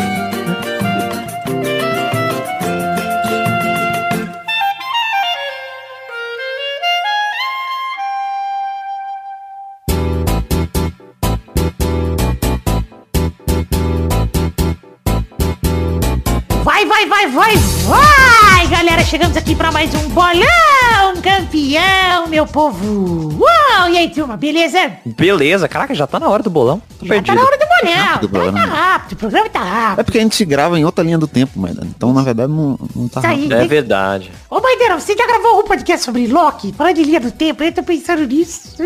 Vai, 16.63 16.85
vai, 16.85 17.05
vai, 17.05 17.27
vai, 17.27 17.55
vai, 17.57 18.24
galera. 18.85 19.03
Chegamos 19.03 19.35
aqui 19.35 19.55
pra 19.55 19.71
mais 19.71 19.91
um 19.95 20.09
bolão 20.09 20.45
campeão, 21.23 22.27
meu 22.27 22.45
povo. 22.45 23.35
Uau, 23.39 23.89
e 23.89 23.97
aí, 23.97 24.09
turma, 24.11 24.37
beleza? 24.37 24.91
Beleza, 25.03 25.67
caraca, 25.67 25.95
já 25.95 26.05
tá 26.05 26.19
na 26.19 26.29
hora 26.29 26.43
do 26.43 26.49
bolão. 26.51 26.79
Tô 26.99 27.05
Já 27.05 27.15
perdido. 27.15 27.33
tá 27.35 27.41
na 27.41 27.47
hora 27.47 27.57
do 27.57 27.65
bolão. 27.65 27.75
Rápido, 27.97 28.27
Tá, 28.29 28.39
tá 28.39 28.45
bolão. 28.51 28.67
rápido, 28.69 29.11
o 29.13 29.15
programa 29.15 29.49
tá 29.49 29.59
É 29.59 29.63
rápido. 29.69 30.05
porque 30.05 30.17
a 30.19 30.21
gente 30.21 30.45
grava 30.45 30.79
em 30.79 30.85
outra 30.85 31.03
linha 31.03 31.17
do 31.17 31.27
tempo, 31.27 31.53
mas 31.55 31.75
então 31.77 32.13
na 32.13 32.21
verdade 32.21 32.51
não, 32.51 32.77
não 32.95 33.07
tá 33.07 33.21
Isso 33.21 33.27
aí. 33.29 33.35
rápido. 33.47 33.53
É 33.55 33.67
verdade. 33.67 34.31
Ô, 34.49 34.59
Maidana, 34.61 34.99
você 34.99 35.15
já 35.15 35.25
gravou 35.25 35.59
um 35.59 35.63
podcast 35.63 36.05
sobre 36.05 36.27
Loki? 36.27 36.71
Fala 36.77 36.93
de 36.93 37.03
linha 37.03 37.19
do 37.19 37.31
tempo, 37.31 37.63
eu 37.63 37.71
tô 37.73 37.81
pensando 37.83 38.25
nisso. 38.27 38.75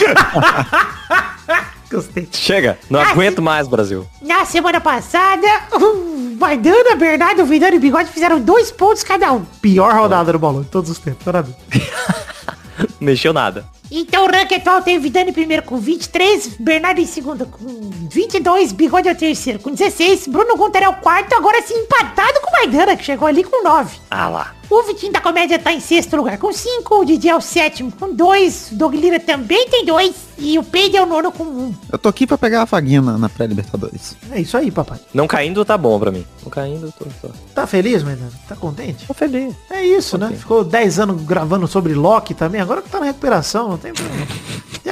Gostei. 1.90 2.28
Chega, 2.32 2.78
não 2.88 3.00
Ah, 3.00 3.10
aguento 3.10 3.42
mais, 3.42 3.66
Brasil. 3.66 4.06
Na 4.22 4.44
semana 4.44 4.80
passada, 4.80 5.46
o 5.72 6.36
Maidana, 6.38 6.94
Bernardo, 6.96 7.44
Vidano 7.44 7.76
e 7.76 7.78
Bigode 7.80 8.10
fizeram 8.10 8.40
dois 8.40 8.70
pontos 8.70 9.02
cada 9.02 9.32
um. 9.32 9.44
Pior 9.60 9.92
rodada 9.94 10.32
do 10.32 10.38
bolão 10.38 10.62
de 10.62 10.68
todos 10.68 10.88
os 10.90 10.98
tempos. 10.98 11.24
Parabéns. 11.24 11.56
Mexeu 13.00 13.32
nada. 13.32 13.64
Então 13.90 14.24
o 14.24 14.30
ranking 14.30 14.54
atual 14.54 14.82
tem 14.82 14.98
Vidani 15.00 15.30
em 15.30 15.32
primeiro 15.32 15.64
com 15.64 15.76
23, 15.76 16.56
Bernardo 16.60 17.00
em 17.00 17.06
segundo 17.06 17.44
com 17.44 17.90
22, 18.08 18.70
Bigode 18.72 19.08
é 19.08 19.12
o 19.12 19.16
terceiro 19.16 19.58
com 19.58 19.72
16, 19.72 20.28
Bruno 20.28 20.56
Gunter 20.56 20.84
é 20.84 20.88
o 20.88 20.94
quarto, 20.94 21.34
agora 21.34 21.60
sim 21.62 21.74
empatado 21.74 22.40
com 22.40 22.50
o 22.50 22.52
Maidana, 22.52 22.96
que 22.96 23.04
chegou 23.04 23.26
ali 23.26 23.42
com 23.42 23.64
9. 23.64 23.98
Ah 24.10 24.28
lá. 24.28 24.54
O 24.70 24.84
Vitinho 24.84 25.12
da 25.12 25.20
Comédia 25.20 25.58
tá 25.58 25.72
em 25.72 25.80
sexto 25.80 26.16
lugar 26.16 26.38
com 26.38 26.52
5, 26.52 26.94
o 27.00 27.04
Didi 27.04 27.28
é 27.28 27.34
o 27.34 27.40
sétimo 27.40 27.90
com 27.90 28.14
2, 28.14 28.70
o 28.70 28.74
Doug 28.76 28.94
Lira 28.94 29.18
também 29.18 29.68
tem 29.68 29.84
2 29.84 30.14
e 30.38 30.56
o 30.60 30.62
Peide 30.62 30.96
é 30.96 31.02
o 31.02 31.06
nono 31.06 31.32
com 31.32 31.42
1. 31.42 31.46
Um. 31.46 31.74
Eu 31.90 31.98
tô 31.98 32.08
aqui 32.08 32.24
pra 32.24 32.38
pegar 32.38 32.62
a 32.62 32.66
faguinha 32.66 33.02
na, 33.02 33.18
na 33.18 33.28
pré-libertadores. 33.28 34.16
É 34.30 34.40
isso 34.40 34.56
aí, 34.56 34.70
papai. 34.70 35.00
Não 35.12 35.26
caindo 35.26 35.64
tá 35.64 35.76
bom 35.76 35.98
pra 35.98 36.12
mim. 36.12 36.24
Não 36.44 36.50
caindo, 36.50 36.94
tô, 36.96 37.04
tô, 37.20 37.34
Tá 37.52 37.66
feliz, 37.66 38.04
Maidana? 38.04 38.30
Tá 38.48 38.54
contente? 38.54 39.08
tô 39.08 39.12
feliz. 39.12 39.56
É 39.68 39.84
isso, 39.84 40.16
né? 40.16 40.32
Ficou 40.38 40.62
10 40.62 41.00
anos 41.00 41.22
gravando 41.24 41.66
sobre 41.66 41.92
Loki 41.92 42.32
também. 42.32 42.60
Agora 42.60 42.80
que 42.80 42.88
tá 42.88 43.00
na 43.00 43.06
recuperação, 43.06 43.70
não 43.70 43.78
tem 43.78 43.92
problema. 43.92 44.26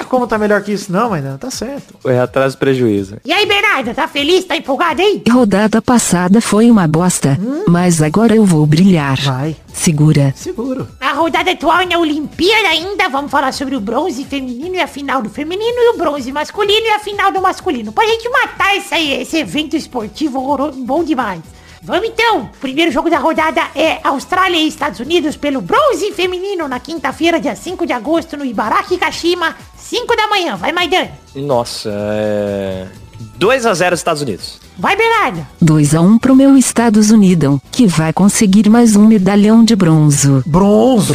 Como 0.09 0.27
tá 0.27 0.39
melhor 0.39 0.63
que 0.63 0.73
isso 0.73 0.91
não, 0.91 1.11
Maidana? 1.11 1.39
Tá 1.39 1.51
certo. 1.51 1.95
Foi 2.01 2.19
atrás 2.19 2.55
do 2.55 2.59
prejuízo. 2.59 3.17
E 3.25 3.33
aí, 3.33 3.47
Bernardo, 3.47 3.95
tá 3.95 4.09
feliz? 4.09 4.45
Tá 4.45 4.57
empolgado 4.57 5.03
aí? 5.03 5.23
Rodada 5.31 5.83
passada 5.83 6.41
foi 6.41 6.71
uma 6.71 6.89
bosta, 6.89 7.39
mas 7.67 8.01
agora 8.01 8.35
eu 8.35 8.45
vou 8.45 8.67
brilhar. 8.67 9.21
Vai. 9.21 9.57
Segura. 9.73 10.33
Seguro. 10.37 10.89
A 11.01 11.13
rodada 11.13 11.51
atual 11.51 11.81
é 11.81 11.87
na 11.87 11.99
Olimpíada 11.99 12.69
ainda, 12.69 13.09
vamos 13.09 13.31
falar 13.31 13.53
sobre 13.53 13.77
o 13.77 13.81
bronze 13.81 14.25
feminino 14.25 14.75
e 14.75 14.81
a 14.81 14.87
final 14.87 15.23
do 15.23 15.31
feminino 15.31 15.79
e 15.79 15.95
o 15.95 15.99
bronze 15.99 16.33
masculino 16.33 16.87
e 16.87 16.91
a 16.91 16.99
final 16.99 17.31
do 17.31 17.41
masculino. 17.41 17.93
Pra 17.93 18.07
gente 18.07 18.29
matar 18.29 18.77
esse, 18.77 18.95
aí, 18.95 19.23
esse 19.23 19.37
evento 19.37 19.77
esportivo 19.77 20.41
horroroso, 20.41 20.83
bom 20.85 21.05
demais. 21.05 21.41
Vamos 21.81 22.09
então, 22.09 22.41
o 22.41 22.59
primeiro 22.61 22.91
jogo 22.91 23.09
da 23.09 23.19
rodada 23.19 23.63
é 23.75 24.01
Austrália 24.03 24.59
e 24.59 24.67
Estados 24.67 24.99
Unidos 24.99 25.37
pelo 25.37 25.61
bronze 25.61 26.11
feminino 26.13 26.67
na 26.67 26.81
quinta-feira, 26.81 27.41
dia 27.41 27.55
5 27.55 27.87
de 27.87 27.93
agosto, 27.93 28.37
no 28.37 28.45
Ibaraki 28.45 28.99
Kashima, 28.99 29.57
5 29.89 30.17
da 30.17 30.29
manhã. 30.29 30.55
Vai, 30.57 30.71
Maidana. 30.71 31.11
Nossa, 31.35 31.91
é... 32.13 32.87
2 33.37 33.67
a 33.67 33.75
0 33.75 33.95
Estados 33.95 34.23
Unidos. 34.23 34.59
Vai, 34.79 34.97
Bernardo. 34.97 35.47
2 35.61 35.95
a 35.95 36.01
1 36.01 36.19
pro 36.19 36.37
meu 36.37 36.57
Estados 36.57 37.11
Unidos, 37.11 37.59
que 37.73 37.87
vai 37.87 38.13
conseguir 38.13 38.69
mais 38.69 38.95
um 38.95 39.07
medalhão 39.07 39.65
de 39.65 39.75
bronze. 39.75 40.43
Bronze. 40.47 41.13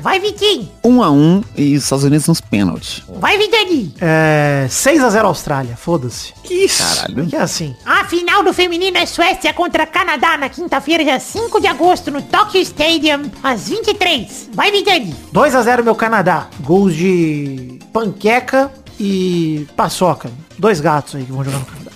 Vai, 0.00 0.18
Vitinho. 0.18 0.68
1 0.82 1.02
a 1.02 1.10
1 1.10 1.44
e 1.56 1.76
os 1.76 1.84
Estados 1.84 2.04
Unidos 2.04 2.26
nos 2.26 2.40
pênaltis. 2.40 3.02
Vai, 3.20 3.36
Vidani. 3.36 3.94
É, 4.00 4.66
6x0 4.68 5.24
Austrália. 5.24 5.76
Foda-se. 5.76 6.32
Que 6.42 6.64
isso? 6.64 6.82
Caralho. 6.82 7.26
Que 7.26 7.36
é 7.36 7.40
assim. 7.40 7.76
A 7.84 8.04
final 8.04 8.42
do 8.42 8.52
feminino 8.52 8.96
é 8.96 9.04
Suécia 9.04 9.52
contra 9.52 9.86
Canadá 9.86 10.38
na 10.38 10.48
quinta-feira, 10.48 11.04
dia 11.04 11.20
5 11.20 11.60
de 11.60 11.66
agosto, 11.66 12.10
no 12.10 12.22
Tokyo 12.22 12.60
Stadium, 12.62 13.30
às 13.42 13.68
23. 13.68 14.50
Vai, 14.54 14.70
Vidani. 14.70 15.14
2x0 15.34 15.82
meu 15.82 15.94
Canadá. 15.94 16.48
Gols 16.60 16.94
de 16.94 17.78
panqueca 17.92 18.70
e 19.00 19.66
paçoca. 19.74 20.30
Dois 20.58 20.78
gatos 20.80 21.14
aí 21.16 21.24
que 21.24 21.32
vão 21.32 21.42
jogar 21.42 21.58
no 21.58 21.64
Canadá. 21.64 21.90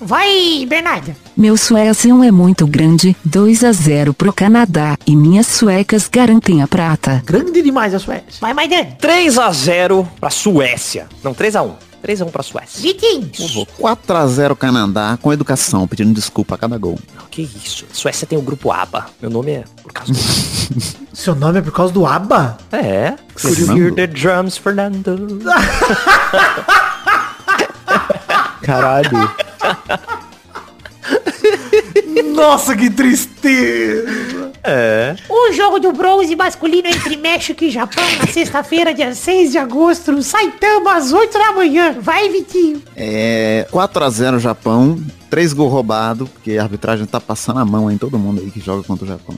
Vai, 0.00 0.66
Bernardo. 0.68 1.14
Meu 1.36 1.56
Suécia 1.56 2.10
é 2.10 2.30
muito 2.30 2.66
grande, 2.66 3.16
2 3.24 3.64
a 3.64 3.72
0 3.72 4.12
pro 4.12 4.32
Canadá, 4.32 4.98
e 5.06 5.16
minhas 5.16 5.46
suecas 5.46 6.08
garantem 6.08 6.62
a 6.62 6.68
prata. 6.68 7.22
Grande 7.24 7.62
demais 7.62 7.94
a 7.94 7.98
Suécia. 7.98 8.40
Vai, 8.40 8.52
Maidani. 8.52 8.96
3 8.98 9.38
a 9.38 9.50
0 9.50 10.08
pra 10.20 10.30
Suécia. 10.30 11.08
Não, 11.22 11.32
3 11.32 11.56
a 11.56 11.62
1. 11.62 11.74
3 12.02 12.20
a 12.20 12.24
1 12.26 12.30
pra 12.30 12.42
Suécia. 12.42 12.82
Vitinho. 12.82 13.30
4 13.78 14.16
a 14.16 14.26
0 14.26 14.56
Canadá 14.56 15.18
com 15.22 15.32
educação, 15.32 15.88
pedindo 15.88 16.12
desculpa 16.12 16.54
a 16.54 16.58
cada 16.58 16.76
gol. 16.76 16.98
Não, 17.16 17.24
que 17.30 17.40
isso? 17.40 17.86
Suécia 17.90 18.26
tem 18.26 18.36
o 18.36 18.42
grupo 18.42 18.70
ABA. 18.70 19.06
Meu 19.22 19.30
nome 19.30 19.52
é 19.52 19.64
por 19.82 19.90
causa 19.90 20.12
do 20.70 21.03
Seu 21.24 21.34
nome 21.34 21.58
é 21.58 21.62
por 21.62 21.72
causa 21.72 21.90
do 21.90 22.04
ABBA? 22.04 22.58
É. 22.70 23.14
Could 23.40 23.72
hear 23.72 23.94
the 23.94 24.06
drums, 24.06 24.58
Fernando? 24.58 25.40
Caralho. 28.60 29.32
Nossa, 32.34 32.76
que 32.76 32.90
tristeza. 32.90 34.52
É. 34.62 35.16
O 35.26 35.50
jogo 35.52 35.78
do 35.78 35.92
bronze 35.92 36.36
masculino 36.36 36.88
entre 36.88 37.16
México 37.16 37.64
e 37.64 37.70
Japão 37.70 38.04
na 38.18 38.26
sexta-feira, 38.26 38.92
dia 38.92 39.14
6 39.14 39.52
de 39.52 39.56
agosto, 39.56 40.12
no 40.12 40.22
Saitama, 40.22 40.94
às 40.94 41.10
8 41.10 41.38
da 41.38 41.52
manhã. 41.52 41.96
Vai, 41.98 42.28
Vitinho. 42.28 42.82
É 42.94 43.66
4 43.70 44.04
a 44.04 44.10
0 44.10 44.38
Japão, 44.38 45.02
três 45.34 45.52
gols 45.52 45.72
roubados, 45.72 46.28
porque 46.28 46.58
a 46.58 46.62
arbitragem 46.62 47.04
tá 47.06 47.20
passando 47.20 47.58
a 47.58 47.64
mão 47.64 47.90
em 47.90 47.98
todo 47.98 48.16
mundo 48.16 48.40
aí 48.40 48.52
que 48.52 48.60
joga 48.60 48.84
contra 48.84 49.04
o 49.04 49.08
Japão. 49.08 49.36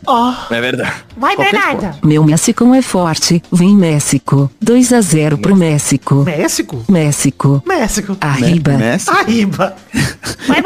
É 0.50 0.60
verdade. 0.60 0.92
Vai, 1.16 1.34
Bernarda. 1.34 1.96
Meu 2.04 2.22
México 2.22 2.74
é 2.74 2.82
forte. 2.82 3.42
Vem 3.50 3.74
México. 3.74 4.50
2 4.60 4.92
a 4.92 5.00
0 5.00 5.38
pro 5.38 5.56
México. 5.56 6.16
México? 6.16 6.84
México. 6.86 7.62
México. 7.66 8.14
Arriba. 8.20 8.72
Messi? 8.72 9.08
Arriba. 9.08 9.74
Vai, 10.46 10.60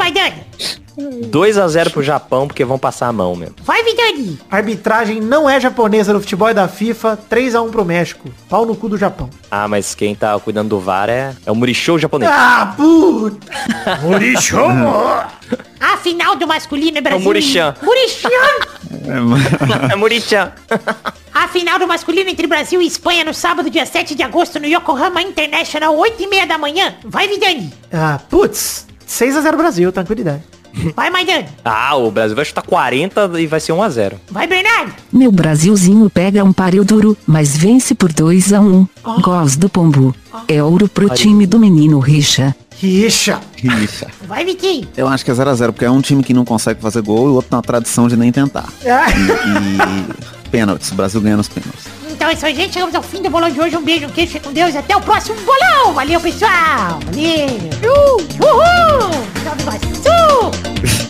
Maidana. 0.97 1.27
2x0 1.27 1.89
pro 1.91 2.03
Japão, 2.03 2.47
porque 2.47 2.63
vão 2.65 2.77
passar 2.77 3.07
a 3.07 3.13
mão 3.13 3.35
mesmo. 3.35 3.55
Vai, 3.63 3.83
Vidani. 3.83 4.39
Arbitragem 4.49 5.19
não 5.21 5.49
é 5.49 5.59
japonesa 5.59 6.13
no 6.13 6.19
futebol 6.19 6.49
é 6.49 6.53
da 6.53 6.67
FIFA. 6.67 7.17
3x1 7.29 7.69
pro 7.69 7.85
México. 7.85 8.29
Pau 8.49 8.65
no 8.65 8.75
cu 8.75 8.89
do 8.89 8.97
Japão. 8.97 9.29
Ah, 9.49 9.67
mas 9.67 9.95
quem 9.95 10.15
tá 10.15 10.37
cuidando 10.39 10.69
do 10.69 10.79
VAR 10.79 11.09
é, 11.09 11.35
é 11.45 11.51
o 11.51 11.55
Murichou 11.55 11.97
japonês. 11.99 12.31
Ah, 12.33 12.73
puta. 12.75 13.47
Murichou. 14.03 14.61
A 15.81 15.97
final 15.97 16.35
do 16.35 16.47
masculino 16.47 16.99
é 16.99 17.01
Brasil. 17.01 17.23
Murichan. 17.25 17.75
Murichan. 17.81 18.29
é 19.91 19.95
Murichan. 19.95 20.51
A 21.33 21.47
final 21.47 21.79
do 21.79 21.87
masculino 21.87 22.29
entre 22.29 22.45
Brasil 22.45 22.81
e 22.81 22.85
Espanha 22.85 23.23
no 23.23 23.33
sábado, 23.33 23.69
dia 23.69 23.85
7 23.85 24.13
de 24.13 24.21
agosto, 24.21 24.59
no 24.59 24.67
Yokohama 24.67 25.21
International, 25.21 25.95
8 25.95 26.21
e 26.21 26.27
meia 26.27 26.45
da 26.45 26.57
manhã. 26.57 26.93
Vai, 27.03 27.27
Vidani. 27.27 27.73
ah, 27.91 28.19
putz. 28.29 28.85
6x0 29.07 29.55
Brasil, 29.57 29.91
tranquilidade. 29.91 30.43
Vai, 30.95 31.09
Maidana. 31.09 31.45
Ah, 31.63 31.95
o 31.95 32.09
Brasil 32.11 32.35
vai 32.35 32.45
chutar 32.45 32.61
40 32.63 33.29
e 33.39 33.47
vai 33.47 33.59
ser 33.59 33.73
1x0. 33.73 34.13
Vai, 34.29 34.47
Bernardo. 34.47 34.93
Meu 35.11 35.31
Brasilzinho 35.31 36.09
pega 36.09 36.43
um 36.43 36.53
páreo 36.53 36.83
duro, 36.85 37.17
mas 37.27 37.55
vence 37.57 37.93
por 37.93 38.11
2 38.11 38.53
a 38.53 38.61
1 38.61 38.87
Gols 39.21 39.55
do 39.55 39.69
Pombo. 39.69 40.15
É 40.47 40.63
ouro 40.63 40.87
pro 40.87 41.09
time 41.09 41.45
do 41.45 41.59
menino 41.59 41.99
Richa. 41.99 42.55
Rixa. 42.77 43.39
Isso. 43.61 44.05
Vai, 44.27 44.43
Vitinho. 44.43 44.87
Eu 44.97 45.07
acho 45.07 45.23
que 45.23 45.29
é 45.29 45.33
0x0, 45.33 45.71
porque 45.71 45.85
é 45.85 45.91
um 45.91 46.01
time 46.01 46.23
que 46.23 46.33
não 46.33 46.43
consegue 46.43 46.81
fazer 46.81 47.01
gol 47.03 47.27
e 47.27 47.31
o 47.31 47.33
outro 47.35 47.49
tem 47.51 47.57
uma 47.57 47.61
tradição 47.61 48.07
de 48.07 48.15
nem 48.17 48.31
tentar. 48.31 48.67
Ah, 48.85 49.05
E 50.43 50.49
pênaltis, 50.49 50.91
o 50.91 50.95
Brasil 50.95 51.21
ganha 51.21 51.37
nos 51.37 51.47
pênaltis. 51.47 51.85
Então 52.21 52.29
é 52.29 52.33
isso 52.35 52.45
aí, 52.45 52.53
gente. 52.53 52.73
Chegamos 52.73 52.93
ao 52.93 53.01
fim 53.01 53.19
do 53.19 53.31
bolão 53.31 53.49
de 53.49 53.59
hoje. 53.59 53.75
Um 53.75 53.81
beijo, 53.81 54.05
um 54.05 54.09
queijo, 54.11 54.33
fique 54.33 54.45
com 54.45 54.53
Deus 54.53 54.75
até 54.75 54.95
o 54.95 55.01
próximo 55.01 55.41
bolão. 55.41 55.91
Valeu, 55.91 56.21
pessoal. 56.21 56.99
Valeu. 57.03 57.47
Uh, 57.81 58.21
uhul. 58.45 59.11
Salve, 59.43 61.00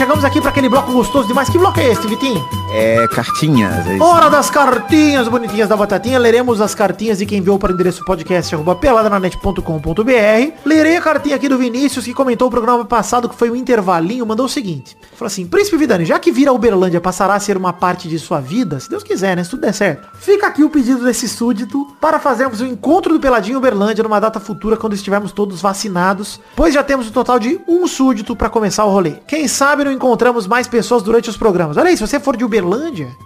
chegamos 0.00 0.24
aqui 0.24 0.40
para 0.40 0.48
aquele 0.48 0.70
bloco 0.70 0.90
gostoso 0.92 1.28
demais. 1.28 1.50
Que 1.50 1.58
bloco 1.58 1.78
é 1.78 1.92
esse, 1.92 2.06
Vitinho? 2.06 2.59
É 2.72 3.08
cartinhas, 3.08 3.84
é. 3.88 3.98
Hora 4.00 4.30
das 4.30 4.48
cartinhas 4.48 5.26
bonitinhas 5.26 5.68
da 5.68 5.76
batatinha. 5.76 6.18
Leremos 6.20 6.60
as 6.60 6.72
cartinhas 6.72 7.18
de 7.18 7.26
quem 7.26 7.38
enviou 7.38 7.58
para 7.58 7.72
o 7.72 7.74
endereço 7.74 8.04
podcast 8.04 8.54
arroba 8.54 8.76
peladranet.com.br. 8.76 10.52
Lerei 10.64 10.96
a 10.96 11.00
cartinha 11.00 11.34
aqui 11.34 11.48
do 11.48 11.58
Vinícius, 11.58 12.04
que 12.04 12.14
comentou 12.14 12.46
o 12.46 12.50
programa 12.50 12.84
passado, 12.84 13.28
que 13.28 13.34
foi 13.34 13.50
um 13.50 13.56
intervalinho, 13.56 14.24
mandou 14.24 14.46
o 14.46 14.48
seguinte. 14.48 14.96
Falou 15.14 15.26
assim, 15.26 15.46
Príncipe 15.46 15.76
Vidani, 15.76 16.04
já 16.04 16.18
que 16.20 16.30
vir 16.30 16.46
a 16.46 16.52
Uberlândia 16.52 17.00
passará 17.00 17.34
a 17.34 17.40
ser 17.40 17.56
uma 17.56 17.72
parte 17.72 18.08
de 18.08 18.18
sua 18.20 18.40
vida, 18.40 18.78
se 18.78 18.88
Deus 18.88 19.02
quiser, 19.02 19.36
né? 19.36 19.42
Se 19.42 19.50
tudo 19.50 19.62
der 19.62 19.74
certo. 19.74 20.08
Fica 20.20 20.46
aqui 20.46 20.62
o 20.62 20.70
pedido 20.70 21.04
desse 21.04 21.28
súdito 21.28 21.86
para 22.00 22.20
fazermos 22.20 22.60
o 22.60 22.66
encontro 22.66 23.12
do 23.12 23.20
Peladinho 23.20 23.58
Uberlândia 23.58 24.04
numa 24.04 24.20
data 24.20 24.38
futura, 24.38 24.76
quando 24.76 24.94
estivermos 24.94 25.32
todos 25.32 25.60
vacinados, 25.60 26.40
pois 26.54 26.72
já 26.72 26.84
temos 26.84 27.08
um 27.08 27.12
total 27.12 27.40
de 27.40 27.60
um 27.66 27.88
súdito 27.88 28.36
para 28.36 28.48
começar 28.48 28.84
o 28.84 28.90
rolê. 28.90 29.14
Quem 29.26 29.48
sabe 29.48 29.82
não 29.82 29.90
encontramos 29.90 30.46
mais 30.46 30.68
pessoas 30.68 31.02
durante 31.02 31.28
os 31.28 31.36
programas. 31.36 31.76
Olha 31.76 31.88
aí, 31.88 31.96
se 31.96 32.06
você 32.06 32.20
for 32.20 32.36
de 32.36 32.44
Uberlândia, 32.44 32.59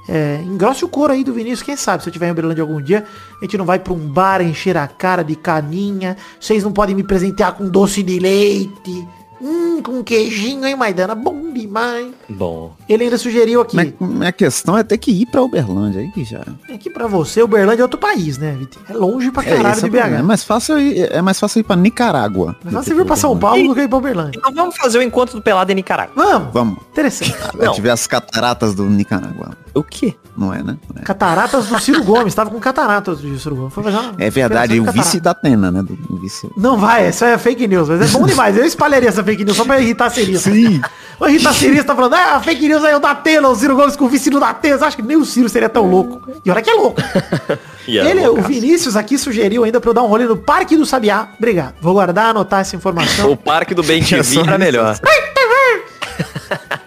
é, 0.08 0.42
engrosse 0.42 0.84
o 0.84 0.88
couro 0.88 1.12
aí 1.12 1.24
do 1.24 1.32
Vinícius. 1.32 1.62
Quem 1.62 1.76
sabe, 1.76 2.02
se 2.02 2.08
eu 2.08 2.12
tiver 2.12 2.28
em 2.28 2.32
Uberlândia 2.32 2.62
algum 2.62 2.80
dia, 2.80 3.04
a 3.40 3.44
gente 3.44 3.58
não 3.58 3.64
vai 3.64 3.78
pra 3.78 3.92
um 3.92 3.98
bar 3.98 4.40
encher 4.40 4.76
a 4.76 4.86
cara 4.86 5.22
de 5.22 5.36
caninha. 5.36 6.16
Vocês 6.40 6.64
não 6.64 6.72
podem 6.72 6.94
me 6.94 7.02
presentear 7.02 7.54
com 7.54 7.68
doce 7.68 8.02
de 8.02 8.18
leite. 8.18 9.08
Hum, 9.46 9.82
com 9.82 10.02
queijinho, 10.02 10.64
hein, 10.64 10.74
Maidana? 10.74 11.14
Bom 11.14 11.52
demais. 11.52 12.06
Bom. 12.30 12.74
Ele 12.88 13.04
ainda 13.04 13.18
sugeriu 13.18 13.60
aqui. 13.60 13.76
Minha, 13.76 13.92
minha 14.00 14.32
questão 14.32 14.78
é 14.78 14.82
ter 14.82 14.96
que 14.96 15.10
ir 15.10 15.26
pra 15.26 15.42
Uberlândia, 15.42 16.00
aí 16.00 16.10
que 16.12 16.24
já... 16.24 16.42
É 16.68 16.78
que 16.78 16.88
pra 16.88 17.06
você, 17.06 17.42
Uberlândia 17.42 17.82
é 17.82 17.84
outro 17.84 17.98
país, 18.00 18.38
né, 18.38 18.56
Vitor? 18.58 18.82
É 18.88 18.94
longe 18.94 19.30
pra 19.30 19.42
É, 19.42 19.46
caralho 19.56 19.66
é, 19.68 19.74
de 19.74 19.80
problema. 19.82 20.06
é 20.16 20.20
BH. 20.22 20.24
mais 20.24 20.44
fácil 20.44 20.78
ir, 20.78 21.12
é 21.12 21.20
mais 21.20 21.38
fácil 21.38 21.60
ir 21.60 21.64
pra 21.64 21.76
Nicarágua. 21.76 22.56
Mas 22.64 22.72
você 22.72 22.90
que 22.90 22.96
vir 22.96 23.04
pra 23.04 23.16
São. 23.16 23.38
Paulo 23.38 23.68
do 23.68 23.74
que 23.74 23.82
ir 23.82 23.88
pra 23.88 23.98
Uberlândia. 23.98 24.38
Então 24.38 24.54
vamos 24.54 24.76
fazer 24.78 24.98
o 24.98 25.02
encontro 25.02 25.36
do 25.36 25.42
Pelado 25.42 25.70
em 25.70 25.74
Nicarágua. 25.74 26.14
Vamos. 26.16 26.52
Vamos. 26.54 26.78
Interessante. 26.92 27.34
Vai 27.54 27.70
tiver 27.72 27.90
as 27.90 28.06
cataratas 28.06 28.74
do 28.74 28.84
Nicarágua. 28.88 29.50
O 29.74 29.82
quê? 29.82 30.14
Não 30.36 30.52
é, 30.52 30.62
né? 30.62 30.76
Não 30.92 31.02
é. 31.02 31.04
Cataratas 31.04 31.66
do 31.66 31.80
Ciro 31.80 32.02
Gomes. 32.04 32.34
Tava 32.34 32.50
com 32.50 32.60
cataratas 32.60 33.20
do 33.20 33.38
Ciro 33.38 33.56
Gomes. 33.56 33.74
Foi 33.74 33.82
uma 33.82 34.14
É 34.18 34.30
verdade, 34.30 34.78
o 34.78 34.90
vice 34.92 35.20
da 35.20 35.32
Atena, 35.32 35.70
né? 35.70 35.82
Do, 35.82 35.98
o 36.10 36.16
vice... 36.16 36.48
Não 36.56 36.78
vai, 36.78 37.08
isso 37.08 37.24
é 37.24 37.36
fake 37.36 37.66
news, 37.66 37.88
mas 37.88 38.00
é 38.00 38.18
bom 38.18 38.24
demais. 38.24 38.56
Eu 38.56 38.64
espalharia 38.64 39.08
essa 39.08 39.22
fake 39.22 39.44
news 39.44 39.56
só 39.56 39.64
pra 39.64 39.80
irritar 39.80 40.06
a 40.06 40.10
Cirista. 40.10 40.50
Sim. 40.50 40.80
O 41.20 41.28
irritar 41.28 41.50
a 41.50 41.54
Cirista 41.54 41.84
tá 41.84 41.94
falando, 41.94 42.14
ah, 42.14 42.34
a 42.34 42.40
fake 42.40 42.66
news 42.66 42.82
aí 42.82 42.92
é 42.92 42.96
o 42.96 42.98
da 42.98 43.12
Atena, 43.12 43.48
o 43.48 43.54
Ciro 43.54 43.76
Gomes 43.76 43.94
com 43.94 44.04
o 44.04 44.08
vice 44.08 44.28
do 44.30 44.40
Datena. 44.40 44.78
Você 44.78 44.84
acha 44.84 44.96
que 44.96 45.02
nem 45.02 45.16
o 45.16 45.24
Ciro 45.24 45.48
seria 45.48 45.68
tão 45.68 45.88
louco? 45.88 46.28
E 46.44 46.50
olha 46.50 46.60
que 46.60 46.68
é 46.68 46.74
louco. 46.74 47.00
Ele, 47.86 48.26
o. 48.26 48.42
Vinícius 48.42 48.96
aqui 48.96 49.16
sugeriu 49.16 49.62
ainda 49.62 49.80
pra 49.80 49.90
eu 49.90 49.94
dar 49.94 50.02
um 50.02 50.06
rolê 50.06 50.24
no 50.24 50.36
Parque 50.36 50.76
do 50.76 50.84
Sabiá. 50.84 51.28
Obrigado. 51.38 51.74
Vou 51.80 51.94
guardar, 51.94 52.30
anotar 52.30 52.60
essa 52.60 52.74
informação. 52.74 53.30
O 53.34 53.36
parque 53.36 53.74
do 53.74 53.82
Bem 53.82 54.02
TV 54.02 54.40
era 54.40 54.58
melhor. 54.58 54.98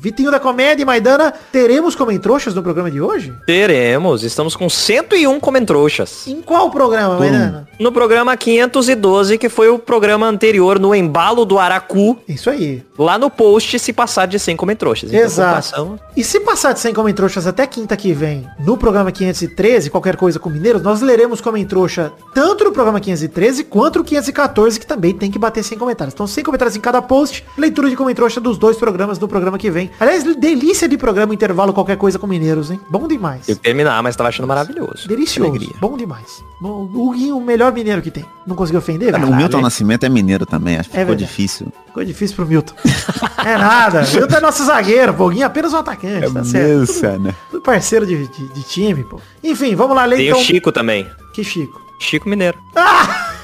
Vitinho 0.00 0.30
da 0.30 0.40
Comédia 0.40 0.82
e 0.82 0.86
Maidana, 0.86 1.30
teremos 1.52 1.94
comentroxas 1.94 2.54
no 2.54 2.62
programa 2.62 2.90
de 2.90 3.02
hoje? 3.02 3.34
Teremos. 3.46 4.24
Estamos 4.24 4.56
com 4.56 4.66
101 4.70 5.38
comentrouxas. 5.40 6.26
Em 6.26 6.40
qual 6.40 6.70
programa, 6.70 7.18
Maidana? 7.18 7.68
No 7.78 7.92
programa 7.92 8.34
512, 8.34 9.36
que 9.36 9.50
foi 9.50 9.68
o 9.68 9.78
programa 9.78 10.26
anterior, 10.26 10.78
no 10.78 10.94
embalo 10.94 11.44
do 11.44 11.58
Aracu, 11.58 12.16
Isso 12.26 12.48
aí. 12.48 12.82
lá 12.98 13.18
no 13.18 13.28
post, 13.28 13.78
se 13.78 13.92
passar 13.92 14.24
de 14.26 14.38
100 14.38 14.56
comentrouxas. 14.56 15.10
Então, 15.12 15.22
Exato. 15.22 15.54
passamos- 15.56 16.00
E 16.16 16.24
se 16.24 16.40
passar 16.40 16.72
de 16.72 16.80
100 16.80 16.94
comentroxas 16.94 17.46
até 17.46 17.66
quinta 17.66 17.94
que 17.94 18.14
vem, 18.14 18.48
no 18.60 18.78
programa 18.78 19.12
513, 19.12 19.90
qualquer 19.90 20.13
coisa 20.16 20.38
com 20.38 20.48
mineiros, 20.50 20.82
nós 20.82 21.00
leremos 21.00 21.40
comentrouxa 21.40 22.12
tanto 22.34 22.64
no 22.64 22.72
programa 22.72 23.00
513 23.00 23.64
quanto 23.64 23.98
no 23.98 24.04
514, 24.04 24.78
que 24.80 24.86
também 24.86 25.12
tem 25.14 25.30
que 25.30 25.38
bater 25.38 25.62
100 25.62 25.78
comentários. 25.78 26.14
Então 26.14 26.26
100 26.26 26.44
comentários 26.44 26.76
em 26.76 26.80
cada 26.80 27.00
post, 27.02 27.44
leitura 27.56 27.88
de 27.88 27.96
comentrouxa 27.96 28.40
dos 28.40 28.58
dois 28.58 28.76
programas 28.76 29.18
do 29.18 29.26
programa 29.28 29.58
que 29.58 29.70
vem. 29.70 29.90
Aliás, 30.00 30.24
delícia 30.36 30.88
de 30.88 30.96
programa 30.96 31.34
intervalo 31.34 31.72
qualquer 31.72 31.96
coisa 31.96 32.18
com 32.18 32.26
mineiros, 32.26 32.70
hein? 32.70 32.80
Bom 32.90 33.06
demais. 33.08 33.48
Eu 33.48 33.56
terminar, 33.56 34.02
mas 34.02 34.16
tava 34.16 34.28
achando 34.28 34.46
maravilhoso. 34.48 35.06
Delicioso. 35.08 35.50
Alegria. 35.50 35.74
Bom 35.80 35.96
demais. 35.96 36.42
O 36.60 37.08
Huguinho, 37.08 37.36
o 37.36 37.44
melhor 37.44 37.72
mineiro 37.72 38.00
que 38.00 38.10
tem. 38.10 38.24
Não 38.46 38.56
conseguiu 38.56 38.78
ofender? 38.78 39.10
o 39.10 39.12
Caralho, 39.12 39.34
Milton 39.36 39.56
hein? 39.58 39.62
Nascimento 39.62 40.04
é 40.04 40.08
mineiro 40.08 40.46
também, 40.46 40.76
acho 40.78 40.88
que 40.90 40.96
É 40.96 41.00
ficou 41.00 41.14
verdade. 41.14 41.30
difícil. 41.30 41.66
Ficou 41.86 42.04
difícil 42.04 42.36
pro 42.36 42.46
Milton. 42.46 42.74
é 43.44 43.56
nada. 43.58 44.02
Milton 44.12 44.36
é 44.36 44.40
nosso 44.40 44.64
zagueiro, 44.64 45.12
pô. 45.14 45.24
O 45.24 45.26
Huguinho 45.26 45.42
é 45.42 45.46
apenas 45.46 45.72
um 45.72 45.76
atacante, 45.78 46.32
tá 46.32 46.44
certo. 46.44 46.86
Tudo- 46.86 47.18
né? 47.20 47.34
Tudo 47.50 47.62
parceiro 47.62 48.06
de, 48.06 48.26
de- 48.28 48.48
de 48.48 48.62
time, 48.62 49.04
pô. 49.04 49.20
Enfim, 49.42 49.74
vamos 49.74 49.94
lá 49.96 50.03
ler 50.06 50.16
Tem 50.16 50.28
então. 50.28 50.40
o 50.40 50.44
Chico 50.44 50.72
também. 50.72 51.06
Que 51.32 51.44
Chico. 51.44 51.80
Chico 51.98 52.28
Mineiro. 52.28 52.58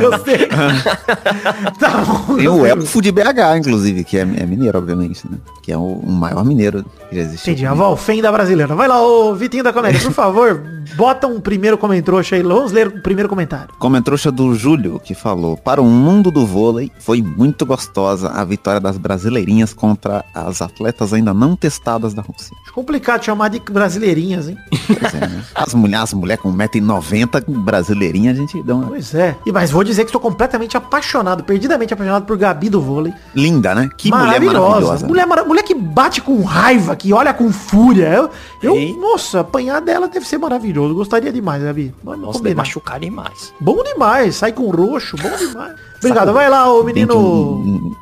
Gostei. 0.00 0.46
tá 1.78 2.04
bom. 2.04 2.36
Tem 2.36 2.48
o 2.48 2.66
Elfo 2.66 3.00
de 3.00 3.12
BH, 3.12 3.58
inclusive, 3.58 4.04
que 4.04 4.16
é, 4.16 4.22
é 4.22 4.46
mineiro, 4.46 4.78
obviamente, 4.78 5.22
né? 5.30 5.38
Que 5.62 5.72
é 5.72 5.76
o, 5.76 6.00
o 6.02 6.10
maior 6.10 6.44
mineiro 6.44 6.84
já 7.14 7.20
existe. 7.22 7.50
Entendi, 7.50 7.66
a 7.66 7.74
Valfém 7.74 8.20
da 8.22 8.30
brasileira. 8.32 8.74
Vai 8.74 8.88
lá, 8.88 9.00
ô 9.02 9.34
Vitinho 9.34 9.64
da 9.64 9.72
Comédia, 9.72 10.00
por 10.00 10.12
favor, 10.14 10.62
bota 10.96 11.26
um 11.26 11.40
primeiro 11.40 11.76
comentrouxa 11.78 12.36
aí. 12.36 12.42
Vamos 12.42 12.72
ler 12.72 12.88
o 12.88 13.00
primeiro 13.00 13.28
comentário. 13.28 13.68
Comentrouxa 13.78 14.30
do 14.30 14.54
Júlio, 14.54 15.00
que 15.02 15.14
falou, 15.14 15.56
para 15.56 15.80
o 15.80 15.84
mundo 15.84 16.30
do 16.30 16.46
vôlei, 16.46 16.90
foi 16.98 17.22
muito 17.22 17.64
gostosa 17.66 18.30
a 18.30 18.44
vitória 18.44 18.80
das 18.80 18.96
brasileirinhas 18.98 19.72
contra 19.74 20.24
as 20.34 20.60
atletas 20.62 21.12
ainda 21.12 21.32
não 21.34 21.56
testadas 21.56 22.12
da 22.14 22.22
Rússia. 22.22 22.56
Acho 22.64 22.72
complicado 22.74 23.24
chamar 23.24 23.48
de 23.48 23.60
brasileirinhas, 23.60 24.48
hein? 24.48 24.56
Pois 24.86 25.14
é, 25.14 25.20
né? 25.20 25.42
As 25.54 25.74
mulheres, 25.74 26.04
as 26.04 26.14
mulheres 26.14 26.42
com 26.42 26.52
1,90m, 26.52 27.44
brasileirinha, 27.62 28.30
a 28.32 28.34
gente 28.34 28.62
dá 28.62 28.74
uma... 28.74 28.86
Pois 28.86 29.14
é. 29.14 29.36
E, 29.46 29.52
mas 29.52 29.70
vou 29.70 29.84
dizer 29.84 30.02
que 30.04 30.08
estou 30.08 30.20
completamente 30.20 30.76
apaixonado, 30.76 31.44
perdidamente 31.44 31.92
apaixonado 31.94 32.24
por 32.24 32.36
Gabi 32.36 32.68
do 32.68 32.80
vôlei. 32.80 33.12
Linda, 33.34 33.74
né? 33.74 33.88
Que 33.96 34.10
mulher 34.10 34.24
maravilhosa. 34.40 35.06
Mulher, 35.06 35.26
mara- 35.26 35.44
mulher 35.44 35.62
que 35.62 35.74
bate 35.74 36.20
com 36.20 36.42
raiva, 36.42 36.96
que 37.04 37.12
olha 37.12 37.34
com 37.34 37.52
fúria. 37.52 38.08
Eu, 38.08 38.30
eu 38.62 38.96
nossa, 38.96 39.40
apanhar 39.40 39.78
dela 39.82 40.08
deve 40.08 40.26
ser 40.26 40.38
maravilhoso. 40.38 40.94
Gostaria 40.94 41.30
demais, 41.30 41.62
Gabi. 41.62 41.94
Vamos 42.02 42.20
Nossa, 42.20 42.38
combinar. 42.38 42.56
machucar 42.62 42.98
demais. 42.98 43.52
Bom 43.60 43.82
demais, 43.82 44.36
sai 44.36 44.52
com 44.52 44.70
roxo, 44.70 45.14
bom 45.18 45.36
demais. 45.36 45.74
Obrigado, 45.98 46.32
vai 46.32 46.48
lá, 46.48 46.72
ô 46.72 46.82
menino. 46.82 47.94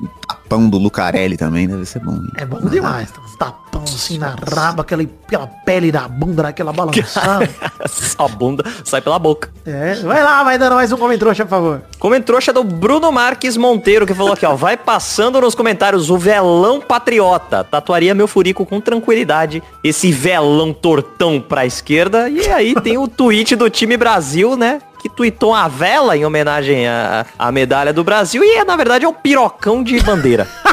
Tapão 0.53 0.69
do 0.69 0.77
Lucarelli 0.77 1.37
também 1.37 1.67
deve 1.67 1.87
ser 1.87 2.01
bom. 2.01 2.21
É 2.37 2.45
bom 2.45 2.61
demais. 2.61 3.11
tá 3.11 3.21
Um 3.21 3.37
tapão 3.39 3.83
assim 3.85 4.19
na 4.19 4.37
raba, 4.55 4.83
aquela, 4.83 5.03
aquela 5.03 5.47
pele 5.47 5.91
da 5.91 6.07
bunda, 6.07 6.49
aquela 6.49 6.73
balançada. 6.73 7.49
A 8.19 8.29
bunda 8.29 8.65
sai 8.85 9.01
pela 9.01 9.19
boca. 9.19 9.51
é, 9.65 9.95
vai 9.97 10.23
lá, 10.23 10.45
vai 10.45 10.59
dando 10.59 10.75
mais 10.75 10.93
um 10.93 10.97
comentário, 10.97 11.35
por 11.35 11.49
favor. 11.49 11.83
Comentrouxa 11.99 12.53
do 12.53 12.63
Bruno 12.63 13.11
Marques 13.11 13.57
Monteiro, 13.57 14.07
que 14.07 14.15
falou 14.15 14.35
aqui, 14.35 14.45
ó. 14.45 14.55
Vai 14.55 14.77
passando 14.77 15.41
nos 15.41 15.55
comentários 15.55 16.11
o 16.11 16.19
velão 16.19 16.81
patriota. 16.81 17.65
Tatuaria 17.65 18.15
meu 18.15 18.29
furico 18.29 18.67
com 18.67 18.81
tranquilidade. 18.81 19.63
Esse 19.83 20.13
velão 20.13 20.73
tortão 20.73 21.41
pra 21.41 21.65
esquerda. 21.65 22.29
E 22.29 22.49
aí 22.49 22.75
tem 22.75 22.99
o 22.99 23.09
tweet 23.09 23.57
do 23.57 23.71
time 23.71 23.97
Brasil, 23.97 24.57
né? 24.57 24.81
Que 25.03 25.09
tweetou 25.09 25.53
a 25.53 25.67
vela 25.69 26.17
em 26.17 26.25
homenagem 26.25 26.87
à, 26.87 27.27
à 27.39 27.51
medalha 27.51 27.93
do 27.93 28.05
Brasil. 28.05 28.43
E 28.45 28.59
é, 28.59 28.65
na 28.65 28.77
verdade, 28.77 29.05
é 29.05 29.09
um 29.09 29.13
pirocão 29.13 29.83
de 29.83 30.01
bandeira. 30.01 30.49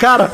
Cara, 0.00 0.32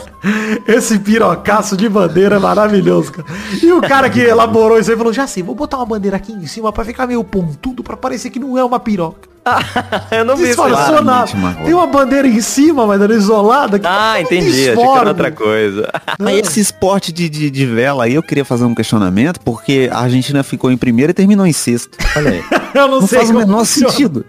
esse 0.64 0.97
pirocaço 1.01 1.77
de 1.77 1.89
bandeira 1.89 2.37
é 2.37 2.39
maravilhoso, 2.39 3.11
cara. 3.11 3.27
E 3.61 3.73
o 3.73 3.81
cara 3.81 4.09
que 4.09 4.21
elaborou 4.21 4.79
isso 4.79 4.93
aí 4.93 4.97
falou, 4.97 5.12
já 5.12 5.27
sei, 5.27 5.43
vou 5.43 5.57
botar 5.57 5.79
uma 5.79 5.87
bandeira 5.87 6.17
aqui 6.17 6.33
em 6.33 6.47
cima 6.47 6.73
pra 6.73 6.85
ficar 6.85 7.05
meio 7.05 7.25
pontudo, 7.25 7.83
pra 7.83 7.97
parecer 7.97 8.31
que 8.31 8.39
não 8.39 8.57
é 8.57 8.64
uma 8.64 8.79
piroca. 8.79 9.29
Eu 10.11 10.25
não 10.25 10.37
vi 10.37 10.51
isso. 10.51 10.62
Nada. 11.03 11.33
Tem 11.64 11.75
uma 11.75 11.87
bandeira 11.87 12.27
em 12.29 12.41
cima, 12.41 12.87
mas 12.87 13.01
ela 13.01 13.12
é 13.12 13.17
isolada. 13.17 13.79
que 13.79 13.87
Ah, 13.89 14.21
entendi. 14.21 14.71
Achei 14.71 14.75
que 14.77 14.99
era 14.99 15.09
outra 15.09 15.31
coisa. 15.33 15.89
Mas 16.19 16.39
esse 16.39 16.61
esporte 16.61 17.12
de, 17.12 17.29
de, 17.29 17.51
de 17.51 17.67
vela 17.67 18.05
aí, 18.05 18.14
eu 18.14 18.23
queria 18.23 18.45
fazer 18.45 18.64
um 18.64 18.75
questionamento, 18.75 19.41
porque 19.41 19.89
a 19.93 19.99
Argentina 20.01 20.43
ficou 20.43 20.71
em 20.71 20.77
primeiro 20.77 21.11
e 21.11 21.14
terminou 21.14 21.47
em 21.47 21.53
sexto. 21.53 21.97
Olha 22.17 22.31
aí. 22.33 22.45
Eu 22.75 22.89
não, 22.89 23.01
Não 23.01 23.07
sei 23.07 23.19
faz 23.19 23.31
o 23.31 23.35
menor 23.35 23.59
funciona. 23.61 23.91
sentido. 23.93 24.27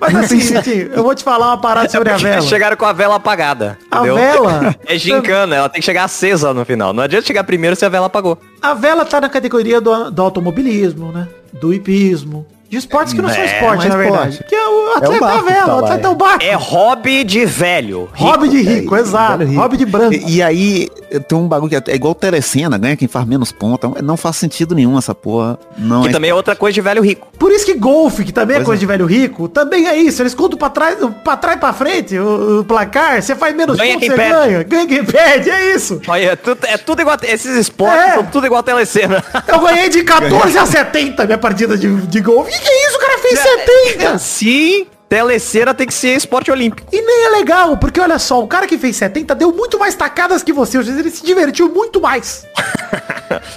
Mas 0.00 0.14
assim, 0.14 0.38
Vitinho, 0.38 0.90
eu 0.92 1.02
vou 1.02 1.14
te 1.14 1.24
falar 1.24 1.48
uma 1.48 1.58
parada 1.58 1.88
sobre 1.88 2.10
a 2.10 2.12
Porque 2.12 2.28
vela. 2.28 2.42
Chegaram 2.42 2.76
com 2.76 2.84
a 2.84 2.92
vela 2.92 3.16
apagada. 3.16 3.78
A 3.90 3.98
entendeu? 3.98 4.16
vela. 4.16 4.74
É 4.86 4.96
gincana, 4.96 5.56
ela 5.56 5.68
tem 5.68 5.80
que 5.80 5.84
chegar 5.84 6.04
acesa 6.04 6.54
no 6.54 6.64
final. 6.64 6.92
Não 6.92 7.02
adianta 7.02 7.26
chegar 7.26 7.44
primeiro 7.44 7.76
se 7.76 7.84
a 7.84 7.88
vela 7.88 8.06
apagou. 8.06 8.38
A 8.62 8.74
vela 8.74 9.04
tá 9.04 9.20
na 9.20 9.28
categoria 9.28 9.80
do, 9.80 10.10
do 10.10 10.22
automobilismo, 10.22 11.12
né? 11.12 11.28
Do 11.52 11.74
hipismo. 11.74 12.46
De 12.68 12.76
esportes 12.76 13.14
que 13.14 13.22
não 13.22 13.28
são 13.30 13.38
É, 13.40 13.46
esporte, 13.46 13.88
não 13.88 13.96
na 13.96 14.02
é 14.02 14.04
verdade. 14.08 14.28
esporte. 14.30 14.48
Que 14.50 14.54
é 14.54 14.68
o 14.68 14.92
atleta 14.96 15.14
é, 15.16 15.20
barco 15.20 15.38
a 15.38 15.42
que 15.42 15.52
vela, 15.52 15.66
tá 15.66 15.74
o 15.74 15.78
atleta 15.78 16.02
é 16.02 16.04
é. 16.04 16.08
o 16.08 16.14
barco. 16.14 16.44
É 16.44 16.54
hobby 16.54 17.24
de 17.24 17.44
velho. 17.46 18.08
Hobby 18.14 18.48
de 18.48 18.60
rico, 18.62 18.94
exato. 18.96 19.38
Velho 19.38 19.50
rico. 19.50 19.62
Hobby 19.62 19.76
de 19.78 19.86
branco. 19.86 20.14
E, 20.14 20.36
e 20.36 20.42
aí, 20.42 20.88
tem 21.26 21.38
um 21.38 21.48
bagulho 21.48 21.70
que 21.70 21.76
é, 21.76 21.92
é 21.92 21.94
igual 21.94 22.14
telecena, 22.14 22.76
ganha 22.76 22.94
quem 22.96 23.08
faz 23.08 23.26
menos 23.26 23.52
ponta. 23.52 23.90
Não 24.02 24.16
faz 24.18 24.36
sentido 24.36 24.74
nenhum 24.74 24.98
essa 24.98 25.14
porra. 25.14 25.58
Não 25.78 26.02
Que 26.02 26.08
é 26.08 26.12
também 26.12 26.30
é 26.30 26.34
outra 26.34 26.54
coisa 26.54 26.74
de 26.74 26.80
velho 26.82 27.02
rico. 27.02 27.26
Por 27.38 27.50
isso 27.52 27.64
que 27.64 27.72
golfe, 27.74 28.22
que 28.24 28.32
também 28.32 28.56
é 28.56 28.58
Pois 28.58 28.66
coisa 28.66 28.80
é. 28.80 28.82
de 28.82 28.86
velho 28.86 29.06
rico, 29.06 29.48
também 29.48 29.86
é 29.88 29.96
isso. 29.96 30.20
Eles 30.20 30.34
contam 30.34 30.58
pra 30.58 30.68
trás, 30.68 30.98
pra 31.24 31.36
trás 31.38 31.56
e 31.56 31.60
pra 31.60 31.72
frente 31.72 32.18
o, 32.18 32.60
o 32.60 32.64
placar. 32.64 33.22
Você 33.22 33.34
faz 33.34 33.56
menos 33.56 33.78
Ganha 33.78 33.94
pontos, 33.94 34.08
quem 34.08 34.10
você 34.10 34.22
perde. 34.22 34.46
ganha. 34.46 34.62
Ganha 34.64 34.86
quem 34.86 35.04
perde, 35.04 35.48
é 35.50 35.74
isso. 35.74 36.02
Olha, 36.06 36.32
é 36.32 36.36
tudo, 36.36 36.58
é 36.64 36.76
tudo 36.76 37.00
igual. 37.00 37.16
Esses 37.22 37.56
esportes 37.56 37.98
É. 38.10 38.14
são 38.14 38.24
tudo 38.24 38.44
igual 38.46 38.60
a 38.60 38.62
telecena. 38.62 39.24
Eu 39.46 39.60
ganhei 39.60 39.88
de 39.88 40.02
14 40.04 40.58
a 40.58 40.66
70 40.66 41.24
minha 41.24 41.38
partida 41.38 41.78
de, 41.78 41.88
de 42.06 42.20
golfe. 42.20 42.57
Que 42.60 42.64
que 42.64 42.68
é 42.70 42.86
isso? 42.88 42.96
O 42.96 43.00
cara 43.00 43.18
fez 43.18 43.38
70. 43.40 44.18
Sim, 44.18 44.86
telecena 45.08 45.72
tem 45.74 45.86
que 45.86 45.94
ser 45.94 46.16
esporte 46.16 46.50
olímpico. 46.50 46.86
E 46.92 47.00
nem 47.00 47.24
é 47.26 47.28
legal, 47.30 47.76
porque 47.76 48.00
olha 48.00 48.18
só, 48.18 48.42
o 48.42 48.46
cara 48.46 48.66
que 48.66 48.76
fez 48.78 48.96
70 48.96 49.34
deu 49.34 49.52
muito 49.52 49.78
mais 49.78 49.94
tacadas 49.94 50.42
que 50.42 50.52
você. 50.52 50.78
Ele 50.78 51.10
se 51.10 51.24
divertiu 51.24 51.68
muito 51.72 52.00
mais. 52.00 52.44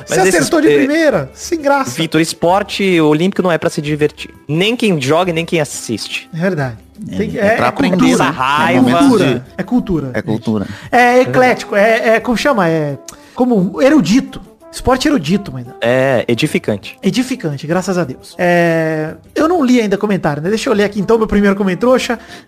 Você 0.05 0.17
Mas 0.17 0.27
acertou 0.35 0.59
esses- 0.59 0.71
de 0.71 0.77
primeira, 0.79 1.29
sem 1.33 1.61
graça. 1.61 1.91
Vitor, 1.91 2.19
esporte 2.19 2.99
olímpico 2.99 3.41
não 3.41 3.49
é 3.51 3.57
pra 3.57 3.69
se 3.69 3.81
divertir. 3.81 4.33
Nem 4.47 4.75
quem 4.75 4.99
joga, 4.99 5.31
nem 5.31 5.45
quem 5.45 5.61
assiste. 5.61 6.29
É 6.33 6.37
verdade. 6.41 6.77
Tem- 7.17 7.37
é 7.37 7.55
pra 7.55 7.69
aprender, 7.69 7.97
cultura. 7.97 8.23
né? 8.25 8.31
Raiva. 8.31 8.89
É 8.89 8.93
cultura. 8.99 9.25
de- 9.25 9.41
É 9.57 9.63
cultura. 9.63 10.11
É 10.13 10.21
cultura. 10.21 10.67
É 10.91 11.21
eclético, 11.21 11.75
é, 11.75 12.15
é 12.15 12.19
como 12.19 12.35
chama? 12.37 12.67
É 12.67 12.97
como 13.33 13.81
erudito. 13.81 14.41
Esporte 14.71 15.07
erudito, 15.07 15.51
mãe. 15.51 15.65
É 15.81 16.23
edificante. 16.27 16.97
Edificante, 17.03 17.67
graças 17.67 17.97
a 17.97 18.03
Deus. 18.03 18.35
É, 18.37 19.15
eu 19.35 19.47
não 19.47 19.63
li 19.63 19.81
ainda 19.81 19.97
comentário, 19.97 20.41
né? 20.41 20.49
Deixa 20.49 20.69
eu 20.69 20.73
ler 20.73 20.85
aqui 20.85 20.99
então 20.99 21.17
meu 21.17 21.27
primeiro 21.27 21.55
comentário. 21.55 21.81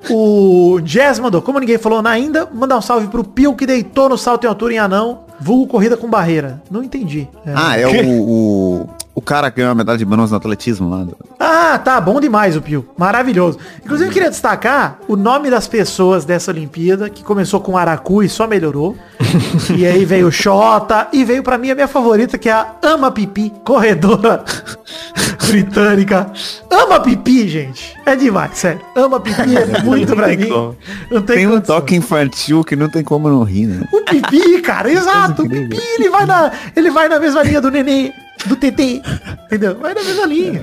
O 0.09 0.80
Jazz 0.82 1.19
mandou, 1.19 1.41
como 1.41 1.59
ninguém 1.59 1.78
falou 1.78 2.01
nada 2.01 2.15
ainda, 2.15 2.47
mandar 2.53 2.78
um 2.78 2.82
salve 2.82 3.07
pro 3.07 3.24
Pio 3.24 3.55
que 3.55 3.65
deitou 3.65 4.07
no 4.07 4.17
salto 4.17 4.45
em 4.45 4.47
altura 4.47 4.74
em 4.74 4.78
anão, 4.78 5.26
vulgo 5.39 5.67
corrida 5.67 5.97
com 5.97 6.09
barreira. 6.09 6.61
Não 6.69 6.84
entendi. 6.84 7.28
É. 7.45 7.53
Ah, 7.55 7.78
é 7.78 7.88
o, 7.88 8.21
o, 8.21 8.89
o 9.16 9.22
cara 9.22 9.49
ganhou 9.49 9.72
a 9.72 9.76
medalha 9.76 9.97
de 9.97 10.05
bronze 10.05 10.32
no 10.32 10.38
atletismo 10.38 10.89
lá. 10.89 11.05
Ah, 11.39 11.78
tá, 11.78 12.01
bom 12.01 12.20
demais 12.20 12.55
o 12.55 12.61
Pio. 12.61 12.88
Maravilhoso. 12.97 13.59
Inclusive, 13.84 14.09
eu 14.09 14.14
queria 14.14 14.30
destacar 14.30 14.97
o 15.07 15.16
nome 15.16 15.51
das 15.51 15.68
pessoas 15.68 16.26
dessa 16.26 16.51
Olimpíada, 16.51 17.09
que 17.09 17.24
começou 17.24 17.59
com 17.61 17.78
Aracu 17.78 18.24
e 18.24 18.30
só 18.30 18.47
melhorou. 18.47 18.97
e 19.78 19.86
aí 19.86 20.03
veio 20.03 20.28
o 20.28 20.32
Xota, 20.32 21.07
e 21.14 21.24
veio 21.24 21.43
pra 21.43 21.59
mim 21.59 21.70
a 21.70 21.76
minha 21.76 21.88
favorita, 21.88 22.38
que 22.39 22.49
é 22.49 22.53
a 22.53 22.74
Ama 22.82 23.11
Pipi, 23.11 23.53
corredora 23.64 24.43
britânica. 25.47 26.32
Ama 26.72 26.99
Pipi, 26.99 27.47
gente. 27.47 27.95
É 28.05 28.16
demais, 28.16 28.57
sério. 28.57 28.82
Ama 28.95 29.20
Pipi 29.20 29.55
é 29.55 29.82
muito 29.86 30.16
pra 30.16 30.28
mim. 30.30 30.49
Não 31.11 31.22
tem, 31.22 31.36
Tem 31.36 31.47
um 31.47 31.61
toque 31.61 31.95
infantil 31.95 32.64
que 32.64 32.76
não 32.76 32.89
tem 32.89 33.03
como 33.03 33.30
não 33.30 33.43
rir, 33.43 33.68
né? 33.68 33.88
O 33.93 34.01
Pipi, 34.01 34.59
cara, 34.61 34.91
exato. 34.91 35.43
O 35.43 35.49
Pipi, 35.49 35.80
ele 35.99 36.09
vai 36.09 36.26
na, 36.26 36.51
ele 36.76 36.89
vai 36.89 37.07
na 37.07 37.20
mesma 37.20 37.43
linha 37.43 37.61
do 37.61 37.70
neném, 37.70 38.11
do 38.46 38.56
TT. 38.56 39.02
Entendeu? 39.46 39.78
Vai 39.80 39.94
na 39.94 40.04
mesma 40.04 40.26
linha. 40.26 40.62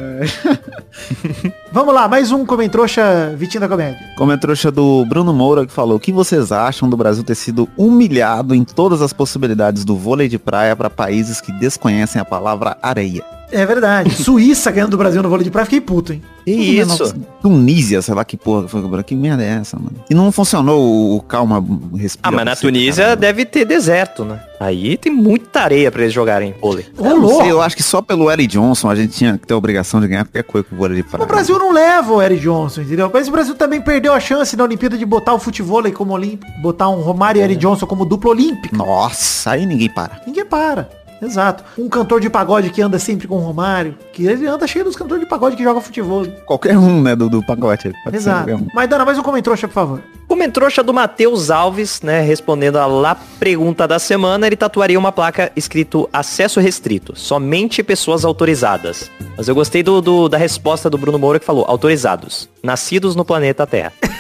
Vamos 1.73 1.95
lá, 1.95 2.09
mais 2.09 2.33
um 2.33 2.45
comentrouxa 2.45 3.35
Vitinho 3.37 3.61
da 3.61 3.69
Comédia. 3.69 4.01
Comentrouxa 4.17 4.71
do 4.71 5.05
Bruno 5.07 5.33
Moura 5.33 5.67
que 5.67 5.73
falou: 5.73 5.97
O 5.97 6.01
que 6.01 6.13
vocês 6.13 6.53
acham 6.53 6.89
do 6.89 6.97
Brasil 6.97 7.23
ter 7.23 7.35
sido 7.35 7.69
humilhado 7.77 8.55
em 8.55 8.65
todas 8.65 9.03
as 9.03 9.13
possibilidades 9.13 9.85
do 9.85 9.97
vôlei 9.97 10.29
de 10.29 10.39
praia 10.39 10.75
para 10.75 10.91
países 10.91 11.41
que 11.41 11.53
desconhecem 11.53 12.21
a 12.21 12.25
palavra 12.25 12.77
areia? 12.83 13.40
É 13.53 13.67
verdade. 13.67 14.11
Suíça 14.23 14.71
ganhando 14.71 14.91
do 14.93 14.99
Brasil 14.99 15.23
no 15.23 15.29
vôlei 15.29 15.45
de 15.45 15.51
praia, 15.51 15.65
fiquei 15.65 15.81
puto, 15.81 16.13
hein? 16.13 16.23
Que 16.45 16.53
isso? 16.53 17.15
Tunísia, 17.43 18.03
sei 18.03 18.15
lá 18.15 18.25
que 18.25 18.37
porra 18.37 18.67
foi. 18.67 18.81
Que 19.05 19.15
merda 19.15 19.43
é 19.43 19.59
essa, 19.61 19.77
mano? 19.79 19.93
E 20.09 20.15
não 20.15 20.33
funcionou 20.33 21.17
o, 21.17 21.21
calma 21.23 21.65
respira. 21.97 22.29
Ah, 22.29 22.31
mas 22.31 22.45
na 22.45 22.57
Tunísia 22.57 23.05
cara. 23.05 23.17
deve 23.17 23.45
ter 23.45 23.65
deserto, 23.65 24.25
né? 24.25 24.41
Aí 24.59 24.97
tem 24.97 25.13
muita 25.13 25.61
areia 25.61 25.91
pra 25.91 26.03
eles 26.03 26.13
jogarem 26.13 26.55
vôlei. 26.61 26.87
Ô, 26.99 27.05
Eu, 27.07 27.19
não 27.19 27.29
sei, 27.29 27.37
louco. 27.37 27.49
eu 27.49 27.63
acho 27.63 27.77
que 27.77 27.83
só 27.83 28.03
pelo 28.03 28.31
Eric 28.31 28.47
Johnson 28.49 28.91
a 28.91 28.95
gente 28.95 29.13
tinha 29.13 29.39
que 29.39 29.47
ter 29.47 29.55
a 29.55 29.57
obrigação 29.57 30.01
de 30.01 30.09
ganhar 30.09 30.25
qualquer 30.25 30.43
coisa 30.43 30.67
com 30.69 30.75
o 30.75 30.79
vôlei 30.79 30.97
de 30.97 31.03
praia. 31.03 31.25
O 31.25 31.27
Brasil 31.29 31.59
não 31.59 31.73
leva 31.73 32.13
o 32.13 32.23
Eric 32.23 32.43
Johnson, 32.43 32.83
entendeu? 32.83 33.11
Mas 33.13 33.29
o 33.29 33.31
Brasil 33.31 33.55
também 33.55 33.81
perdeu 33.81 34.13
a 34.13 34.21
chance 34.21 34.57
na 34.57 34.65
Olimpíada 34.65 34.99
de 34.99 35.07
botar 35.07 35.35
o 35.35 35.39
futebol 35.39 35.81
como 35.93 36.13
olímpico. 36.13 36.51
Botar 36.61 36.89
um 36.89 37.01
Romário 37.01 37.41
e 37.41 37.43
Eric 37.43 37.61
Johnson 37.61 37.87
como 37.87 38.05
dupla 38.05 38.31
olímpica. 38.31 38.77
Nossa, 38.77 39.53
aí 39.53 39.65
ninguém 39.65 39.89
para. 39.89 40.21
Ninguém 40.27 40.45
para. 40.45 40.91
Exato. 41.23 41.65
Um 41.79 41.89
cantor 41.89 42.21
de 42.21 42.31
pagode 42.31 42.71
que 42.71 42.81
anda 42.81 42.99
sempre 42.99 43.29
com 43.29 43.37
o 43.37 43.41
Romário. 43.41 43.97
Que 44.13 44.27
ele 44.27 44.47
anda 44.47 44.67
cheio 44.67 44.85
dos 44.85 44.97
cantores 44.97 45.23
de 45.23 45.29
pagode 45.29 45.57
que 45.57 45.63
jogam 45.63 45.81
futebol. 45.83 46.27
Qualquer 46.47 46.77
um, 46.79 47.03
né, 47.03 47.15
do, 47.15 47.29
do 47.29 47.43
ser 47.83 47.95
Exato. 48.17 48.51
um. 48.55 48.67
Mas 48.75 48.89
Dana, 48.89 49.05
mais 49.05 49.19
um 49.19 49.23
comentrouxa, 49.23 49.69
por 49.69 49.75
favor. 49.75 50.03
Comentrouxa 50.27 50.83
do 50.83 50.95
Matheus 50.95 51.51
Alves, 51.51 52.01
né, 52.03 52.21
respondendo 52.21 52.77
a 52.77 52.87
lá 52.87 53.17
pergunta 53.39 53.87
da 53.89 53.99
semana, 53.99 54.47
ele 54.47 54.57
tatuaria 54.57 54.99
uma 54.99 55.11
placa 55.11 55.51
escrito 55.57 56.09
acesso 56.13 56.61
restrito, 56.61 57.15
somente 57.19 57.83
pessoas 57.83 58.25
autorizadas. 58.25 59.11
Mas 59.37 59.49
eu 59.49 59.55
gostei 59.55 59.83
do, 59.83 60.01
do- 60.01 60.29
da 60.29 60.39
resposta 60.39 60.89
do 60.89 60.97
Bruno 60.97 61.19
Moura 61.19 61.41
que 61.41 61.45
falou, 61.45 61.65
autorizados, 61.67 62.49
nascidos 62.63 63.17
no 63.17 63.25
planeta 63.25 63.67
Terra. 63.67 63.93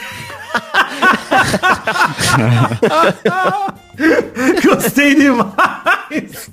Gostei 4.64 5.14
demais. 5.14 6.50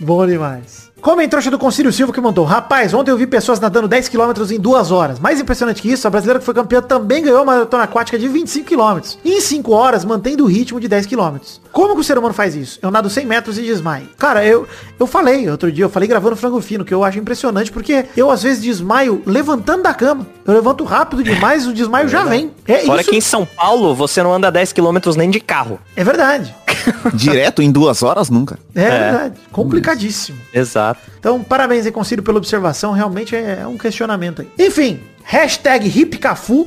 Bom 0.00 0.26
demais. 0.26 0.87
Comentrouxa 1.00 1.50
do 1.50 1.58
Concílio 1.58 1.92
Silva 1.92 2.12
que 2.12 2.20
mandou. 2.20 2.44
Rapaz, 2.44 2.92
ontem 2.92 3.10
eu 3.10 3.16
vi 3.16 3.26
pessoas 3.26 3.60
nadando 3.60 3.86
10 3.86 4.08
km 4.08 4.32
em 4.50 4.58
duas 4.58 4.90
horas. 4.90 5.18
Mais 5.20 5.40
impressionante 5.40 5.80
que 5.80 5.90
isso, 5.90 6.06
a 6.06 6.10
brasileira 6.10 6.40
que 6.40 6.44
foi 6.44 6.54
campeã 6.54 6.82
também 6.82 7.22
ganhou 7.22 7.38
uma 7.38 7.54
maratona 7.54 7.84
aquática 7.84 8.18
de 8.18 8.26
25 8.26 8.68
km. 8.68 9.00
E 9.24 9.34
em 9.34 9.40
5 9.40 9.72
horas, 9.72 10.04
mantendo 10.04 10.44
o 10.44 10.46
ritmo 10.46 10.80
de 10.80 10.88
10 10.88 11.06
km. 11.06 11.36
Como 11.72 11.94
que 11.94 12.00
o 12.00 12.04
ser 12.04 12.18
humano 12.18 12.34
faz 12.34 12.54
isso? 12.56 12.78
Eu 12.82 12.90
nado 12.90 13.08
100 13.08 13.26
metros 13.26 13.58
e 13.58 13.62
desmaio. 13.62 14.08
Cara, 14.18 14.44
eu, 14.44 14.66
eu 14.98 15.06
falei 15.06 15.48
outro 15.48 15.70
dia, 15.70 15.84
eu 15.84 15.90
falei 15.90 16.08
gravando 16.08 16.34
frango 16.34 16.60
fino, 16.60 16.84
que 16.84 16.92
eu 16.92 17.04
acho 17.04 17.18
impressionante, 17.18 17.70
porque 17.70 18.06
eu 18.16 18.30
às 18.30 18.42
vezes 18.42 18.62
desmaio 18.62 19.22
levantando 19.24 19.84
da 19.84 19.94
cama. 19.94 20.26
Eu 20.44 20.54
levanto 20.54 20.82
rápido 20.84 21.22
demais, 21.22 21.66
o 21.66 21.72
desmaio 21.72 22.08
já 22.08 22.24
vem. 22.24 22.50
É 22.66 22.78
Fora 22.78 23.02
isso. 23.02 23.10
que 23.10 23.16
em 23.16 23.20
São 23.20 23.46
Paulo 23.46 23.94
você 23.94 24.22
não 24.22 24.32
anda 24.34 24.50
10 24.50 24.72
km 24.72 24.98
nem 25.16 25.30
de 25.30 25.38
carro. 25.40 25.78
É 25.94 26.02
verdade. 26.02 26.54
Direto 27.14 27.62
em 27.62 27.70
duas 27.70 28.02
horas, 28.02 28.30
nunca. 28.30 28.58
É, 28.74 28.88
verdade. 28.88 29.34
Complicadíssimo. 29.52 30.38
Exato. 30.52 30.87
Então, 31.18 31.42
parabéns 31.42 31.86
aí, 31.86 31.92
Concílio, 31.92 32.22
pela 32.22 32.38
observação. 32.38 32.92
Realmente 32.92 33.34
é 33.34 33.66
um 33.66 33.76
questionamento 33.76 34.42
aí. 34.42 34.66
Enfim, 34.66 35.00
Hashtag 35.30 35.86
HipCafu. 35.86 36.66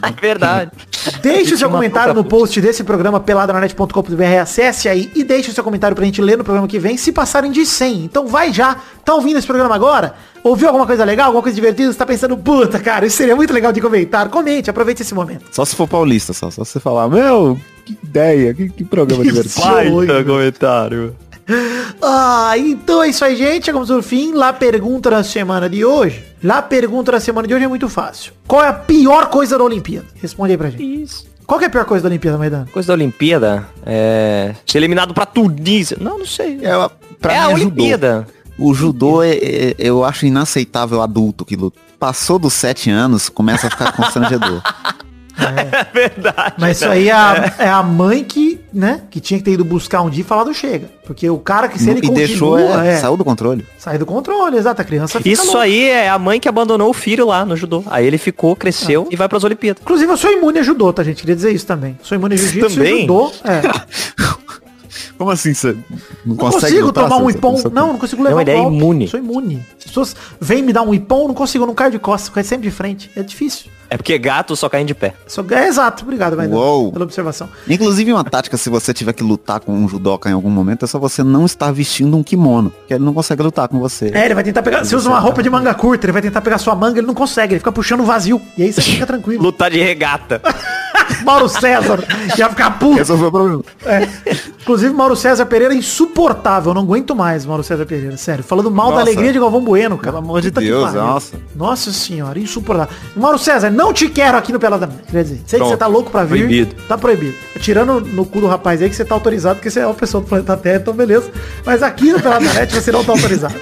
É 0.00 0.10
verdade. 0.18 0.70
Deixe 1.20 1.52
o 1.52 1.58
seu 1.58 1.68
comentário 1.68 2.14
no 2.14 2.24
post 2.24 2.58
desse 2.62 2.82
programa 2.82 3.20
peladranet.com.br. 3.20 4.40
Acesse 4.40 4.88
aí 4.88 5.12
e 5.14 5.22
deixe 5.22 5.50
o 5.50 5.52
seu 5.52 5.62
comentário 5.62 5.94
pra 5.94 6.02
gente 6.06 6.22
ler 6.22 6.38
no 6.38 6.44
programa 6.44 6.66
que 6.66 6.78
vem 6.78 6.96
se 6.96 7.12
passarem 7.12 7.52
de 7.52 7.66
100. 7.66 8.04
Então 8.04 8.26
vai 8.26 8.54
já. 8.54 8.78
Tá 9.04 9.14
ouvindo 9.14 9.36
esse 9.36 9.46
programa 9.46 9.74
agora? 9.74 10.14
Ouviu 10.42 10.68
alguma 10.68 10.86
coisa 10.86 11.04
legal, 11.04 11.26
alguma 11.26 11.42
coisa 11.42 11.54
divertida? 11.54 11.92
Você 11.92 11.98
tá 11.98 12.06
pensando, 12.06 12.38
puta, 12.38 12.78
cara, 12.80 13.04
isso 13.04 13.18
seria 13.18 13.36
muito 13.36 13.52
legal 13.52 13.70
de 13.70 13.82
comentar. 13.82 14.30
Comente, 14.30 14.70
aproveite 14.70 15.02
esse 15.02 15.12
momento. 15.12 15.44
Só 15.52 15.62
se 15.62 15.76
for 15.76 15.86
paulista, 15.86 16.32
só. 16.32 16.50
Só 16.50 16.64
você 16.64 16.80
falar, 16.80 17.06
meu, 17.10 17.60
que 17.84 17.98
ideia, 18.02 18.54
que, 18.54 18.70
que 18.70 18.82
programa 18.82 19.22
divertido. 19.22 19.60
Baita 19.60 20.24
comentário. 20.24 21.14
Ah, 22.02 22.52
então 22.56 23.02
é 23.02 23.08
isso 23.08 23.24
aí, 23.24 23.36
gente. 23.36 23.66
Chegamos 23.66 23.90
ao 23.90 24.02
fim. 24.02 24.32
Lá 24.32 24.52
pergunta 24.52 25.10
da 25.10 25.22
semana 25.24 25.68
de 25.68 25.84
hoje. 25.84 26.22
Lá 26.42 26.60
pergunta 26.62 27.12
da 27.12 27.20
semana 27.20 27.46
de 27.48 27.54
hoje 27.54 27.64
é 27.64 27.68
muito 27.68 27.88
fácil. 27.88 28.32
Qual 28.46 28.62
é 28.62 28.68
a 28.68 28.72
pior 28.72 29.26
coisa 29.26 29.56
da 29.58 29.64
Olimpíada? 29.64 30.06
Responde 30.20 30.52
aí 30.52 30.58
pra 30.58 30.70
gente. 30.70 31.02
Isso. 31.02 31.26
Qual 31.46 31.58
que 31.58 31.64
é 31.64 31.68
a 31.68 31.70
pior 31.70 31.84
coisa 31.86 32.02
da 32.02 32.08
Olimpíada, 32.08 32.36
Maidana? 32.36 32.68
Coisa 32.70 32.88
da 32.88 32.94
Olimpíada 32.94 33.66
é 33.86 34.54
ser 34.66 34.78
eliminado 34.78 35.14
pra 35.14 35.24
Tunísia. 35.24 35.96
Não, 36.00 36.18
não 36.18 36.26
sei. 36.26 36.58
É, 36.62 36.90
pra 37.20 37.32
é 37.32 37.38
a 37.38 37.42
judô. 37.48 37.54
Olimpíada. 37.54 38.26
O 38.58 38.74
judô, 38.74 39.22
é, 39.22 39.30
é- 39.30 39.74
eu 39.78 40.04
acho 40.04 40.26
inaceitável 40.26 41.00
adulto 41.00 41.44
que 41.44 41.56
luta. 41.56 41.78
Passou 41.98 42.38
dos 42.38 42.52
sete 42.52 42.90
anos, 42.90 43.28
começa 43.28 43.66
a 43.68 43.70
ficar 43.70 43.92
constrangedor. 43.96 44.60
É 45.48 45.86
verdade. 45.92 46.54
Mas 46.58 46.76
isso 46.78 46.88
aí 46.88 47.08
é 47.08 47.12
a, 47.12 47.54
é 47.58 47.68
a 47.68 47.82
mãe 47.82 48.24
que, 48.24 48.60
né, 48.72 49.02
que 49.10 49.20
tinha 49.20 49.38
que 49.38 49.44
ter 49.44 49.52
ido 49.52 49.64
buscar 49.64 50.02
um 50.02 50.10
dia 50.10 50.22
e 50.22 50.24
falar 50.24 50.44
do 50.44 50.52
chega. 50.52 50.90
Porque 51.06 51.28
o 51.30 51.38
cara 51.38 51.68
que 51.68 51.78
se 51.78 51.88
ele 51.88 52.00
e 52.04 52.10
deixou, 52.10 52.56
continua, 52.58 52.84
é, 52.86 52.94
é, 52.94 52.96
saiu 52.98 53.16
do 53.16 53.24
controle. 53.24 53.64
sai 53.78 53.96
do 53.98 54.04
controle, 54.04 54.56
exato, 54.56 54.82
a 54.82 54.84
criança 54.84 55.18
fica 55.18 55.30
Isso 55.30 55.46
louca. 55.46 55.60
aí 55.60 55.84
é 55.88 56.08
a 56.08 56.18
mãe 56.18 56.38
que 56.40 56.48
abandonou 56.48 56.90
o 56.90 56.92
filho 56.92 57.26
lá 57.26 57.44
no 57.44 57.56
judô. 57.56 57.82
Aí 57.86 58.06
ele 58.06 58.18
ficou, 58.18 58.54
cresceu 58.56 59.06
e 59.10 59.16
vai 59.16 59.28
pras 59.28 59.44
Olimpíadas. 59.44 59.80
Inclusive, 59.82 60.10
eu 60.12 60.16
sou 60.16 60.30
imune 60.30 60.58
a 60.58 60.62
judô, 60.62 60.92
tá, 60.92 61.02
gente? 61.02 61.20
Queria 61.20 61.36
dizer 61.36 61.52
isso 61.52 61.66
também. 61.66 61.98
Sou 62.02 62.16
imune 62.16 62.34
a 62.34 62.38
jiu-jitsu 62.38 62.66
e 62.66 62.74
Também? 62.74 63.00
judô. 63.02 63.32
É. 63.44 63.62
Como 65.16 65.30
assim 65.30 65.52
você 65.52 65.72
não 65.72 65.78
Não 66.26 66.36
consigo 66.36 66.86
lutar, 66.86 67.04
tomar 67.08 67.16
um 67.16 67.28
ipom. 67.30 67.60
Não, 67.72 67.88
não 67.88 67.98
consigo 67.98 68.22
levar 68.22 68.36
Não, 68.36 68.38
um 68.38 68.40
ele 68.42 68.50
é 68.50 68.56
golpe. 68.62 68.76
imune. 68.76 69.08
Sou 69.08 69.18
imune. 69.18 69.66
As 69.78 69.84
pessoas 69.84 70.16
vêm 70.40 70.62
me 70.62 70.72
dar 70.72 70.82
um 70.82 70.94
ipom, 70.94 71.26
não 71.26 71.34
consigo, 71.34 71.66
não 71.66 71.74
caio 71.74 71.90
de 71.90 71.98
costas, 71.98 72.28
caio 72.32 72.46
sempre 72.46 72.68
de 72.68 72.74
frente. 72.74 73.10
É 73.16 73.22
difícil. 73.22 73.66
É 73.90 73.96
porque 73.96 74.18
gato 74.18 74.54
só 74.54 74.68
caem 74.68 74.84
de 74.84 74.94
pé. 74.94 75.14
Só... 75.26 75.44
É 75.50 75.66
exato, 75.66 76.02
obrigado, 76.02 76.36
Maidana, 76.36 76.60
Uou. 76.60 76.92
pela 76.92 77.04
observação. 77.04 77.48
Inclusive 77.68 78.12
uma 78.12 78.24
tática, 78.24 78.56
se 78.56 78.68
você 78.68 78.92
tiver 78.92 79.12
que 79.12 79.22
lutar 79.22 79.60
com 79.60 79.72
um 79.72 79.88
judoca 79.88 80.28
em 80.28 80.32
algum 80.32 80.50
momento, 80.50 80.84
é 80.84 80.88
só 80.88 80.98
você 80.98 81.22
não 81.22 81.46
estar 81.46 81.72
vestindo 81.72 82.16
um 82.16 82.22
kimono, 82.22 82.72
que 82.86 82.94
ele 82.94 83.04
não 83.04 83.14
consegue 83.14 83.42
lutar 83.42 83.68
com 83.68 83.78
você. 83.78 84.10
É, 84.12 84.26
ele 84.26 84.34
vai 84.34 84.44
tentar 84.44 84.62
pegar. 84.62 84.84
Você 84.84 84.94
usa 84.94 85.08
uma 85.08 85.18
roupa 85.18 85.42
de 85.42 85.48
manga 85.48 85.72
curta, 85.74 86.06
ele 86.06 86.12
vai 86.12 86.22
tentar 86.22 86.40
pegar 86.40 86.58
sua 86.58 86.74
manga, 86.74 86.98
ele 86.98 87.06
não 87.06 87.14
consegue, 87.14 87.54
ele 87.54 87.60
fica 87.60 87.72
puxando 87.72 88.04
vazio. 88.04 88.40
E 88.56 88.62
aí 88.62 88.72
você 88.72 88.82
fica 88.82 89.06
tranquilo. 89.06 89.42
Lutar 89.42 89.70
de 89.70 89.80
regata. 89.80 90.40
Mauro 91.24 91.48
César 91.48 92.04
ia 92.36 92.48
ficar 92.48 92.78
puto. 92.78 92.96
Resolveu 92.96 93.28
o 93.28 93.30
problema. 93.30 93.62
É. 93.84 94.08
Inclusive, 94.60 94.92
Mauro 94.92 95.16
César 95.16 95.46
Pereira 95.46 95.74
é 95.74 95.76
insuportável. 95.76 96.70
Eu 96.70 96.74
não 96.74 96.82
aguento 96.82 97.14
mais, 97.14 97.46
Mauro 97.46 97.62
César 97.62 97.86
Pereira. 97.86 98.16
Sério. 98.16 98.44
Falando 98.44 98.70
mal 98.70 98.86
da 98.86 98.98
Nossa. 98.98 99.02
alegria 99.02 99.32
de 99.32 99.38
Galvão 99.38 99.62
Bueno, 99.62 99.96
cara. 99.96 100.12
Pelo 100.12 100.24
amor 100.24 100.40
de 100.40 100.50
Deus, 100.50 100.92
nossa. 100.94 101.36
Nossa 101.54 101.92
senhora, 101.92 102.38
insuportável. 102.38 102.94
Mauro 103.16 103.38
César, 103.38 103.70
não 103.78 103.92
te 103.92 104.08
quero 104.08 104.36
aqui 104.36 104.52
no 104.52 104.58
Pelada. 104.58 104.90
Quer 105.08 105.22
dizer, 105.22 105.36
sei 105.36 105.42
que 105.44 105.56
Pronto. 105.58 105.70
você 105.70 105.76
tá 105.76 105.86
louco 105.86 106.10
pra 106.10 106.24
vir. 106.24 106.40
Proibido. 106.40 106.74
Tá 106.88 106.98
proibido. 106.98 107.34
Tirando 107.60 108.00
no 108.00 108.26
cu 108.26 108.40
do 108.40 108.48
rapaz 108.48 108.82
aí 108.82 108.90
que 108.90 108.96
você 108.96 109.04
tá 109.04 109.14
autorizado, 109.14 109.54
porque 109.54 109.70
você 109.70 109.78
é 109.78 109.86
uma 109.86 109.94
pessoa 109.94 110.20
do 110.20 110.26
planeta 110.26 110.56
Terra, 110.56 110.78
então 110.78 110.92
beleza. 110.92 111.30
Mas 111.64 111.80
aqui 111.80 112.12
no 112.12 112.20
Pelada 112.20 112.52
Net 112.52 112.74
você 112.74 112.90
não 112.90 113.04
tá 113.04 113.12
autorizado. 113.12 113.54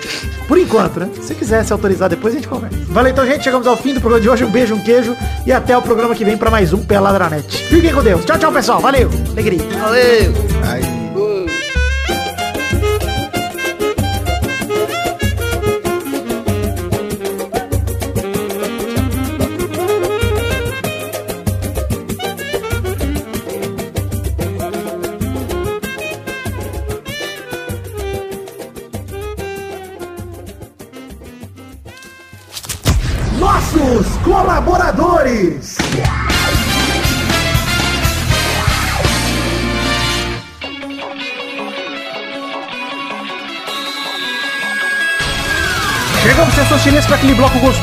Por 0.49 0.57
enquanto, 0.57 1.01
né? 1.01 1.11
Se 1.21 1.35
quiser 1.35 1.63
se 1.67 1.73
autorizar, 1.73 2.09
depois 2.09 2.33
a 2.33 2.39
gente 2.39 2.49
conversa. 2.49 2.79
Valeu 2.89 3.13
então, 3.13 3.27
gente. 3.27 3.45
Chegamos 3.45 3.67
ao 3.67 3.77
fim 3.77 3.93
do 3.93 4.01
programa 4.01 4.23
de 4.23 4.31
hoje. 4.31 4.43
Um 4.43 4.51
beijo, 4.51 4.75
um 4.75 4.83
queijo. 4.83 5.15
E 5.45 5.53
até 5.53 5.77
o 5.77 5.83
programa 5.83 6.15
que 6.15 6.25
vem 6.25 6.39
pra 6.39 6.51
mais 6.51 6.73
um 6.73 6.83
Pelada 6.83 7.29
Net. 7.29 7.65
Fiquem 7.65 7.93
com 7.93 8.03
Deus. 8.03 8.25
Tchau, 8.25 8.39
tchau, 8.39 8.53
pessoal. 8.53 8.81
Valeu. 8.81 9.11
Alegria. 9.33 9.63
Nossos 9.79 11.06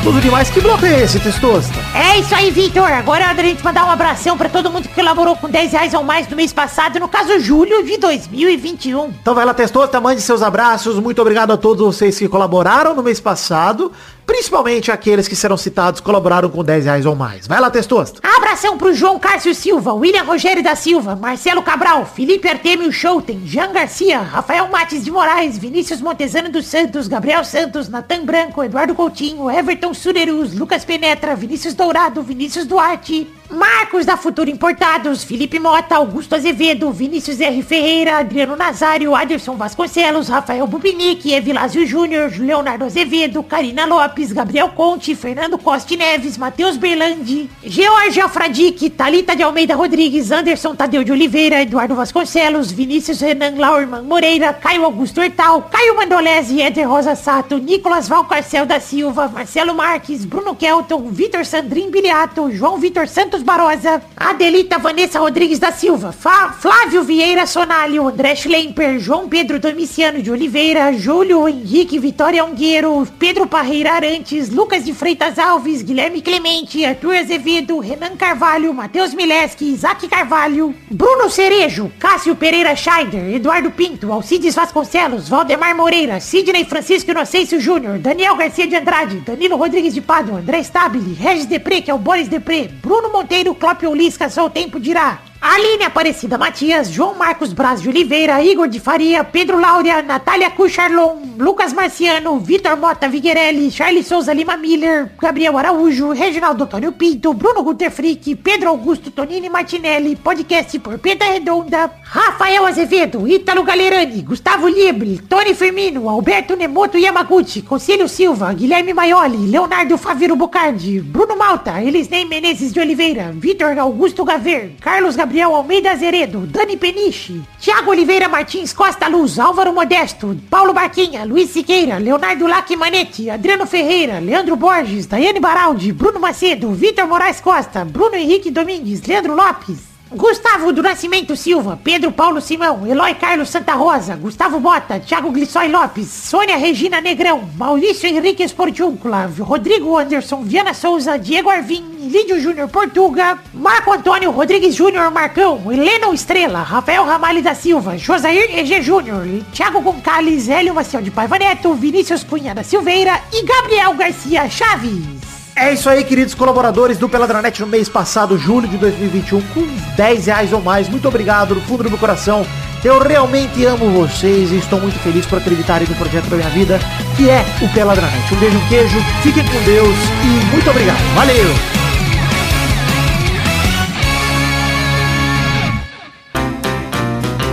gostoso 0.04 0.20
demais. 0.20 0.50
Que 0.50 0.60
bloco 0.60 0.84
é 0.84 1.02
esse, 1.02 1.18
Testosta? 1.18 1.72
É 1.94 2.18
isso 2.18 2.34
aí, 2.34 2.50
Vitor. 2.50 2.84
Agora 2.84 3.24
é 3.24 3.26
hora 3.26 3.34
da 3.34 3.42
gente 3.42 3.64
mandar 3.64 3.86
um 3.86 3.90
abração 3.90 4.36
pra 4.36 4.50
todo 4.50 4.70
mundo 4.70 4.86
que 4.86 4.94
colaborou 4.94 5.34
com 5.34 5.48
10 5.48 5.72
reais 5.72 5.94
ou 5.94 6.02
mais 6.02 6.28
no 6.28 6.36
mês 6.36 6.52
passado, 6.52 7.00
no 7.00 7.08
caso, 7.08 7.38
julho 7.40 7.82
de 7.82 7.96
2021. 7.96 9.06
Então 9.22 9.34
vai 9.34 9.46
lá, 9.46 9.54
Testosta, 9.54 9.98
mande 10.00 10.20
seus 10.20 10.42
abraços. 10.42 10.98
Muito 10.98 11.22
obrigado 11.22 11.52
a 11.52 11.56
todos 11.56 11.86
vocês 11.86 12.18
que 12.18 12.28
colaboraram 12.28 12.94
no 12.94 13.02
mês 13.02 13.18
passado. 13.18 13.92
Principalmente 14.26 14.90
aqueles 14.90 15.26
que 15.26 15.36
serão 15.36 15.56
citados 15.56 16.00
colaboraram 16.00 16.50
com 16.50 16.62
10 16.62 16.84
reais 16.84 17.06
ou 17.06 17.14
mais. 17.14 17.46
Vai 17.46 17.60
lá, 17.60 17.70
Testosta. 17.70 18.20
Abração 18.54 18.78
pro 18.78 18.94
João 18.94 19.18
Cássio 19.18 19.52
Silva, 19.52 19.92
William 19.94 20.22
Rogério 20.22 20.62
da 20.62 20.76
Silva, 20.76 21.16
Marcelo 21.16 21.60
Cabral, 21.60 22.06
Felipe 22.06 22.48
Artemio 22.48 22.92
Schouten, 22.92 23.42
Jean 23.44 23.72
Garcia, 23.72 24.20
Rafael 24.20 24.68
Mates 24.68 25.04
de 25.04 25.10
Moraes, 25.10 25.58
Vinícius 25.58 26.00
Montezano 26.00 26.48
dos 26.48 26.66
Santos, 26.66 27.08
Gabriel 27.08 27.44
Santos, 27.44 27.88
Natan 27.88 28.24
Branco, 28.24 28.62
Eduardo 28.62 28.94
Coutinho, 28.94 29.50
Everton 29.50 29.92
Surerus, 29.92 30.54
Lucas 30.54 30.84
Penetra, 30.84 31.34
Vinícius 31.34 31.74
Dourado, 31.74 32.22
Vinícius 32.22 32.64
Duarte, 32.64 33.26
Marcos 33.54 34.04
da 34.04 34.16
Futuro 34.16 34.50
Importados, 34.50 35.22
Felipe 35.22 35.60
Mota, 35.60 35.94
Augusto 35.94 36.34
Azevedo, 36.34 36.90
Vinícius 36.90 37.40
R. 37.40 37.62
Ferreira, 37.62 38.18
Adriano 38.18 38.56
Nazário, 38.56 39.14
Aderson 39.14 39.56
Vasconcelos, 39.56 40.28
Rafael 40.28 40.66
Bubinic, 40.66 41.32
Evilásio 41.32 41.86
Júnior, 41.86 42.32
Leonardo 42.36 42.84
Azevedo, 42.84 43.42
Karina 43.44 43.86
Lopes, 43.86 44.32
Gabriel 44.32 44.70
Conte, 44.70 45.14
Fernando 45.14 45.56
Costa 45.56 45.94
Neves, 45.96 46.36
Matheus 46.36 46.76
Berlandi, 46.76 47.48
George 47.62 48.20
Alfradique, 48.20 48.90
Talita 48.90 49.36
de 49.36 49.44
Almeida 49.44 49.76
Rodrigues, 49.76 50.32
Anderson 50.32 50.74
Tadeu 50.74 51.04
de 51.04 51.12
Oliveira, 51.12 51.62
Eduardo 51.62 51.94
Vasconcelos, 51.94 52.72
Vinícius 52.72 53.20
Renan 53.20 53.56
Laurman 53.56 54.02
Moreira, 54.02 54.52
Caio 54.52 54.84
Augusto 54.84 55.20
Hortal, 55.20 55.68
Caio 55.70 55.94
Mandolese, 55.94 56.60
Éder 56.60 56.88
Rosa 56.88 57.14
Sato, 57.14 57.58
Nicolas 57.58 58.08
Valcarcel 58.08 58.66
da 58.66 58.80
Silva, 58.80 59.28
Marcelo 59.28 59.74
Marques, 59.74 60.24
Bruno 60.24 60.56
Kelton, 60.56 61.08
Vitor 61.10 61.46
Sandrin 61.46 61.90
Biliato, 61.90 62.50
João 62.50 62.78
Vitor 62.78 63.06
Santos 63.06 63.43
Barosa, 63.44 64.02
Adelita 64.16 64.78
Vanessa 64.78 65.18
Rodrigues 65.18 65.58
da 65.58 65.70
Silva, 65.70 66.12
Flávio 66.12 67.04
Vieira 67.04 67.46
Sonalho, 67.46 68.08
André 68.08 68.34
Schlemper, 68.34 68.98
João 68.98 69.28
Pedro 69.28 69.60
Domiciano 69.60 70.22
de 70.22 70.30
Oliveira, 70.30 70.90
Júlio 70.94 71.46
Henrique 71.46 71.98
Vitória 71.98 72.42
Ungueiro, 72.42 73.06
Pedro 73.18 73.46
Parreira 73.46 73.92
Arantes, 73.92 74.48
Lucas 74.48 74.82
de 74.82 74.94
Freitas 74.94 75.38
Alves, 75.38 75.82
Guilherme 75.82 76.22
Clemente, 76.22 76.86
Arthur 76.86 77.16
Azevedo, 77.16 77.78
Renan 77.80 78.16
Carvalho, 78.16 78.72
Matheus 78.72 79.12
Mileski, 79.12 79.74
Isaac 79.74 80.08
Carvalho, 80.08 80.74
Bruno 80.90 81.28
Cerejo, 81.28 81.92
Cássio 81.98 82.34
Pereira 82.34 82.74
Scheider, 82.74 83.34
Eduardo 83.34 83.70
Pinto, 83.70 84.10
Alcides 84.10 84.54
Vasconcelos, 84.54 85.28
Valdemar 85.28 85.76
Moreira, 85.76 86.18
Sidney 86.18 86.64
Francisco 86.64 87.10
Inocêncio 87.10 87.60
Júnior, 87.60 87.98
Daniel 87.98 88.36
Garcia 88.36 88.66
de 88.66 88.74
Andrade, 88.74 89.16
Danilo 89.16 89.58
Rodrigues 89.58 89.92
de 89.92 90.00
Pádua, 90.00 90.38
André 90.38 90.60
Stabile, 90.62 91.12
Regis 91.12 91.44
Depré, 91.44 91.82
que 91.82 91.90
é 91.90 91.94
o 91.94 91.98
Boris 91.98 92.26
Depré, 92.26 92.70
Bruno 92.82 93.12
Monteiro, 93.12 93.33
Clópio 93.54 93.92
Lisca, 93.92 94.28
só 94.28 94.46
o 94.46 94.50
tempo 94.50 94.78
dirá. 94.78 95.18
Aline 95.46 95.84
Aparecida 95.84 96.38
Matias, 96.38 96.88
João 96.90 97.14
Marcos 97.14 97.52
Braz 97.52 97.82
de 97.82 97.90
Oliveira, 97.90 98.42
Igor 98.42 98.66
de 98.66 98.80
Faria, 98.80 99.22
Pedro 99.22 99.60
Laura, 99.60 100.00
Natália 100.00 100.48
Cucharlon, 100.50 101.34
Lucas 101.36 101.70
Marciano, 101.70 102.38
Vitor 102.38 102.78
Mota 102.78 103.06
Viguerelli, 103.08 103.70
Charles 103.70 104.06
Souza 104.06 104.32
Lima 104.32 104.56
Miller, 104.56 105.12
Gabriel 105.20 105.58
Araújo, 105.58 106.14
Reginaldo 106.14 106.64
Antônio 106.64 106.92
Pinto, 106.92 107.34
Bruno 107.34 107.62
Guter 107.62 107.90
Frick, 107.90 108.34
Pedro 108.36 108.70
Augusto 108.70 109.10
Tonini 109.10 109.50
Martinelli, 109.50 110.16
podcast 110.16 110.78
por 110.78 110.98
Peta 110.98 111.26
Redonda, 111.26 111.90
Rafael 112.02 112.64
Azevedo, 112.64 113.28
Ítalo 113.28 113.64
Galerani, 113.64 114.22
Gustavo 114.22 114.66
Libre, 114.66 115.20
Tony 115.28 115.52
Firmino, 115.52 116.08
Alberto 116.08 116.56
Nemoto 116.56 116.96
Yamaguchi, 116.96 117.60
Conselho 117.60 118.08
Silva, 118.08 118.50
Guilherme 118.54 118.94
Maioli, 118.94 119.50
Leonardo 119.50 119.98
Faviro 119.98 120.36
Bocardi, 120.36 121.00
Bruno 121.00 121.36
Malta, 121.36 121.82
Elisnei 121.82 122.24
Menezes 122.24 122.72
de 122.72 122.80
Oliveira, 122.80 123.30
Vitor 123.30 123.78
Augusto 123.78 124.24
Gaver, 124.24 124.76
Carlos 124.80 125.14
Gabriel 125.14 125.33
Almeida 125.42 125.92
Azeredo, 125.92 126.40
Dani 126.46 126.76
Peniche, 126.76 127.40
Thiago 127.58 127.90
Oliveira 127.90 128.28
Martins 128.28 128.72
Costa 128.72 129.08
Luz, 129.08 129.38
Álvaro 129.38 129.72
Modesto, 129.72 130.36
Paulo 130.50 130.72
Barquinha, 130.72 131.24
Luiz 131.24 131.50
Siqueira, 131.50 131.98
Leonardo 131.98 132.46
Lacmanetti, 132.46 133.30
Adriano 133.30 133.66
Ferreira, 133.66 134.20
Leandro 134.20 134.56
Borges, 134.56 135.06
Daiane 135.06 135.40
Baraldi, 135.40 135.92
Bruno 135.92 136.18
Macedo, 136.20 136.70
Vitor 136.72 137.06
Moraes 137.06 137.40
Costa, 137.40 137.84
Bruno 137.84 138.16
Henrique 138.16 138.50
Domingues, 138.50 139.06
Leandro 139.06 139.34
Lopes, 139.34 139.93
Gustavo 140.16 140.72
do 140.72 140.80
Nascimento 140.80 141.34
Silva, 141.34 141.76
Pedro 141.82 142.12
Paulo 142.12 142.40
Simão, 142.40 142.86
Eloy 142.86 143.14
Carlos 143.16 143.48
Santa 143.50 143.74
Rosa, 143.74 144.14
Gustavo 144.14 144.60
Bota, 144.60 145.00
Thiago 145.00 145.32
Glissói 145.32 145.66
Lopes, 145.66 146.06
Sônia 146.06 146.56
Regina 146.56 147.00
Negrão, 147.00 147.48
Maurício 147.56 148.08
Henrique 148.08 148.44
Esportiúncula, 148.44 149.28
Rodrigo 149.40 149.98
Anderson, 149.98 150.42
Viana 150.44 150.72
Souza, 150.72 151.18
Diego 151.18 151.50
Arvim, 151.50 151.84
Lídio 151.98 152.38
Júnior 152.38 152.68
Portuga, 152.68 153.40
Marco 153.52 153.92
Antônio 153.92 154.30
Rodrigues 154.30 154.76
Júnior 154.76 155.10
Marcão, 155.10 155.60
Helena 155.72 156.14
Estrela, 156.14 156.62
Rafael 156.62 157.04
Ramalho 157.04 157.42
da 157.42 157.54
Silva, 157.56 157.98
Josair 157.98 158.56
EG 158.56 158.82
Júnior, 158.82 159.26
Thiago 159.52 159.80
Goncalves, 159.80 160.48
Hélio 160.48 160.74
Maciel 160.74 161.02
de 161.02 161.10
Paiva 161.10 161.38
Neto, 161.40 161.74
Vinícius 161.74 162.22
Cunha 162.22 162.54
da 162.54 162.62
Silveira 162.62 163.20
e 163.32 163.44
Gabriel 163.44 163.94
Garcia 163.94 164.48
Chaves. 164.48 165.23
É 165.56 165.72
isso 165.72 165.88
aí, 165.88 166.02
queridos 166.02 166.34
colaboradores 166.34 166.98
do 166.98 167.08
Peladranet 167.08 167.60
no 167.60 167.68
mês 167.68 167.88
passado, 167.88 168.36
julho 168.36 168.66
de 168.66 168.76
2021, 168.76 169.40
com 169.40 169.64
10 169.96 170.26
reais 170.26 170.52
ou 170.52 170.60
mais. 170.60 170.88
Muito 170.88 171.06
obrigado, 171.06 171.54
do 171.54 171.60
fundo 171.60 171.84
do 171.84 171.90
meu 171.90 171.98
coração. 171.98 172.44
Eu 172.82 172.98
realmente 172.98 173.64
amo 173.64 173.88
vocês 173.90 174.50
e 174.50 174.58
estou 174.58 174.80
muito 174.80 174.98
feliz 174.98 175.24
por 175.26 175.38
acreditarem 175.38 175.86
no 175.88 175.94
projeto 175.94 176.26
da 176.26 176.36
minha 176.36 176.50
vida, 176.50 176.80
que 177.16 177.30
é 177.30 177.44
o 177.62 177.68
Peladranet. 177.72 178.34
Um 178.34 178.36
beijo, 178.36 178.58
um 178.58 178.68
queijo, 178.68 178.98
fiquem 179.22 179.44
com 179.44 179.62
Deus 179.62 179.96
e 180.24 180.52
muito 180.52 180.68
obrigado. 180.68 180.98
Valeu! 181.14 181.54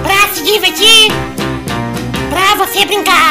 Pra 0.04 0.34
se 0.34 0.44
divertir, 0.44 1.12
pra 2.30 2.66
você 2.66 2.84
brincar. 2.84 3.31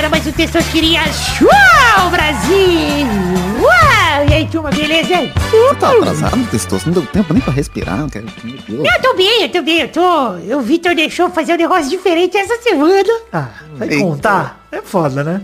Galera, 0.00 0.08
mais 0.08 0.26
um 0.26 0.32
Testosterinha 0.32 1.02
Show, 1.12 2.10
Brasil. 2.10 3.06
Uau! 3.60 4.28
E 4.30 4.32
aí, 4.32 4.48
turma, 4.48 4.70
beleza? 4.70 5.30
Você 5.50 5.74
tá 5.74 5.90
atrasado, 5.90 6.46
testoso? 6.50 6.86
Não 6.86 6.94
deu 6.94 7.06
tempo 7.06 7.34
nem 7.34 7.42
pra 7.42 7.52
respirar, 7.52 8.08
cara. 8.08 8.24
Deus. 8.42 8.66
Eu 8.68 9.02
tô 9.02 9.14
bem, 9.14 9.42
eu 9.42 9.48
tô 9.50 9.62
bem, 9.62 9.80
eu 9.80 9.88
tô... 9.88 10.56
O 10.56 10.60
Vitor 10.62 10.94
deixou 10.94 11.28
fazer 11.28 11.52
um 11.52 11.56
negócio 11.56 11.90
diferente 11.90 12.34
essa 12.34 12.56
semana. 12.62 13.10
Ah, 13.30 13.48
vai 13.76 13.88
Eita. 13.88 14.02
contar? 14.02 14.59
É 14.72 14.80
foda, 14.82 15.22
né? 15.24 15.42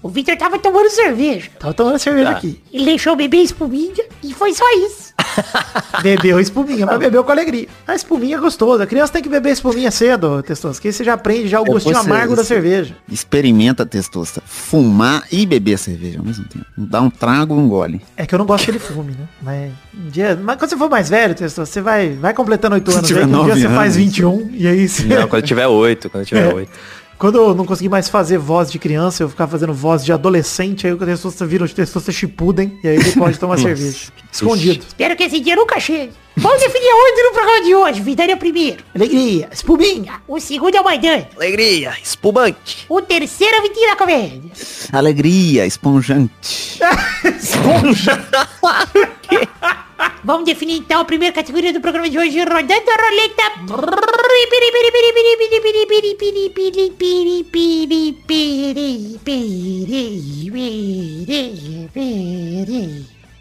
O 0.00 0.08
Vitor 0.08 0.36
tava 0.36 0.60
tomando 0.60 0.88
cerveja. 0.88 1.50
Tava 1.58 1.74
tomando 1.74 1.98
cerveja 1.98 2.30
Tá. 2.30 2.36
aqui. 2.36 2.60
Ele 2.72 2.84
deixou 2.84 3.16
bebê 3.16 3.38
espuminha 3.38 4.04
e 4.22 4.32
foi 4.32 4.52
só 4.54 4.64
isso. 4.76 5.06
Bebeu 6.02 6.38
espuminha, 6.38 6.86
mas 6.86 6.98
bebeu 6.98 7.24
com 7.24 7.32
alegria. 7.32 7.66
A 7.86 7.94
espuminha 7.96 8.36
é 8.36 8.38
gostosa. 8.40 8.84
A 8.84 8.86
criança 8.86 9.12
tem 9.14 9.22
que 9.22 9.28
beber 9.28 9.50
espuminha 9.50 9.90
cedo, 9.90 10.40
Testoso, 10.42 10.80
que 10.80 10.86
aí 10.88 10.92
você 10.92 11.02
já 11.02 11.14
aprende 11.14 11.48
já 11.48 11.60
o 11.60 11.64
Depois 11.64 11.82
gostinho 11.82 12.04
amargo 12.04 12.36
da 12.36 12.44
cerveja. 12.44 12.94
Experimenta, 13.10 13.84
testosta. 13.84 14.40
Fumar 14.46 15.24
e 15.32 15.44
beber 15.46 15.78
cerveja 15.78 16.18
ao 16.20 16.24
mesmo 16.24 16.44
tempo. 16.44 16.64
Dá 16.76 17.00
um 17.00 17.10
trago, 17.10 17.54
um 17.54 17.68
gole. 17.68 18.00
É 18.16 18.24
que 18.26 18.34
eu 18.34 18.38
não 18.38 18.46
gosto 18.46 18.66
que 18.66 18.70
ele 18.72 18.78
fume, 18.78 19.12
né? 19.12 19.26
Mas 19.42 19.72
um 19.98 20.08
dia, 20.10 20.38
mas 20.40 20.56
quando 20.58 20.70
você 20.70 20.76
for 20.76 20.88
mais 20.90 21.08
velho, 21.08 21.34
Testoso, 21.34 21.70
você 21.70 21.80
vai, 21.80 22.10
vai 22.10 22.32
completando 22.34 22.74
8 22.76 22.88
Se 22.90 22.96
anos, 22.98 23.08
tiver 23.08 23.20
aí, 23.20 23.26
um 23.26 23.28
dia 23.30 23.36
nove 23.38 23.60
você 23.62 23.68
faz 23.68 23.94
anos. 23.96 23.96
21 23.96 24.50
e 24.52 24.68
aí 24.68 24.88
você... 24.88 25.02
Não, 25.04 25.26
quando 25.28 25.42
tiver 25.44 25.66
oito, 25.66 26.08
quando 26.08 26.24
tiver 26.24 26.46
É. 26.52 26.54
oito. 26.54 26.70
Quando 27.18 27.38
eu 27.38 27.54
não 27.54 27.64
consegui 27.64 27.88
mais 27.88 28.10
fazer 28.10 28.36
voz 28.36 28.70
de 28.70 28.78
criança, 28.78 29.22
eu 29.22 29.28
ficava 29.28 29.50
fazendo 29.50 29.72
voz 29.72 30.04
de 30.04 30.12
adolescente, 30.12 30.86
aí 30.86 30.92
o 30.92 30.98
Testosta 30.98 31.46
vira 31.46 31.64
o 31.64 31.68
Testosta 31.68 32.12
Chipuden, 32.12 32.78
e 32.84 32.88
aí 32.88 32.96
ele 32.96 33.12
pode 33.12 33.38
tomar 33.38 33.56
cerveja. 33.58 34.12
Escondido. 34.30 34.84
Espero 34.86 35.16
que 35.16 35.22
esse 35.22 35.40
dia 35.40 35.56
nunca 35.56 35.80
chegue. 35.80 36.12
Vamos 36.36 36.60
definir 36.60 36.90
a 36.90 36.96
ordem 36.96 37.24
no 37.24 37.32
programa 37.32 37.64
de 37.64 37.74
hoje. 37.74 38.00
Vidani 38.02 38.32
é 38.32 38.34
o 38.34 38.38
primeiro. 38.38 38.84
Alegria, 38.94 39.48
espuminha. 39.50 40.20
O 40.28 40.38
segundo 40.38 40.74
é 40.74 40.80
o 40.80 40.84
Maidana. 40.84 41.26
Alegria, 41.34 41.94
espumante. 42.02 42.84
O 42.90 43.00
terceiro 43.00 43.56
é 43.56 43.60
o 43.60 43.62
Vitinho 43.62 43.88
da 43.88 43.96
Comédia. 43.96 44.50
Alegria, 44.92 45.64
esponjante. 45.64 46.78
Vamos 50.26 50.44
definir 50.44 50.78
então 50.78 51.00
a 51.00 51.04
primeira 51.04 51.32
categoria 51.32 51.72
do 51.72 51.80
programa 51.80 52.10
de 52.10 52.18
hoje. 52.18 52.40
Rodando 52.40 52.90
a 52.90 52.96
roleta. 53.00 53.42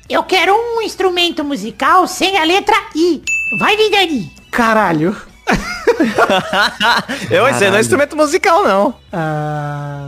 Eu 0.07 0.23
quero 0.25 0.53
um 0.53 0.81
instrumento 0.83 1.43
musical 1.43 2.07
sem 2.07 2.37
a 2.37 2.43
letra 2.43 2.75
I. 2.95 3.23
Vai, 3.57 3.75
Vidani. 3.75 4.31
Caralho. 4.51 5.17
Eu, 7.31 7.45
aí 7.45 7.69
não 7.71 7.77
é 7.77 7.81
instrumento 7.81 8.15
musical, 8.15 8.63
não. 8.63 8.93
Ah, 9.11 10.07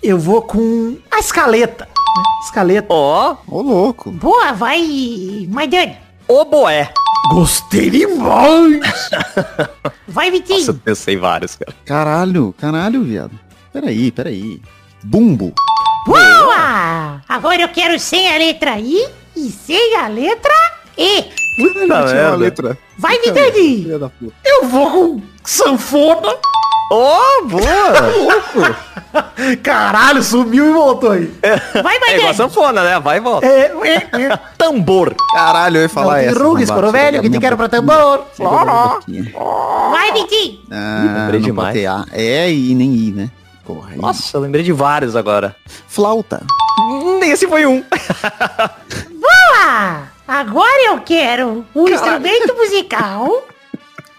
eu 0.00 0.16
vou 0.16 0.42
com 0.42 0.96
a 1.10 1.18
escaleta. 1.18 1.88
Né? 2.18 2.22
Escaleta. 2.44 2.92
Ó, 2.92 3.36
Ô, 3.46 3.62
louco. 3.62 4.10
Boa, 4.10 4.52
vai, 4.52 5.46
Maidana. 5.50 5.96
oboé. 6.28 6.90
Gostei 7.32 7.90
demais. 7.90 8.80
Vai, 10.08 10.30
Vitinho. 10.30 10.58
Nossa, 10.60 10.80
eu 10.86 10.96
sei 10.96 11.16
vários, 11.16 11.56
cara. 11.56 11.74
Caralho, 11.84 12.54
caralho, 12.58 13.02
viado. 13.02 13.38
Peraí, 13.72 14.10
peraí. 14.10 14.62
Bumbo. 15.04 15.52
Boa! 16.06 17.20
Agora 17.28 17.60
eu 17.60 17.68
quero 17.68 17.98
sem 17.98 18.32
a 18.32 18.38
letra 18.38 18.78
I 18.78 19.06
e 19.36 19.50
sem 19.50 19.96
a 19.96 20.08
letra 20.08 20.54
E. 20.96 21.24
Puta 21.58 21.86
merda. 21.86 22.36
letra. 22.36 22.78
Vai, 22.96 23.18
puta. 24.18 24.34
Eu 24.44 24.68
vou 24.68 24.90
com 24.90 25.22
sanfona. 25.44 26.34
Ô, 26.90 27.44
boa. 27.44 28.76
Caralho, 29.62 30.22
sumiu 30.22 30.68
e 30.70 30.72
voltou 30.72 31.12
aí. 31.12 31.32
Vai, 31.82 31.96
É 32.08 32.18
igual 32.18 32.34
sanfona, 32.34 32.82
né? 32.82 33.00
Vai 33.00 33.18
e 33.18 33.20
volta. 33.20 33.46
É, 33.46 33.72
é, 33.82 34.22
é. 34.22 34.36
Tambor. 34.58 35.14
Caralho, 35.32 35.78
eu 35.78 35.82
ia 35.82 35.88
falar 35.88 36.22
essa. 36.22 36.38
rugas, 36.38 36.70
arrombado. 36.70 36.80
coro 36.80 36.92
velho, 36.92 37.22
que 37.22 37.30
te 37.30 37.38
quero 37.38 37.56
pra 37.56 37.68
tambor. 37.68 38.24
Loró. 38.38 39.00
Vai, 39.90 40.12
Vitinho! 40.12 40.58
Ah, 40.70 41.20
lembrei 41.20 41.40
demais. 41.40 41.68
botei 41.68 41.86
A. 41.86 42.04
É 42.12 42.50
e 42.50 42.74
nem 42.74 42.92
I, 42.94 43.12
né? 43.12 43.30
Porra. 43.64 43.90
Nossa, 43.96 44.36
eu 44.36 44.40
lembrei 44.40 44.62
de 44.62 44.72
vários 44.72 45.14
agora. 45.14 45.54
Flauta. 45.86 46.42
Hum, 46.80 47.20
Esse 47.22 47.46
foi 47.48 47.66
um. 47.66 47.82
Boa! 49.20 50.02
Agora 50.26 50.86
eu 50.86 51.00
quero 51.00 51.64
um 51.74 51.88
instrumento 51.88 52.54
musical 52.54 53.42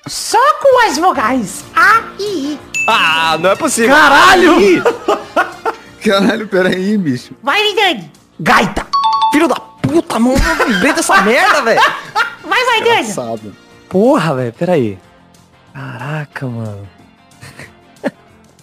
só 0.08 0.40
com 0.62 0.88
as 0.88 0.98
vogais 0.98 1.64
A 1.76 2.02
e 2.20 2.24
I. 2.54 2.60
Ah, 2.88 3.38
não 3.40 3.52
é 3.52 3.56
possível. 3.56 3.96
Caralho! 3.96 4.56
Caralho, 6.04 6.48
peraí, 6.48 6.98
bicho. 6.98 7.34
Vai, 7.44 7.62
Vidani! 7.64 8.12
Gaita. 8.40 8.88
Filho 9.32 9.48
da 9.48 9.56
puta, 9.56 10.18
mano. 10.20 10.38
Eu 10.60 10.68
lembrei 10.68 10.94
dessa 10.94 11.22
merda, 11.22 11.62
velho. 11.62 11.82
Vai, 12.44 12.64
Maidana! 12.66 13.00
Engraçado. 13.02 13.56
Porra, 13.90 14.36
velho. 14.36 14.54
Peraí. 14.54 14.98
Caraca, 15.74 16.48
mano. 16.48 16.88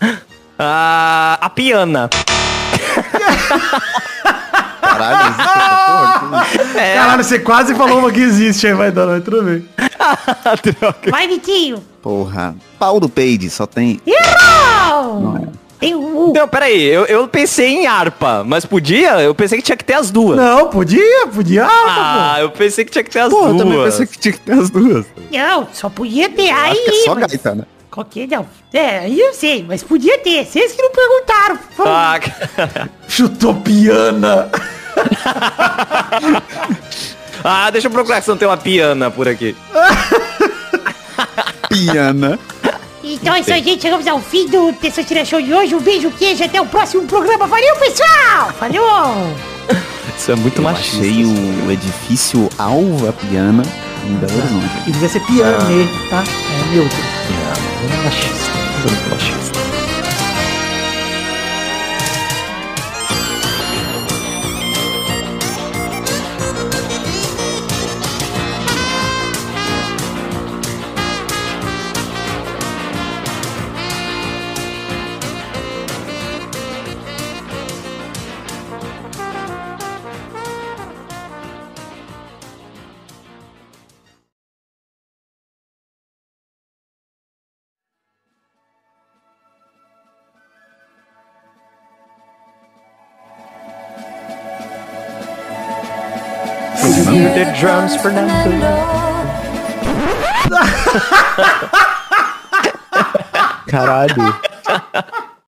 ah, 0.58 1.38
a 1.40 1.50
piana. 1.50 2.08
Caralho, 4.80 5.28
existe 5.28 5.42
essa 5.42 6.18
porra 6.20 6.42
aqui? 6.42 6.78
É, 6.78 6.94
Caralho, 6.94 7.24
você 7.24 7.38
quase 7.38 7.74
falou 7.74 7.98
uma 7.98 8.10
que 8.10 8.20
existe 8.20 8.66
aí, 8.66 8.72
vai 8.74 8.90
dar, 8.90 9.06
mas 9.06 9.22
tudo 9.24 9.42
bem. 9.42 9.68
droga. 10.80 11.10
Vai, 11.10 11.28
Vitinho! 11.28 11.84
Porra. 12.07 12.54
Pau 12.78 13.00
do 13.00 13.09
peide, 13.09 13.50
só 13.50 13.66
tem. 13.66 14.00
Errou! 14.07 15.48
Tem 15.80 15.92
um 15.92 16.28
U. 16.28 16.32
Não, 16.32 16.46
peraí, 16.46 16.80
eu, 16.84 17.04
eu 17.07 17.26
pensei 17.26 17.66
em 17.66 17.86
harpa, 17.88 18.44
mas 18.46 18.64
podia? 18.64 19.20
Eu 19.20 19.34
pensei 19.34 19.59
que 19.59 19.64
tinha 19.64 19.76
que 19.76 19.82
ter 19.84 19.94
as 19.94 20.09
duas. 20.09 20.36
Não, 20.36 20.68
podia, 20.70 21.26
podia. 21.26 21.66
Ah, 21.68 22.36
eu 22.38 22.48
pensei 22.50 22.84
que 22.84 22.92
tinha 22.92 23.02
que 23.02 23.11
ter 23.11 23.18
as 23.18 23.32
eu 23.32 23.40
duas. 23.40 23.57
também 23.57 23.82
pensei 23.82 24.07
que 24.07 24.18
tinha 24.20 24.30
que 24.32 24.38
ter 24.38 24.52
as 24.52 24.70
duas. 24.70 25.04
Não, 25.32 25.66
só 25.72 25.88
podia 25.88 26.28
ter 26.30 26.48
A 26.50 26.70
Acho 26.70 26.80
e 26.80 26.84
que 26.84 26.90
é 26.90 27.04
só 27.07 27.14
mas- 27.16 27.26
gaita, 27.26 27.54
né? 27.57 27.64
Qualquer 27.90 28.28
não. 28.28 28.46
É, 28.72 28.98
aí 29.00 29.18
eu 29.18 29.34
sei, 29.34 29.64
mas 29.66 29.82
podia 29.82 30.16
ter. 30.18 30.46
Vocês 30.46 30.74
que 30.74 30.82
não 30.82 30.92
perguntaram. 30.92 31.59
Foi- 31.76 31.86
Ah, 31.88 32.20
Chutou 33.09 33.52
piana. 33.57 34.48
ah, 37.42 37.68
deixa 37.70 37.88
eu 37.88 37.90
procurar 37.90 38.22
se 38.22 38.28
não 38.28 38.36
tem 38.36 38.46
uma 38.46 38.57
piana 38.57 39.11
por 39.11 39.26
aqui. 39.26 39.57
Piana. 41.68 42.38
Então 43.02 43.34
é 43.34 43.40
isso 43.40 43.52
aí, 43.52 43.62
gente. 43.62 43.82
Chegamos 43.82 44.06
ao 44.06 44.20
fim 44.20 44.48
do 44.48 44.72
Terça-feira 44.72 45.24
Show 45.24 45.40
de 45.40 45.52
hoje. 45.54 45.74
Um 45.74 45.80
beijo, 45.80 46.10
queijo. 46.10 46.42
Até 46.44 46.60
o 46.60 46.66
próximo 46.66 47.04
programa. 47.06 47.46
Valeu, 47.46 47.76
pessoal! 47.76 48.52
Falou! 48.58 49.32
Isso 50.18 50.32
é 50.32 50.34
muito 50.34 50.58
Eu 50.58 50.64
machista. 50.64 50.96
achei 50.98 51.24
o 51.24 51.70
edifício 51.70 52.48
Alva 52.58 53.12
Piana 53.12 53.62
em 54.08 54.14
Belo 54.14 54.38
Horizonte. 54.38 54.88
E 54.88 54.92
devia 54.92 55.08
ser 55.08 55.20
piane, 55.20 55.88
tá? 56.10 56.24
É 56.24 56.74
neutro. 56.74 56.98
Muito 57.80 58.04
machista. 58.04 58.50
Muito 58.82 59.10
machista. 59.10 59.75
Drums, 97.61 97.96
for 97.96 98.11
Fernando. 98.11 98.61
Caralho. 103.66 105.25